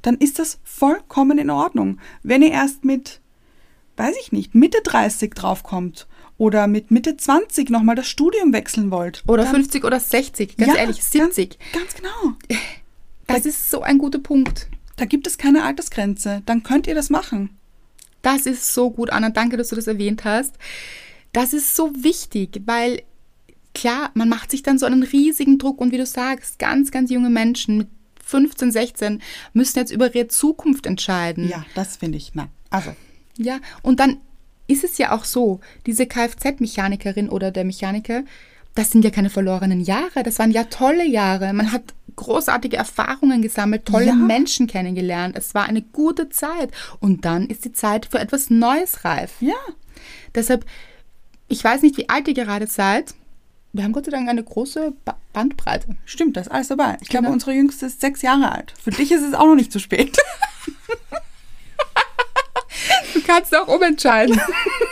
Dann 0.01 0.15
ist 0.17 0.39
das 0.39 0.59
vollkommen 0.63 1.37
in 1.37 1.49
Ordnung. 1.49 1.99
Wenn 2.23 2.41
ihr 2.41 2.51
erst 2.51 2.85
mit, 2.85 3.19
weiß 3.99 4.15
ich 4.21 4.31
nicht, 4.31 4.55
Mitte 4.55 4.79
30 4.83 5.35
draufkommt 5.35 6.07
oder 6.37 6.67
mit 6.67 6.89
Mitte 6.89 7.17
20 7.17 7.69
nochmal 7.69 7.95
das 7.95 8.07
Studium 8.07 8.53
wechseln 8.53 8.91
wollt. 8.91 9.23
Oder 9.27 9.43
dann, 9.43 9.55
50 9.55 9.83
oder 9.83 9.99
60, 9.99 10.57
ganz 10.57 10.71
Ja, 10.71 10.79
ehrlich, 10.79 11.03
70. 11.03 11.59
Ganz, 11.59 11.71
ganz 11.73 11.95
genau. 11.95 12.33
Das 13.27 13.45
ist 13.45 13.69
so 13.69 13.81
ein 13.81 13.97
guter 13.97 14.19
Punkt. 14.19 14.67
Da 14.95 15.05
gibt 15.05 15.27
es 15.27 15.37
keine 15.37 15.63
Altersgrenze. 15.63 16.41
Dann 16.45 16.63
könnt 16.63 16.87
ihr 16.87 16.95
das 16.95 17.09
machen. 17.09 17.51
Das 18.21 18.45
ist 18.45 18.73
so 18.73 18.89
gut, 18.89 19.11
Anna. 19.11 19.29
Danke, 19.29 19.57
dass 19.57 19.69
du 19.69 19.75
das 19.75 19.87
erwähnt 19.87 20.23
hast. 20.23 20.55
Das 21.31 21.53
ist 21.53 21.75
so 21.75 21.91
wichtig, 21.95 22.61
weil 22.65 23.03
klar, 23.75 24.11
man 24.13 24.29
macht 24.29 24.49
sich 24.49 24.63
dann 24.63 24.79
so 24.79 24.85
einen 24.85 25.03
riesigen 25.03 25.57
Druck 25.57 25.79
und 25.79 25.91
wie 25.91 25.97
du 25.97 26.05
sagst, 26.05 26.57
ganz, 26.57 26.91
ganz 26.91 27.11
junge 27.11 27.29
Menschen 27.29 27.77
mit 27.77 27.87
15, 28.25 28.71
16 28.71 29.21
müssen 29.53 29.79
jetzt 29.79 29.91
über 29.91 30.13
ihre 30.13 30.27
Zukunft 30.27 30.85
entscheiden. 30.85 31.49
Ja, 31.49 31.65
das 31.75 31.97
finde 31.97 32.17
ich. 32.17 32.31
Na, 32.33 32.47
also. 32.69 32.95
Ja, 33.39 33.59
und 33.81 33.99
dann 33.99 34.17
ist 34.67 34.83
es 34.83 34.97
ja 34.99 35.11
auch 35.13 35.25
so, 35.25 35.59
diese 35.87 36.05
Kfz-Mechanikerin 36.05 37.29
oder 37.29 37.49
der 37.51 37.63
Mechaniker, 37.65 38.21
das 38.75 38.91
sind 38.91 39.03
ja 39.03 39.09
keine 39.09 39.29
verlorenen 39.31 39.81
Jahre, 39.81 40.21
das 40.23 40.37
waren 40.37 40.51
ja 40.51 40.65
tolle 40.65 41.05
Jahre. 41.07 41.51
Man 41.53 41.71
hat 41.71 41.81
großartige 42.15 42.77
Erfahrungen 42.77 43.41
gesammelt, 43.41 43.85
tolle 43.85 44.07
Ja. 44.07 44.13
Menschen 44.13 44.67
kennengelernt. 44.67 45.35
Es 45.37 45.55
war 45.55 45.63
eine 45.65 45.81
gute 45.81 46.29
Zeit. 46.29 46.71
Und 46.99 47.25
dann 47.25 47.47
ist 47.47 47.65
die 47.65 47.71
Zeit 47.73 48.05
für 48.11 48.19
etwas 48.19 48.49
Neues 48.49 49.05
reif. 49.05 49.33
Ja. 49.39 49.55
Deshalb, 50.35 50.65
ich 51.47 51.63
weiß 51.63 51.81
nicht, 51.81 51.97
wie 51.97 52.09
alt 52.09 52.27
ihr 52.27 52.33
gerade 52.35 52.67
seid. 52.67 53.15
Wir 53.71 53.83
haben 53.85 53.91
Gott 53.93 54.05
sei 54.05 54.11
Dank 54.11 54.27
eine 54.29 54.43
große 54.43 54.93
ba 55.05 55.17
Bandbreite. 55.33 55.95
Stimmt, 56.05 56.35
da 56.37 56.41
ist 56.41 56.51
alles 56.51 56.67
dabei. 56.67 56.97
Ich 57.01 57.07
glaube, 57.09 57.23
Genau. 57.25 57.33
unsere 57.33 57.53
Jüngste 57.53 57.85
ist 57.85 58.01
sechs 58.01 58.21
Jahre 58.21 58.51
alt. 58.51 58.73
Für 58.81 58.91
dich 58.91 59.11
ist 59.11 59.23
es 59.23 59.33
auch 59.33 59.45
noch 59.45 59.55
nicht 59.55 59.71
zu 59.71 59.79
spät. 59.79 60.17
Du 63.13 63.21
kannst 63.21 63.55
auch 63.55 63.67
umentscheiden. 63.67 64.39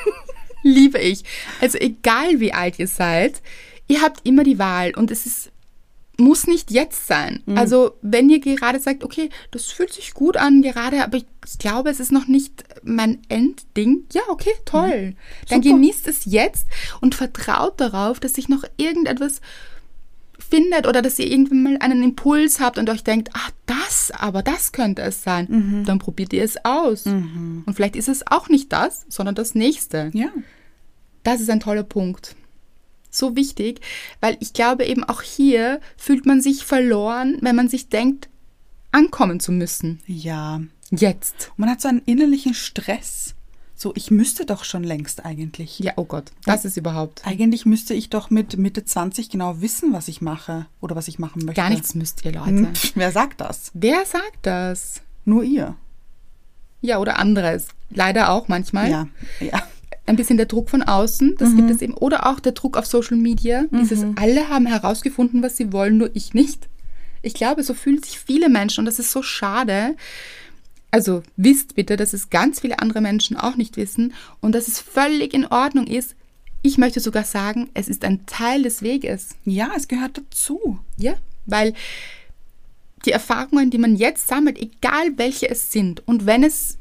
Liebe 0.63 0.99
ich. 0.99 1.23
Also 1.61 1.78
egal 1.78 2.39
wie 2.39 2.53
alt 2.53 2.80
ihr 2.80 2.88
seid, 2.88 3.41
ihr 3.88 4.01
habt 4.01 4.25
immer 4.25 4.43
die 4.43 4.59
Wahl 4.59 4.93
und 4.95 5.11
es 5.11 5.25
ist 5.25 5.51
muss 6.19 6.47
nicht 6.47 6.71
jetzt 6.71 7.07
sein. 7.07 7.43
Also 7.55 7.93
wenn 8.01 8.30
ihr 8.30 8.39
gerade 8.39 8.80
sagt, 8.80 9.03
okay, 9.03 9.30
das 9.51 9.67
fühlt 9.67 9.93
sich 9.93 10.13
gut 10.13 10.36
an 10.36 10.61
gerade, 10.61 11.03
aber 11.03 11.17
ich 11.17 11.25
glaube, 11.59 11.89
es 11.91 11.99
ist 11.99 12.11
noch 12.11 12.28
nicht 12.28 12.63
mein 12.84 13.21
Endding. 13.30 14.05
Ja, 14.11 14.23
okay, 14.30 14.53
toll. 14.65 15.15
Dann 15.49 15.61
Super. 15.61 15.75
genießt 15.75 16.07
es 16.07 16.25
jetzt 16.25 16.67
und 17.01 17.13
vertraut 17.13 17.80
darauf, 17.80 18.19
dass 18.19 18.34
sich 18.34 18.49
noch 18.49 18.63
irgendetwas 18.78 19.41
findet 20.38 20.88
oder 20.88 21.01
dass 21.01 21.19
ihr 21.19 21.29
irgendwann 21.29 21.63
mal 21.63 21.77
einen 21.79 22.03
Impuls 22.03 22.59
habt 22.59 22.77
und 22.77 22.89
euch 22.89 23.03
denkt, 23.03 23.29
ah, 23.33 23.49
das, 23.65 24.11
aber 24.11 24.43
das 24.43 24.71
könnte 24.71 25.01
es 25.01 25.23
sein. 25.23 25.83
Dann 25.85 25.99
probiert 25.99 26.33
ihr 26.33 26.43
es 26.43 26.63
aus. 26.63 27.05
Und 27.05 27.65
vielleicht 27.73 27.95
ist 27.95 28.09
es 28.09 28.25
auch 28.27 28.49
nicht 28.49 28.71
das, 28.71 29.05
sondern 29.09 29.35
das 29.35 29.55
nächste. 29.55 30.11
Ja. 30.13 30.29
Das 31.23 31.41
ist 31.41 31.49
ein 31.49 31.59
toller 31.59 31.83
Punkt. 31.83 32.35
So 33.09 33.35
wichtig, 33.35 33.81
weil 34.21 34.38
ich 34.39 34.53
glaube 34.53 34.85
eben 34.85 35.03
auch 35.03 35.21
hier 35.21 35.79
fühlt 35.97 36.25
man 36.25 36.41
sich 36.41 36.65
verloren, 36.65 37.38
wenn 37.41 37.55
man 37.55 37.67
sich 37.67 37.89
denkt, 37.89 38.29
ankommen 38.91 39.39
zu 39.39 39.51
müssen. 39.51 40.01
Ja. 40.05 40.61
Jetzt. 40.91 41.51
Man 41.57 41.69
hat 41.69 41.81
so 41.81 41.88
einen 41.88 42.01
innerlichen 42.05 42.53
Stress. 42.53 43.33
So, 43.80 43.93
ich 43.95 44.09
müsste 44.09 44.47
doch 44.47 44.63
schon 44.63 44.84
längst 44.84 45.23
eigentlich. 45.23 45.78
Ja, 45.78 45.93
oh 45.97 46.05
Gott, 46.05 46.32
das 46.45 46.65
ist 46.65 46.78
überhaupt. 46.78 47.21
Eigentlich 47.25 47.67
müsste 47.67 47.93
ich 47.93 48.09
doch 48.09 48.32
mit 48.32 48.57
Mitte 48.57 48.84
20 48.84 49.30
genau 49.30 49.61
wissen, 49.61 49.93
was 49.93 50.07
ich 50.07 50.19
mache 50.19 50.65
oder 50.82 50.95
was 50.95 51.07
ich 51.07 51.19
machen 51.19 51.45
möchte. 51.45 51.61
Gar 51.61 51.69
nichts 51.69 51.93
müsst 51.93 52.25
ihr, 52.25 52.32
Leute. 52.32 52.47
Hm, 52.47 52.73
pf, 52.73 52.93
Wer 52.95 53.11
sagt 53.11 53.39
das? 53.39 53.69
Wer 53.75 54.03
sagt 54.07 54.39
das? 54.41 55.01
Nur 55.25 55.43
ihr. 55.43 55.75
Ja, 56.82 56.97
oder 56.97 57.19
anderes. 57.19 57.67
Leider 57.91 58.32
auch 58.32 58.47
manchmal. 58.47 58.89
Ja. 58.89 59.07
Ja. 59.39 59.61
ein 60.07 60.15
bisschen 60.15 60.38
der 60.38 60.47
Druck 60.47 60.71
von 60.71 60.82
außen, 60.82 61.36
das 61.38 61.55
gibt 61.55 61.69
es 61.69 61.82
eben, 61.82 61.93
oder 61.93 62.25
auch 62.25 62.39
der 62.39 62.53
Druck 62.53 62.78
auf 62.78 62.88
Social 62.88 63.17
Media. 63.17 63.65
Dieses 63.71 64.03
alle 64.15 64.49
haben 64.49 64.65
herausgefunden, 64.65 65.43
was 65.43 65.55
sie 65.55 65.71
wollen, 65.71 65.97
nur 65.97 66.09
ich 66.15 66.34
nicht. 66.34 66.67
Ich 67.21 67.36
glaube, 67.36 67.61
so 67.61 67.75
fühlen 67.75 68.01
sich 68.01 68.17
viele 68.17 68.49
Menschen 68.49 68.82
und 68.82 68.86
das 68.86 68.99
ist 68.99 69.11
so 69.11 69.21
schade. 69.21 69.95
Also 70.91 71.21
wisst 71.35 71.75
bitte, 71.75 71.97
dass 71.97 72.13
es 72.13 72.29
ganz 72.29 72.61
viele 72.61 72.79
andere 72.79 73.01
Menschen 73.01 73.38
auch 73.38 73.55
nicht 73.55 73.77
wissen 73.77 74.13
und 74.41 74.53
dass 74.53 74.67
es 74.67 74.79
völlig 74.79 75.33
in 75.33 75.45
Ordnung 75.45 75.85
ist, 75.88 76.15
Ich 76.61 76.77
möchte 76.77 76.99
sogar 76.99 77.23
sagen, 77.23 77.69
es 77.73 77.88
ist 77.88 78.03
ein 78.03 78.25
Teil 78.25 78.63
des 78.63 78.81
Weges. 78.81 79.35
Ja, 79.45 79.71
es 79.75 79.88
gehört 79.88 80.17
dazu. 80.17 80.79
Ja, 80.97 81.13
weil 81.45 81.73
die 83.05 83.11
Erfahrungen, 83.11 83.69
die 83.69 83.77
man 83.77 83.95
jetzt 83.95 84.27
sammelt, 84.27 84.57
egal 84.59 85.17
welche 85.17 85.49
es 85.49 85.71
sind, 85.71 86.05
und 86.07 86.25
wenn 86.25 86.43
es 86.43 86.77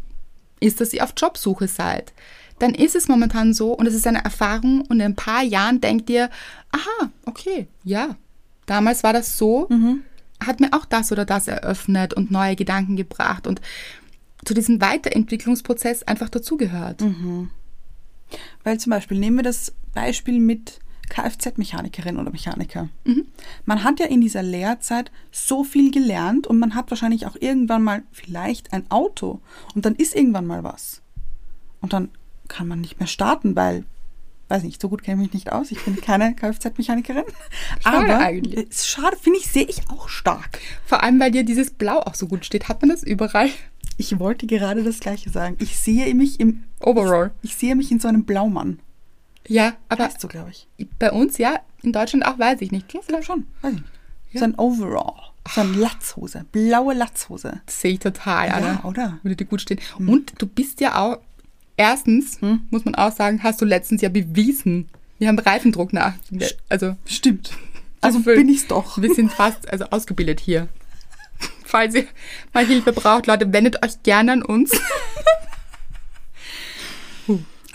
ist, 0.61 0.81
dass 0.81 0.93
ihr 0.93 1.05
auf 1.05 1.13
Jobsuche 1.17 1.69
seid, 1.69 2.13
dann 2.59 2.75
ist 2.75 2.97
es 2.97 3.07
momentan 3.07 3.53
so 3.53 3.73
und 3.75 3.87
es 3.87 3.95
ist 3.95 4.07
eine 4.07 4.25
Erfahrung 4.25 4.81
und 4.81 4.97
in 4.99 5.03
ein 5.03 5.15
paar 5.15 5.43
Jahren 5.43 5.81
denkt 5.83 6.09
ihr, 6.09 6.31
aha, 6.73 7.11
okay, 7.27 7.67
ja, 7.85 8.17
damals 8.65 9.03
war 9.03 9.13
das 9.13 9.37
so, 9.37 9.69
hat 10.45 10.61
mir 10.61 10.73
auch 10.73 10.85
das 10.85 11.13
oder 11.13 11.25
das 11.25 11.49
eröffnet 11.49 12.15
und 12.15 12.31
neue 12.31 12.57
Gedanken 12.57 12.97
gebracht 12.97 13.47
und 13.47 13.61
zu 14.45 14.55
diesem 14.55 14.81
Weiterentwicklungsprozess 14.81 16.03
einfach 16.03 16.29
dazugehört. 16.29 17.03
Weil 18.65 18.79
zum 18.79 18.91
Beispiel, 18.91 19.19
nehmen 19.19 19.37
wir 19.37 19.45
das 19.45 19.73
Beispiel 19.95 20.39
mit 20.41 20.81
Kfz-Mechanikerin 21.09 22.19
oder 22.19 22.31
Mechaniker. 22.31 22.89
Man 23.65 23.85
hat 23.85 24.01
ja 24.01 24.07
in 24.07 24.21
dieser 24.21 24.43
Lehrzeit 24.43 25.11
so 25.31 25.65
viel 25.65 25.91
gelernt 25.91 26.47
und 26.47 26.59
man 26.59 26.75
hat 26.75 26.91
wahrscheinlich 26.91 27.27
auch 27.27 27.37
irgendwann 27.39 27.83
mal 27.83 28.03
vielleicht 28.13 28.73
ein 28.73 28.91
Auto 28.91 29.41
und 29.75 29.87
dann 29.87 29.95
ist 29.95 30.15
irgendwann 30.15 30.47
mal 30.47 30.65
was. 30.65 31.03
Und 31.81 31.93
dann 31.93 32.11
kann 32.49 32.69
man 32.69 32.81
nicht 32.81 32.99
mehr 32.99 33.07
starten, 33.07 33.55
weil, 33.57 33.85
weiß 34.49 34.63
nicht, 34.63 34.81
so 34.81 34.89
gut 34.89 35.03
kenne 35.03 35.23
ich 35.23 35.29
mich 35.29 35.35
nicht 35.35 35.53
aus. 35.53 35.71
Ich 35.71 35.85
bin 35.85 35.97
keine 36.01 36.35
Kfz-Mechanikerin. 36.35 37.25
Schade 37.83 37.97
Aber 38.15 38.19
eigentlich. 38.19 38.69
ist 38.69 38.89
schade, 38.89 39.17
finde 39.17 39.39
ich, 39.41 39.47
sehe 39.49 39.65
ich 39.67 39.89
auch 39.91 40.09
stark. 40.09 40.61
Vor 40.85 41.03
allem, 41.03 41.19
weil 41.21 41.31
dir 41.33 41.43
dieses 41.45 41.71
Blau 41.71 41.99
auch 42.01 42.15
so 42.15 42.27
gut 42.29 42.45
steht. 42.45 42.69
Hat 42.69 42.81
man 42.83 42.91
das 42.91 43.03
überall? 43.03 43.51
Ich 43.99 44.19
wollte 44.19 44.47
gerade 44.47 44.83
das 44.85 45.01
Gleiche 45.01 45.31
sagen. 45.31 45.57
Ich 45.61 45.79
sehe 45.79 46.15
mich 46.15 46.39
im 46.41 46.65
Overall. 46.81 47.33
Ich 47.43 47.57
sehe 47.57 47.75
mich 47.75 47.91
in 47.91 47.99
so 48.01 48.09
einem 48.09 48.25
Blaumann. 48.25 48.79
Ja, 49.49 49.75
aber 49.89 50.05
Weißt 50.05 50.23
du, 50.23 50.29
glaube 50.29 50.51
ich. 50.51 50.67
bei 50.99 51.11
uns, 51.13 51.39
ja, 51.39 51.61
in 51.83 51.93
Deutschland 51.93 52.27
auch, 52.27 52.39
weiß 52.39 52.61
ich 52.63 52.73
nicht. 52.73 52.89
Glaube 52.89 53.07
vielleicht? 53.07 53.27
schon. 53.27 53.47
Weiß 53.63 53.73
ich 53.75 53.81
nicht. 53.81 54.39
So 54.39 54.45
ein 54.45 54.55
Overall. 54.59 55.15
So 55.55 55.61
eine 55.61 55.73
Latzhose. 55.77 56.45
Blaue 56.51 56.95
Latzhose. 56.95 57.61
Das 57.65 57.81
sehe 57.81 57.93
ich 57.93 58.01
total, 58.01 58.49
Ja, 58.49 58.55
Anna. 58.55 58.85
oder? 58.85 59.13
Hm. 59.13 59.21
Würde 59.23 59.37
dir 59.37 59.45
gut 59.47 59.61
stehen. 59.61 59.79
Und 59.99 60.35
du 60.43 60.47
bist 60.47 60.81
ja 60.81 61.01
auch, 61.01 61.19
erstens, 61.77 62.39
muss 62.71 62.85
man 62.85 62.95
auch 62.95 63.13
sagen, 63.13 63.43
hast 63.43 63.61
du 63.61 63.65
letztens 63.65 64.03
ja 64.03 64.09
bewiesen. 64.09 64.89
Wir 65.19 65.29
haben 65.29 65.39
Reifendruck 65.39 65.93
nach. 65.93 66.15
Also, 66.69 66.97
Stimmt. 67.07 67.53
Also 68.03 68.21
bin 68.21 68.49
ich's 68.49 68.69
doch. 68.69 69.01
Wir 69.03 69.13
sind 69.15 69.33
fast 69.33 69.69
also 69.73 69.87
ausgebildet 69.87 70.39
hier. 70.39 70.69
Falls 71.65 71.95
ihr 71.95 72.07
mal 72.53 72.65
Hilfe 72.65 72.93
braucht, 72.93 73.27
Leute, 73.27 73.53
wendet 73.53 73.83
euch 73.83 74.01
gerne 74.05 74.33
an 74.33 74.43
uns. 74.43 74.71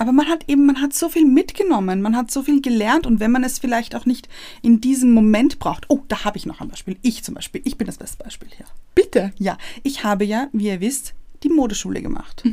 Aber 0.01 0.13
man 0.13 0.27
hat 0.29 0.49
eben, 0.49 0.65
man 0.65 0.81
hat 0.81 0.93
so 0.93 1.09
viel 1.09 1.25
mitgenommen, 1.25 2.01
man 2.01 2.15
hat 2.15 2.31
so 2.31 2.41
viel 2.41 2.59
gelernt 2.59 3.05
und 3.05 3.19
wenn 3.19 3.29
man 3.29 3.43
es 3.43 3.59
vielleicht 3.59 3.93
auch 3.93 4.07
nicht 4.07 4.27
in 4.63 4.81
diesem 4.81 5.11
Moment 5.11 5.59
braucht. 5.59 5.85
Oh, 5.89 5.99
da 6.07 6.23
habe 6.23 6.39
ich 6.39 6.47
noch 6.47 6.59
ein 6.59 6.69
Beispiel. 6.69 6.97
Ich 7.03 7.23
zum 7.23 7.35
Beispiel. 7.35 7.61
Ich 7.65 7.77
bin 7.77 7.85
das 7.85 7.97
beste 7.97 8.23
Beispiel 8.23 8.49
hier. 8.57 8.65
Bitte. 8.95 9.31
Ja, 9.37 9.59
ich 9.83 10.03
habe 10.03 10.25
ja, 10.25 10.47
wie 10.53 10.69
ihr 10.69 10.81
wisst, 10.81 11.13
die 11.43 11.49
Modeschule 11.49 12.01
gemacht. 12.01 12.43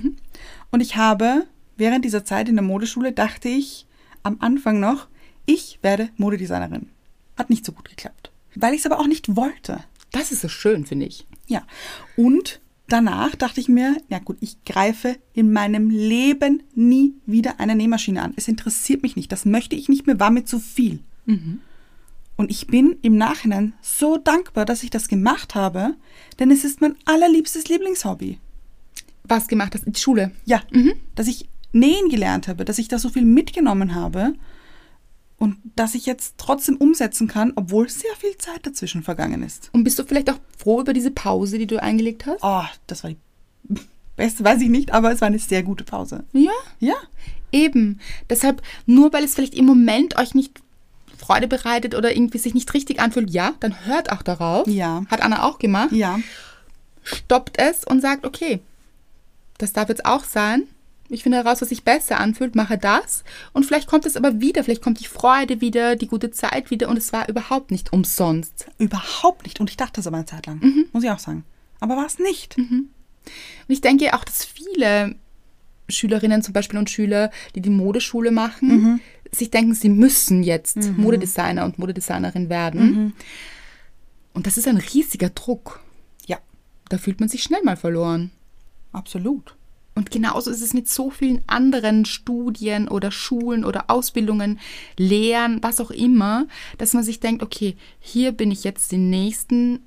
Und 0.70 0.80
ich 0.80 0.96
habe 0.96 1.46
während 1.76 2.04
dieser 2.04 2.24
Zeit 2.24 2.48
in 2.48 2.56
der 2.56 2.64
Modeschule 2.64 3.12
dachte 3.12 3.48
ich 3.48 3.86
am 4.22 4.36
Anfang 4.40 4.80
noch, 4.80 5.08
ich 5.46 5.78
werde 5.82 6.10
Modedesignerin. 6.16 6.90
Hat 7.36 7.50
nicht 7.50 7.64
so 7.64 7.72
gut 7.72 7.88
geklappt. 7.88 8.30
Weil 8.54 8.74
ich 8.74 8.80
es 8.80 8.86
aber 8.86 8.98
auch 8.98 9.06
nicht 9.06 9.36
wollte. 9.36 9.84
Das 10.10 10.32
ist 10.32 10.42
so 10.42 10.48
schön, 10.48 10.84
finde 10.84 11.06
ich. 11.06 11.26
Ja. 11.46 11.62
Und 12.16 12.60
danach 12.88 13.36
dachte 13.36 13.60
ich 13.60 13.68
mir, 13.68 13.96
ja 14.08 14.18
gut, 14.18 14.36
ich 14.40 14.62
greife 14.64 15.16
in 15.32 15.52
meinem 15.52 15.90
Leben 15.90 16.62
nie 16.74 17.14
wieder 17.26 17.60
eine 17.60 17.76
Nähmaschine 17.76 18.22
an. 18.22 18.34
Es 18.36 18.48
interessiert 18.48 19.02
mich 19.02 19.16
nicht. 19.16 19.30
Das 19.32 19.44
möchte 19.44 19.76
ich 19.76 19.88
nicht 19.88 20.06
mehr, 20.06 20.20
war 20.20 20.30
mir 20.30 20.44
zu 20.44 20.58
viel. 20.58 21.00
Und 22.36 22.50
ich 22.50 22.66
bin 22.66 22.96
im 23.02 23.16
Nachhinein 23.16 23.74
so 23.82 24.16
dankbar, 24.16 24.64
dass 24.64 24.82
ich 24.82 24.90
das 24.90 25.08
gemacht 25.08 25.54
habe, 25.54 25.94
denn 26.38 26.50
es 26.50 26.64
ist 26.64 26.80
mein 26.80 26.96
allerliebstes 27.04 27.68
Lieblingshobby. 27.68 28.38
Was 29.28 29.48
gemacht 29.48 29.74
hast 29.74 29.84
in 29.86 29.92
die 29.92 30.00
Schule. 30.00 30.32
Ja, 30.44 30.62
dass 31.14 31.26
ich 31.26 31.48
nähen 31.72 32.08
gelernt 32.08 32.48
habe, 32.48 32.64
dass 32.64 32.78
ich 32.78 32.88
da 32.88 32.98
so 32.98 33.08
viel 33.08 33.24
mitgenommen 33.24 33.94
habe 33.94 34.34
und 35.38 35.56
dass 35.76 35.94
ich 35.94 36.06
jetzt 36.06 36.34
trotzdem 36.38 36.76
umsetzen 36.76 37.28
kann, 37.28 37.52
obwohl 37.54 37.88
sehr 37.88 38.14
viel 38.18 38.36
Zeit 38.38 38.66
dazwischen 38.66 39.02
vergangen 39.02 39.42
ist. 39.42 39.70
Und 39.72 39.84
bist 39.84 39.98
du 39.98 40.04
vielleicht 40.04 40.30
auch 40.30 40.38
froh 40.56 40.80
über 40.80 40.92
diese 40.92 41.10
Pause, 41.10 41.58
die 41.58 41.66
du 41.66 41.80
eingelegt 41.80 42.26
hast? 42.26 42.40
Oh, 42.42 42.64
das 42.86 43.04
war 43.04 43.10
die 43.10 43.18
beste, 44.16 44.44
weiß 44.44 44.62
ich 44.62 44.70
nicht, 44.70 44.92
aber 44.92 45.12
es 45.12 45.20
war 45.20 45.28
eine 45.28 45.38
sehr 45.38 45.62
gute 45.62 45.84
Pause. 45.84 46.24
Ja. 46.32 46.50
Ja, 46.80 46.96
Eben. 47.52 48.00
Deshalb, 48.28 48.62
nur 48.86 49.12
weil 49.12 49.24
es 49.24 49.34
vielleicht 49.34 49.54
im 49.54 49.64
Moment 49.64 50.18
euch 50.18 50.34
nicht 50.34 50.60
Freude 51.16 51.48
bereitet 51.48 51.94
oder 51.94 52.14
irgendwie 52.14 52.38
sich 52.38 52.54
nicht 52.54 52.72
richtig 52.74 53.00
anfühlt, 53.00 53.30
ja, 53.30 53.54
dann 53.60 53.86
hört 53.86 54.12
auch 54.12 54.22
darauf. 54.22 54.66
Ja. 54.68 55.04
Hat 55.08 55.22
Anna 55.22 55.44
auch 55.44 55.58
gemacht. 55.58 55.92
ja, 55.92 56.18
Stoppt 57.02 57.58
es 57.58 57.84
und 57.84 58.02
sagt, 58.02 58.26
okay, 58.26 58.60
das 59.58 59.72
darf 59.72 59.88
jetzt 59.88 60.04
auch 60.06 60.24
sein. 60.24 60.64
Ich 61.10 61.22
finde 61.22 61.38
heraus, 61.38 61.62
was 61.62 61.70
sich 61.70 61.84
besser 61.84 62.20
anfühlt, 62.20 62.54
mache 62.54 62.76
das. 62.76 63.24
Und 63.54 63.64
vielleicht 63.64 63.88
kommt 63.88 64.04
es 64.04 64.16
aber 64.16 64.40
wieder, 64.40 64.62
vielleicht 64.62 64.82
kommt 64.82 65.00
die 65.00 65.06
Freude 65.06 65.60
wieder, 65.62 65.96
die 65.96 66.06
gute 66.06 66.30
Zeit 66.30 66.70
wieder 66.70 66.88
und 66.90 66.98
es 66.98 67.12
war 67.14 67.28
überhaupt 67.28 67.70
nicht 67.70 67.92
umsonst. 67.94 68.66
überhaupt 68.78 69.44
nicht. 69.44 69.58
Und 69.58 69.70
ich 69.70 69.76
dachte 69.78 69.94
das 69.94 70.06
aber 70.06 70.16
eine 70.18 70.26
Zeit 70.26 70.46
lang, 70.46 70.60
muss 70.92 71.04
ich 71.04 71.10
auch 71.10 71.18
sagen. 71.18 71.44
Aber 71.80 71.96
war 71.96 72.06
es 72.06 72.18
nicht. 72.18 72.56
Und 72.58 72.90
ich 73.68 73.80
denke 73.80 74.12
auch, 74.14 74.24
dass 74.24 74.44
viele 74.44 75.14
Schülerinnen 75.88 76.42
zum 76.42 76.52
Beispiel 76.52 76.78
und 76.78 76.90
Schüler, 76.90 77.30
die 77.54 77.62
die 77.62 77.70
Modeschule 77.70 78.30
machen, 78.30 79.00
sich 79.32 79.50
denken, 79.50 79.74
sie 79.74 79.88
müssen 79.88 80.42
jetzt 80.42 80.76
Modedesigner 80.98 81.64
und 81.64 81.78
Modedesignerin 81.78 82.48
werden. 82.50 83.14
Und 84.34 84.46
das 84.46 84.58
ist 84.58 84.68
ein 84.68 84.76
riesiger 84.76 85.30
Druck. 85.30 85.80
Ja, 86.26 86.36
Da 86.90 86.98
fühlt 86.98 87.20
man 87.20 87.30
sich 87.30 87.42
schnell 87.42 87.62
mal 87.62 87.76
verloren. 87.76 88.30
Absolut. 88.92 89.54
Und 89.94 90.12
genauso 90.12 90.50
ist 90.50 90.62
es 90.62 90.74
mit 90.74 90.88
so 90.88 91.10
vielen 91.10 91.42
anderen 91.48 92.04
Studien 92.04 92.86
oder 92.88 93.10
Schulen 93.10 93.64
oder 93.64 93.90
Ausbildungen, 93.90 94.60
Lehren, 94.96 95.60
was 95.62 95.80
auch 95.80 95.90
immer, 95.90 96.46
dass 96.78 96.92
man 96.94 97.02
sich 97.02 97.18
denkt, 97.18 97.42
okay, 97.42 97.76
hier 97.98 98.30
bin 98.30 98.52
ich 98.52 98.62
jetzt 98.62 98.92
die 98.92 98.96
nächsten 98.98 99.80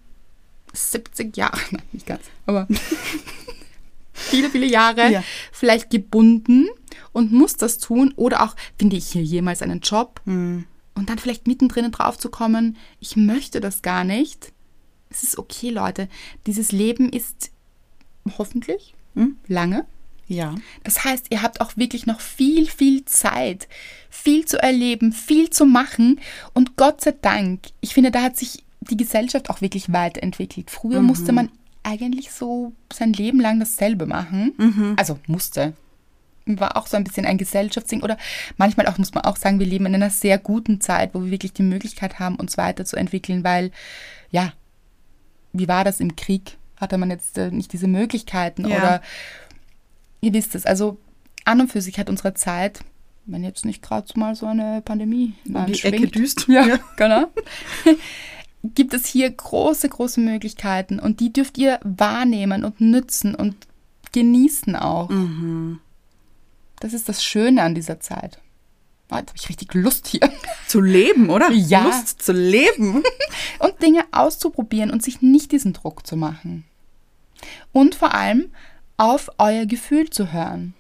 70 0.74 1.38
Jahre, 1.38 1.58
nein, 1.72 1.84
nicht 1.94 2.06
ganz, 2.06 2.24
aber 2.46 2.68
viele, 4.14 4.50
viele 4.50 4.66
Jahre 4.66 5.10
Ja. 5.12 5.24
vielleicht 5.52 5.90
gebunden 5.90 6.68
und 7.14 7.32
muss 7.32 7.56
das 7.56 7.78
tun 7.78 8.14
oder 8.16 8.44
auch, 8.44 8.56
finde 8.78 8.98
ich 8.98 9.08
hier 9.08 9.24
jemals 9.24 9.62
einen 9.62 9.80
Job 9.80 10.22
Hm. 10.26 10.66
und 10.96 11.10
dann 11.10 11.20
vielleicht 11.20 11.48
mittendrin 11.48 11.90
drauf 11.92 12.18
zu 12.18 12.30
kommen, 12.30 12.78
ich 13.00 13.16
möchte 13.16 13.62
das 13.62 13.82
gar 13.82 14.04
nicht. 14.04 14.52
Es 15.10 15.24
ist 15.24 15.38
okay, 15.38 15.70
Leute. 15.72 16.08
Dieses 16.48 16.72
Leben 16.72 17.10
ist 17.10 17.52
hoffentlich 18.38 18.94
Hm? 19.16 19.38
lange. 19.48 19.86
Ja, 20.28 20.56
Das 20.86 21.04
heißt, 21.04 21.26
ihr 21.30 21.42
habt 21.42 21.60
auch 21.60 21.76
wirklich 21.76 22.06
noch 22.06 22.22
viel, 22.22 22.66
viel 22.68 23.04
Zeit, 23.04 23.68
viel 24.10 24.46
zu 24.46 24.62
erleben, 24.64 25.12
viel 25.12 25.50
zu 25.50 25.66
machen. 25.66 26.22
Und 26.54 26.78
Gott 26.78 27.02
sei 27.02 27.14
Dank, 27.22 27.60
ich 27.82 27.94
finde, 27.94 28.12
da 28.12 28.22
hat 28.24 28.38
sich 28.38 28.64
die 28.80 28.96
Gesellschaft 28.96 29.50
auch 29.50 29.60
wirklich 29.60 29.92
weiterentwickelt. 29.92 30.72
Früher 30.72 31.02
musste 31.02 31.34
man 31.34 31.50
eigentlich 31.84 32.32
so 32.32 32.72
sein 32.94 33.12
Leben 33.12 33.42
lang 33.42 33.60
dasselbe 33.60 34.06
machen. 34.06 34.54
Also 34.98 35.20
musste. 35.28 35.74
War 36.46 36.78
auch 36.78 36.88
so 36.88 36.96
ein 36.96 37.04
bisschen 37.04 37.26
ein 37.26 37.38
Gesellschaftsding. 37.38 38.02
Oder 38.02 38.18
manchmal 38.56 38.88
auch, 38.88 38.98
muss 38.98 39.14
man 39.14 39.26
auch 39.26 39.36
sagen, 39.36 39.60
wir 39.60 39.68
leben 39.68 39.86
in 39.86 39.96
einer 39.96 40.10
sehr 40.12 40.38
guten 40.38 40.80
Zeit, 40.80 41.14
wo 41.14 41.24
wir 41.26 41.32
wirklich 41.32 41.52
die 41.54 41.62
Möglichkeit 41.64 42.20
haben, 42.20 42.38
uns 42.38 42.58
weiterzuentwickeln, 42.58 43.44
weil, 43.44 43.72
ja, 44.30 44.54
wie 45.52 45.68
war 45.68 45.84
das 45.84 46.00
im 46.00 46.16
Krieg? 46.16 46.58
Hatte 46.82 46.98
man 46.98 47.10
jetzt 47.10 47.38
äh, 47.38 47.52
nicht 47.52 47.72
diese 47.72 47.88
Möglichkeiten 47.88 48.68
Ja. 48.68 48.78
oder 48.78 49.02
ihr 50.20 50.34
wisst 50.34 50.56
es, 50.56 50.66
also 50.66 50.98
an 51.46 51.62
und 51.62 51.72
für 51.72 51.82
sich 51.82 51.98
hat 52.00 52.10
unsere 52.10 52.34
Zeit, 52.34 52.82
wenn 53.26 53.44
jetzt 53.44 53.66
nicht 53.66 53.82
gerade 53.82 54.08
so 54.08 54.20
mal 54.20 54.36
so 54.36 54.48
eine 54.48 54.82
Pandemie 54.82 55.34
um 55.48 55.66
die 55.68 55.82
Ecke 55.84 56.08
düst. 56.08 56.46
ja, 56.50 56.80
genau. 56.98 57.28
Gibt 58.64 58.94
es 58.94 59.06
hier 59.08 59.30
große, 59.30 59.90
große 59.90 60.20
Möglichkeiten 60.20 61.00
und 61.00 61.20
die 61.20 61.32
dürft 61.34 61.58
ihr 61.58 61.80
wahrnehmen 61.84 62.64
und 62.64 62.82
nützen 62.82 63.34
und 63.34 63.56
genießen 64.12 64.76
auch. 64.76 65.10
Mhm. 65.10 65.80
Das 66.80 66.94
ist 66.94 67.10
das 67.10 67.24
Schöne 67.24 67.62
an 67.64 67.76
dieser 67.76 68.00
Zeit. 68.00 68.40
Oh, 69.12 69.18
jetzt 69.18 69.30
habe 69.30 69.38
ich 69.38 69.50
richtig 69.50 69.74
Lust 69.74 70.08
hier. 70.08 70.22
Zu 70.68 70.80
leben, 70.80 71.30
oder? 71.30 71.52
Ja. 71.52 71.84
Lust 71.84 72.22
zu 72.22 72.32
leben. 72.32 73.04
Und 73.60 73.82
Dinge 73.82 74.06
auszuprobieren 74.12 74.90
und 74.90 75.04
sich 75.04 75.22
nicht 75.22 75.52
diesen 75.52 75.74
Druck 75.74 76.08
zu 76.08 76.16
machen. 76.16 76.64
Und 77.72 77.96
vor 77.96 78.14
allem 78.14 78.52
auf 78.98 79.30
euer 79.38 79.66
Gefühl 79.66 80.10
zu 80.10 80.32
hören. 80.32 80.74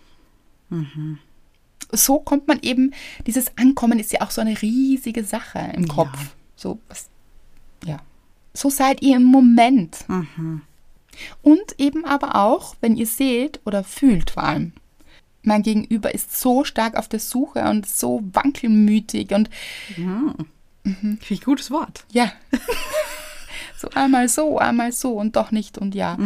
So 1.91 2.19
kommt 2.19 2.47
man 2.47 2.59
eben, 2.61 2.93
dieses 3.25 3.57
Ankommen 3.57 3.99
ist 3.99 4.13
ja 4.13 4.21
auch 4.21 4.31
so 4.31 4.41
eine 4.41 4.61
riesige 4.61 5.23
Sache 5.23 5.71
im 5.75 5.87
Kopf. 5.87 6.35
So, 6.55 6.79
was, 6.87 7.09
ja. 7.83 7.97
So 8.53 8.69
seid 8.69 9.01
ihr 9.01 9.17
im 9.17 9.23
Moment. 9.23 10.05
Und 11.41 11.79
eben 11.79 12.05
aber 12.05 12.35
auch, 12.35 12.75
wenn 12.79 12.95
ihr 12.95 13.07
seht 13.07 13.59
oder 13.65 13.83
fühlt 13.83 14.31
vor 14.31 14.43
allem, 14.43 14.73
mein 15.43 15.63
Gegenüber 15.63 16.13
ist 16.13 16.39
so 16.39 16.63
stark 16.63 16.95
auf 16.95 17.07
der 17.07 17.19
Suche 17.19 17.63
und 17.63 17.87
so 17.87 18.21
wankelmütig 18.31 19.31
und 19.31 19.49
Finde 20.83 21.17
ich 21.19 21.41
ein 21.41 21.45
gutes 21.45 21.71
Wort. 21.71 22.05
ja. 22.11 22.31
so 23.81 23.89
einmal 23.89 24.29
so, 24.29 24.57
einmal 24.57 24.91
so 24.91 25.13
und 25.13 25.35
doch 25.35 25.51
nicht 25.51 25.77
und 25.77 25.95
ja. 25.95 26.17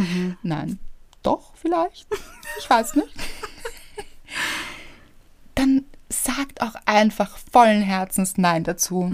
Nein. 0.43 0.79
Doch, 1.23 1.53
vielleicht. 1.55 2.07
Ich 2.59 2.69
weiß 2.69 2.95
nicht. 2.95 3.09
Dann 5.55 5.85
sagt 6.09 6.61
auch 6.61 6.75
einfach 6.85 7.37
vollen 7.51 7.81
Herzens 7.81 8.37
Nein 8.37 8.63
dazu. 8.63 9.09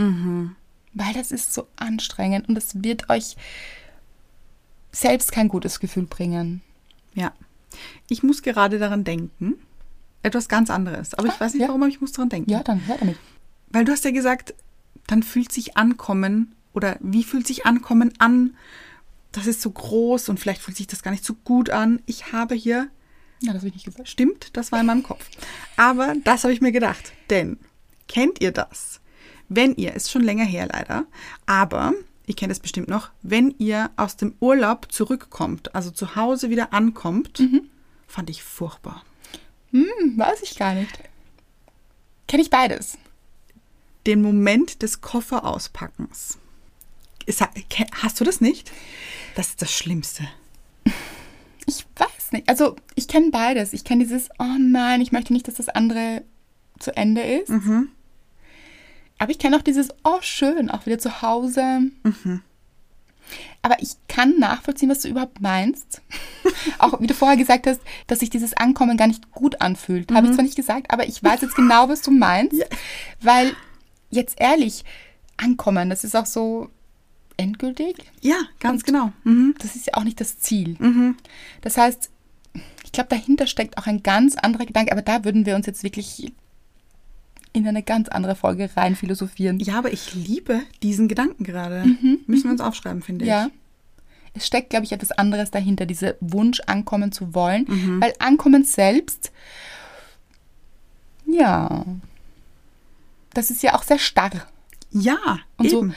Weil 0.94 1.14
das 1.14 1.32
ist 1.32 1.54
so 1.54 1.68
anstrengend 1.78 2.50
und 2.50 2.58
es 2.58 2.84
wird 2.84 3.10
euch 3.10 3.38
selbst 4.92 5.32
kein 5.32 5.48
gutes 5.48 5.80
Gefühl 5.80 6.06
bringen. 6.06 6.62
Ja. 7.14 7.32
Ich 8.10 8.24
muss 8.24 8.42
gerade 8.42 8.78
daran 8.78 9.06
denken. 9.06 9.56
Etwas 10.24 10.50
ganz 10.50 10.70
anderes. 10.70 11.14
Aber 11.14 11.28
ich 11.30 11.40
weiß 11.40 11.54
nicht 11.54 11.62
ja. 11.62 11.70
warum, 11.70 11.84
aber 11.84 11.90
ich 11.90 12.02
muss 12.02 12.12
daran 12.12 12.30
denken. 12.30 12.52
Ja, 12.52 12.62
dann 12.62 12.86
hör 12.86 12.98
damit. 12.98 13.18
Weil 13.70 13.86
du 13.86 13.92
hast 13.94 14.04
ja 14.04 14.12
gesagt, 14.12 14.54
dann 15.08 15.24
fühlt 15.24 15.52
sich 15.52 15.78
Ankommen 15.78 16.54
oder 16.74 16.98
wie 17.00 17.24
fühlt 17.24 17.48
sich 17.48 17.66
Ankommen 17.66 18.14
an? 18.20 18.56
Das 19.32 19.48
ist 19.48 19.62
so 19.62 19.72
groß 19.72 20.30
und 20.30 20.40
vielleicht 20.40 20.62
fühlt 20.62 20.78
sich 20.78 20.88
das 20.88 21.04
gar 21.04 21.12
nicht 21.12 21.26
so 21.26 21.34
gut 21.44 21.70
an. 21.70 22.02
Ich 22.06 22.34
habe 22.34 22.56
hier, 22.56 22.90
Ja, 23.42 23.54
das 23.54 23.62
habe 23.62 23.70
ich 23.70 23.74
nicht 23.76 23.86
gesagt. 23.86 24.10
stimmt, 24.10 24.56
das 24.58 24.72
war 24.72 24.80
in 24.82 24.86
meinem 24.86 25.04
Kopf. 25.04 25.26
Aber 25.78 26.16
das 26.24 26.44
habe 26.44 26.54
ich 26.54 26.62
mir 26.62 26.72
gedacht. 26.72 27.14
Denn, 27.30 27.58
kennt 28.08 28.42
ihr 28.42 28.52
das? 28.52 29.00
Wenn 29.48 29.76
ihr, 29.76 29.94
ist 29.94 30.12
schon 30.12 30.22
länger 30.24 30.46
her 30.46 30.68
leider, 30.72 31.06
aber 31.46 31.94
ihr 32.26 32.36
kennt 32.36 32.52
es 32.52 32.60
bestimmt 32.60 32.88
noch, 32.88 33.10
wenn 33.22 33.54
ihr 33.58 33.90
aus 33.98 34.16
dem 34.18 34.36
Urlaub 34.40 34.92
zurückkommt, 34.92 35.76
also 35.76 35.92
zu 35.92 36.16
Hause 36.16 36.50
wieder 36.50 36.72
ankommt, 36.74 37.42
fand 38.08 38.30
ich 38.30 38.44
furchtbar. 38.44 39.04
Hm, 39.72 39.88
weiß 40.18 40.42
ich 40.44 40.58
gar 40.58 40.74
nicht. 40.74 41.00
Kenne 42.28 42.44
ich 42.44 42.50
beides. 42.50 42.98
Den 44.08 44.22
Moment 44.22 44.82
des 44.82 45.02
Kofferauspackens. 45.02 46.38
Ist- 47.26 47.42
Hast 48.02 48.20
du 48.20 48.24
das 48.24 48.42
nicht? 48.42 48.72
Das 49.36 49.50
ist 49.50 49.62
das 49.62 49.72
Schlimmste. 49.72 50.24
Ich 51.66 51.86
weiß 51.96 52.32
nicht. 52.32 52.50
Also, 52.50 52.76
ich 52.96 53.08
kenne 53.08 53.30
beides. 53.32 53.74
Ich 53.74 53.84
kenne 53.84 54.04
dieses, 54.04 54.30
oh 54.40 54.58
nein, 54.60 55.02
ich 55.02 55.12
möchte 55.12 55.32
nicht, 55.34 55.48
dass 55.48 55.56
das 55.56 55.70
andere 55.70 56.24
zu 56.80 56.96
Ende 56.98 57.22
ist. 57.22 57.50
Aber 59.20 59.32
ich 59.32 59.38
kenne 59.40 59.56
auch 59.58 59.62
dieses, 59.62 59.90
oh 60.04 60.18
schön, 60.22 60.72
auch 60.72 60.86
wieder 60.88 60.98
zu 60.98 61.22
Hause. 61.22 61.82
Aber 63.62 63.78
ich 63.80 63.92
kann 64.08 64.40
nachvollziehen, 64.40 64.90
was 64.90 65.02
du 65.02 65.08
überhaupt 65.08 65.40
meinst. 65.40 66.02
auch 66.80 67.00
wie 67.00 67.08
du 67.08 67.14
vorher 67.14 67.38
gesagt 67.38 67.68
hast, 67.68 67.80
dass 68.08 68.20
sich 68.20 68.32
dieses 68.32 68.54
Ankommen 68.56 68.98
gar 68.98 69.08
nicht 69.08 69.32
gut 69.32 69.62
anfühlt. 69.62 70.12
Habe 70.12 70.28
ich 70.28 70.34
zwar 70.34 70.44
nicht 70.44 70.56
gesagt, 70.56 70.92
aber 70.92 71.06
ich 71.08 71.24
weiß 71.24 71.42
jetzt 71.42 71.56
genau, 71.56 71.88
was 71.88 72.02
du 72.02 72.10
meinst. 72.12 72.58
Weil, 73.22 73.56
jetzt 74.10 74.42
ehrlich, 74.42 74.84
Ankommen, 75.38 75.90
das 75.90 76.04
ist 76.04 76.16
auch 76.16 76.26
so 76.26 76.70
endgültig. 77.42 77.96
Ja, 78.22 78.38
ganz 78.60 78.84
genau. 78.84 79.12
Mhm. 79.24 79.56
Das 79.60 79.76
ist 79.76 79.88
ja 79.88 79.94
auch 79.96 80.04
nicht 80.04 80.20
das 80.22 80.40
Ziel. 80.40 80.78
Das 81.62 81.78
heißt, 81.78 82.10
ich 82.84 82.92
glaube, 82.92 83.10
dahinter 83.10 83.48
steckt 83.48 83.78
auch 83.78 83.88
ein 83.88 84.04
ganz 84.04 84.36
anderer 84.36 84.66
Gedanke, 84.66 84.92
aber 84.92 85.02
da 85.02 85.24
würden 85.24 85.46
wir 85.46 85.56
uns 85.56 85.66
jetzt 85.66 85.84
wirklich 85.84 86.34
in 87.54 87.68
eine 87.68 87.84
ganz 87.84 88.08
andere 88.10 88.36
Folge 88.36 88.70
rein 88.76 88.96
philosophieren. 88.96 89.60
Ja, 89.60 89.78
aber 89.78 89.92
ich 89.92 90.14
liebe 90.14 90.62
diesen 90.84 91.08
Gedanken 91.08 91.44
gerade. 91.44 91.86
Müssen 92.28 92.46
wir 92.46 92.52
uns 92.52 92.62
aufschreiben, 92.62 93.02
finde 93.02 93.26
ich. 93.26 93.30
Ja. 93.30 93.50
Es 94.34 94.48
steckt, 94.48 94.70
glaube 94.70 94.86
ich, 94.86 94.94
etwas 94.94 95.12
anderes 95.12 95.52
dahinter, 95.52 95.86
dieser 95.86 96.16
Wunsch, 96.22 96.62
ankommen 96.66 97.12
zu 97.12 97.34
wollen. 97.34 97.66
Weil 98.02 98.14
Ankommen 98.20 98.64
selbst, 98.64 99.32
ja, 101.26 101.86
das 103.34 103.52
ist 103.52 103.64
ja 103.64 103.76
auch 103.76 103.84
sehr 103.84 104.00
starr. 104.00 104.48
Ja, 104.92 105.40
Und 105.58 105.70
so. 105.70 105.90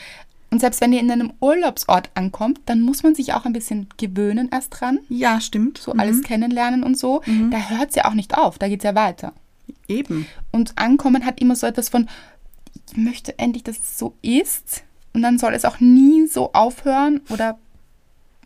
Und 0.55 0.61
selbst 0.61 0.81
wenn 0.81 0.93
ihr 0.93 1.01
in 1.01 1.11
einem 1.11 1.33
Urlaubsort 1.41 2.11
ankommt, 2.15 2.61
dann 2.67 2.81
muss 2.81 3.03
man 3.03 3.17
sich 3.17 3.33
auch 3.33 3.45
ein 3.45 3.53
bisschen 3.53 3.89
gewöhnen 3.97 4.51
erst 4.53 4.79
dran. 4.79 5.01
Ja, 5.09 5.41
stimmt. 5.41 5.79
So 5.79 5.91
alles 5.95 6.23
kennenlernen 6.23 6.85
und 6.85 6.97
so. 6.97 7.23
Da 7.51 7.71
hört 7.71 7.89
es 7.89 7.97
ja 7.97 8.05
auch 8.05 8.15
nicht 8.15 8.39
auf, 8.39 8.57
da 8.57 8.69
geht 8.69 8.79
es 8.79 8.85
ja 8.85 8.95
weiter. 8.95 9.33
Eben. 9.89 10.29
Und 10.53 10.79
Ankommen 10.79 11.25
hat 11.25 11.41
immer 11.41 11.57
so 11.57 11.67
etwas 11.67 11.89
von, 11.89 12.09
ich 12.89 12.97
möchte 12.97 13.37
endlich, 13.37 13.65
dass 13.65 13.81
es 13.81 13.99
so 13.99 14.15
ist. 14.23 14.85
Und 15.13 15.23
dann 15.23 15.41
soll 15.41 15.55
es 15.55 15.65
auch 15.65 15.81
nie 15.81 16.29
so 16.29 16.53
aufhören 16.53 17.23
oder 17.31 17.59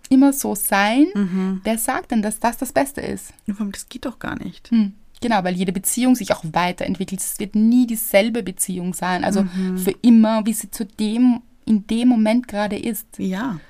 immer 0.08 0.32
so 0.32 0.54
sein. 0.54 1.60
Wer 1.62 1.76
sagt 1.76 2.12
denn, 2.12 2.22
dass 2.22 2.40
das 2.40 2.56
das 2.56 2.72
Beste 2.72 3.02
ist? 3.02 3.34
Das 3.46 3.90
geht 3.90 4.06
doch 4.06 4.18
gar 4.18 4.42
nicht. 4.42 4.70
Hm. 4.70 4.94
Genau, 5.20 5.44
weil 5.44 5.56
jede 5.56 5.72
Beziehung 5.72 6.14
sich 6.14 6.32
auch 6.32 6.42
weiterentwickelt. 6.52 7.20
Es 7.20 7.38
wird 7.38 7.54
nie 7.54 7.86
dieselbe 7.86 8.42
Beziehung 8.42 8.94
sein. 8.94 9.24
Also 9.24 9.44
für 9.76 9.92
immer, 10.00 10.46
wie 10.46 10.54
sie 10.54 10.70
zu 10.70 10.86
dem, 10.86 11.42
in 11.68 11.86
dem 11.86 12.08
Moment 12.08 12.48
gerade 12.48 12.76
ist. 12.78 13.06
Ja. 13.18 13.60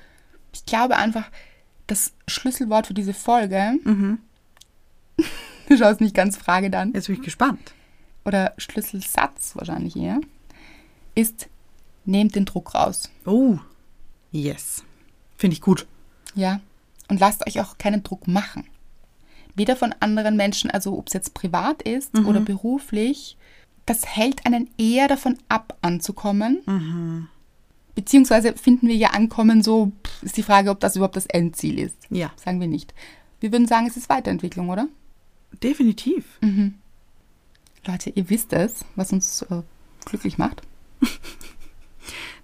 Ich 0.53 0.65
glaube 0.65 0.95
einfach, 0.95 1.29
das 1.87 2.13
Schlüsselwort 2.27 2.87
für 2.87 2.93
diese 2.93 3.13
Folge, 3.13 3.73
du 5.67 5.77
schaust 5.77 6.01
mich 6.01 6.13
ganz 6.13 6.37
frage 6.37 6.69
dann, 6.69 6.93
Jetzt 6.93 7.07
bin 7.07 7.15
ich 7.17 7.21
gespannt. 7.21 7.73
oder 8.25 8.53
Schlüsselsatz 8.57 9.55
wahrscheinlich 9.55 9.95
eher, 9.95 10.19
ist, 11.15 11.49
nehmt 12.05 12.35
den 12.35 12.45
Druck 12.45 12.73
raus. 12.73 13.09
Oh, 13.25 13.57
yes. 14.31 14.83
Finde 15.37 15.53
ich 15.55 15.61
gut. 15.61 15.85
Ja. 16.35 16.61
Und 17.09 17.19
lasst 17.19 17.45
euch 17.47 17.59
auch 17.59 17.77
keinen 17.77 18.03
Druck 18.03 18.27
machen. 18.27 18.65
Weder 19.55 19.75
von 19.75 19.93
anderen 19.99 20.37
Menschen, 20.37 20.69
also 20.71 20.97
ob 20.97 21.07
es 21.07 21.13
jetzt 21.13 21.33
privat 21.33 21.81
ist 21.81 22.17
oder 22.19 22.39
beruflich, 22.39 23.35
das 23.85 24.05
hält 24.05 24.45
einen 24.45 24.69
eher 24.77 25.07
davon 25.07 25.37
ab, 25.49 25.77
anzukommen. 25.81 27.27
Beziehungsweise 27.99 28.53
finden 28.53 28.87
wir 28.87 28.95
ja 28.95 29.09
Ankommen 29.09 29.61
so, 29.61 29.91
ist 30.21 30.37
die 30.37 30.43
Frage, 30.43 30.69
ob 30.69 30.79
das 30.79 30.95
überhaupt 30.95 31.17
das 31.17 31.25
Endziel 31.25 31.79
ist. 31.79 31.97
Ja. 32.09 32.31
Sagen 32.37 32.61
wir 32.61 32.67
nicht. 32.67 32.93
Wir 33.41 33.51
würden 33.51 33.67
sagen, 33.67 33.87
es 33.87 33.97
ist 33.97 34.07
Weiterentwicklung, 34.07 34.69
oder? 34.69 34.87
Definitiv. 35.61 36.23
Leute, 37.85 38.09
ihr 38.11 38.29
wisst 38.29 38.53
es, 38.53 38.85
was 38.95 39.11
uns 39.11 39.41
äh, 39.43 39.63
glücklich 40.05 40.37
macht. 40.37 40.61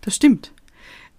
Das 0.02 0.16
stimmt. 0.16 0.52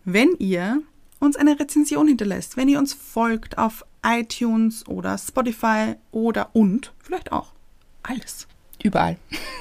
Wenn 0.05 0.37
ihr 0.39 0.81
uns 1.19 1.35
eine 1.35 1.59
Rezension 1.59 2.07
hinterlässt, 2.07 2.57
wenn 2.57 2.69
ihr 2.69 2.79
uns 2.79 2.95
folgt 2.95 3.59
auf 3.59 3.85
iTunes 4.05 4.87
oder 4.87 5.19
Spotify 5.19 5.95
oder 6.13 6.51
und 6.55 6.93
vielleicht 7.01 7.33
auch 7.33 7.49
alles. 8.05 8.47
Überall. 8.81 9.17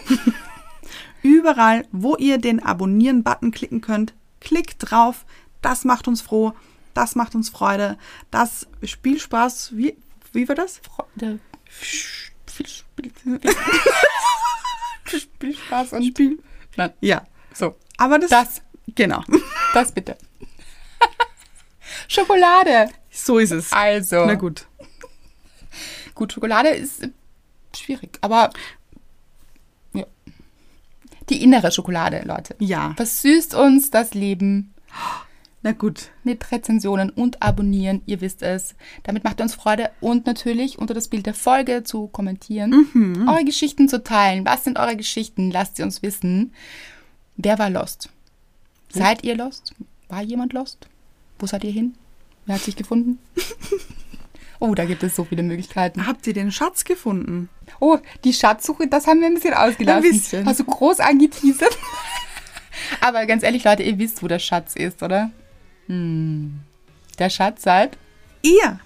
Überall, 1.24 1.88
wo 1.92 2.18
ihr 2.18 2.38
den 2.38 2.62
Abonnieren-Button 2.62 3.50
klicken 3.50 3.82
könnt, 3.82 4.14
klickt 4.46 4.78
drauf. 4.80 5.26
Das 5.62 5.84
macht 5.84 6.08
uns 6.08 6.22
froh. 6.22 6.54
Das 6.94 7.16
macht 7.16 7.36
uns 7.36 7.50
Freude. 7.50 7.98
Das 8.32 8.68
Spielspaß, 8.82 9.76
wie, 9.76 9.98
wie 10.32 10.48
war 10.48 10.56
das? 10.56 10.80
Freude. 10.80 11.40
Spielspaß 15.06 15.94
und 15.94 16.04
Spiel. 16.06 16.40
Nein. 16.78 16.94
Ja. 17.02 17.26
So, 17.54 17.76
Aber 17.98 18.20
das. 18.20 18.30
das, 18.30 18.62
Genau. 18.96 19.24
das 19.74 19.92
bitte. 19.92 20.18
Schokolade. 22.08 22.90
So 23.12 23.40
ist 23.40 23.52
es. 23.52 23.72
Also. 23.74 24.26
Na 24.26 24.36
gut. 24.36 24.68
Gut, 26.14 26.34
Schokolade 26.34 26.70
ist 26.70 27.08
schwierig, 27.76 28.18
aber. 28.22 28.52
Die 31.30 31.42
innere 31.44 31.72
Schokolade, 31.72 32.22
Leute. 32.26 32.56
Ja. 32.60 32.94
Versüßt 32.98 33.56
uns 33.56 33.90
das 33.90 34.14
Leben 34.14 34.74
Na 35.64 35.72
gut. 35.72 36.10
mit 36.24 36.52
Rezensionen 36.52 37.10
und 37.10 37.42
Abonnieren. 37.42 38.02
Ihr 38.06 38.22
wisst 38.22 38.44
es. 38.44 38.76
Damit 39.04 39.24
macht 39.24 39.40
ihr 39.40 39.44
uns 39.44 39.56
Freude 39.56 39.90
und 40.02 40.26
natürlich 40.28 40.78
unter 40.78 40.94
das 40.94 41.08
Bild 41.08 41.26
der 41.26 41.34
Folge 41.34 41.84
zu 41.84 42.08
kommentieren, 42.08 43.26
eure 43.28 43.44
Geschichten 43.46 43.90
zu 43.90 44.04
teilen. 44.04 44.46
Was 44.46 44.64
sind 44.64 44.78
eure 44.78 44.96
Geschichten? 44.96 45.50
Lasst 45.52 45.78
sie 45.78 45.84
uns 45.84 46.04
wissen. 46.04 46.54
Wer 47.38 47.58
war 47.60 47.70
lost? 47.70 48.10
Seid 48.90 49.24
ihr 49.24 49.36
lost? 49.36 49.74
War 50.08 50.22
jemand 50.22 50.54
lost? 50.54 50.88
Wo 51.40 51.48
seid 51.48 51.64
ihr 51.64 51.72
hin? 51.72 51.96
Wer 52.46 52.56
hat 52.56 52.62
sich 52.62 52.76
gefunden? 52.76 53.18
oh, 54.66 54.76
da 54.76 54.86
gibt 54.86 55.04
es 55.04 55.16
so 55.16 55.24
viele 55.24 55.44
Möglichkeiten. 55.44 56.08
Habt 56.08 56.26
ihr 56.28 56.34
den 56.34 56.52
Schatz 56.52 56.84
gefunden? 56.84 57.50
Oh, 57.80 57.98
die 58.24 58.34
Schatzsuche, 58.34 58.88
das 58.88 59.08
haben 59.08 59.20
wir 59.20 59.28
ein 59.28 59.36
bisschen 59.36 59.54
ausgelassen. 59.54 60.06
Ein 60.06 60.12
bisschen. 60.12 60.46
Hast 60.46 60.60
du 60.60 60.66
groß 60.66 61.00
angeteasert? 61.00 61.78
Aber 63.02 63.26
ganz 63.26 63.44
ehrlich, 63.44 63.64
Leute, 63.64 63.84
ihr 63.84 63.98
wisst, 63.98 64.22
wo 64.22 64.28
der 64.28 64.40
Schatz 64.40 64.76
ist, 64.76 65.02
oder? 65.02 65.32
Hm. 65.88 66.60
Der 67.20 67.30
Schatz 67.30 67.64
seid 67.64 67.98
Ihr. 68.42 68.80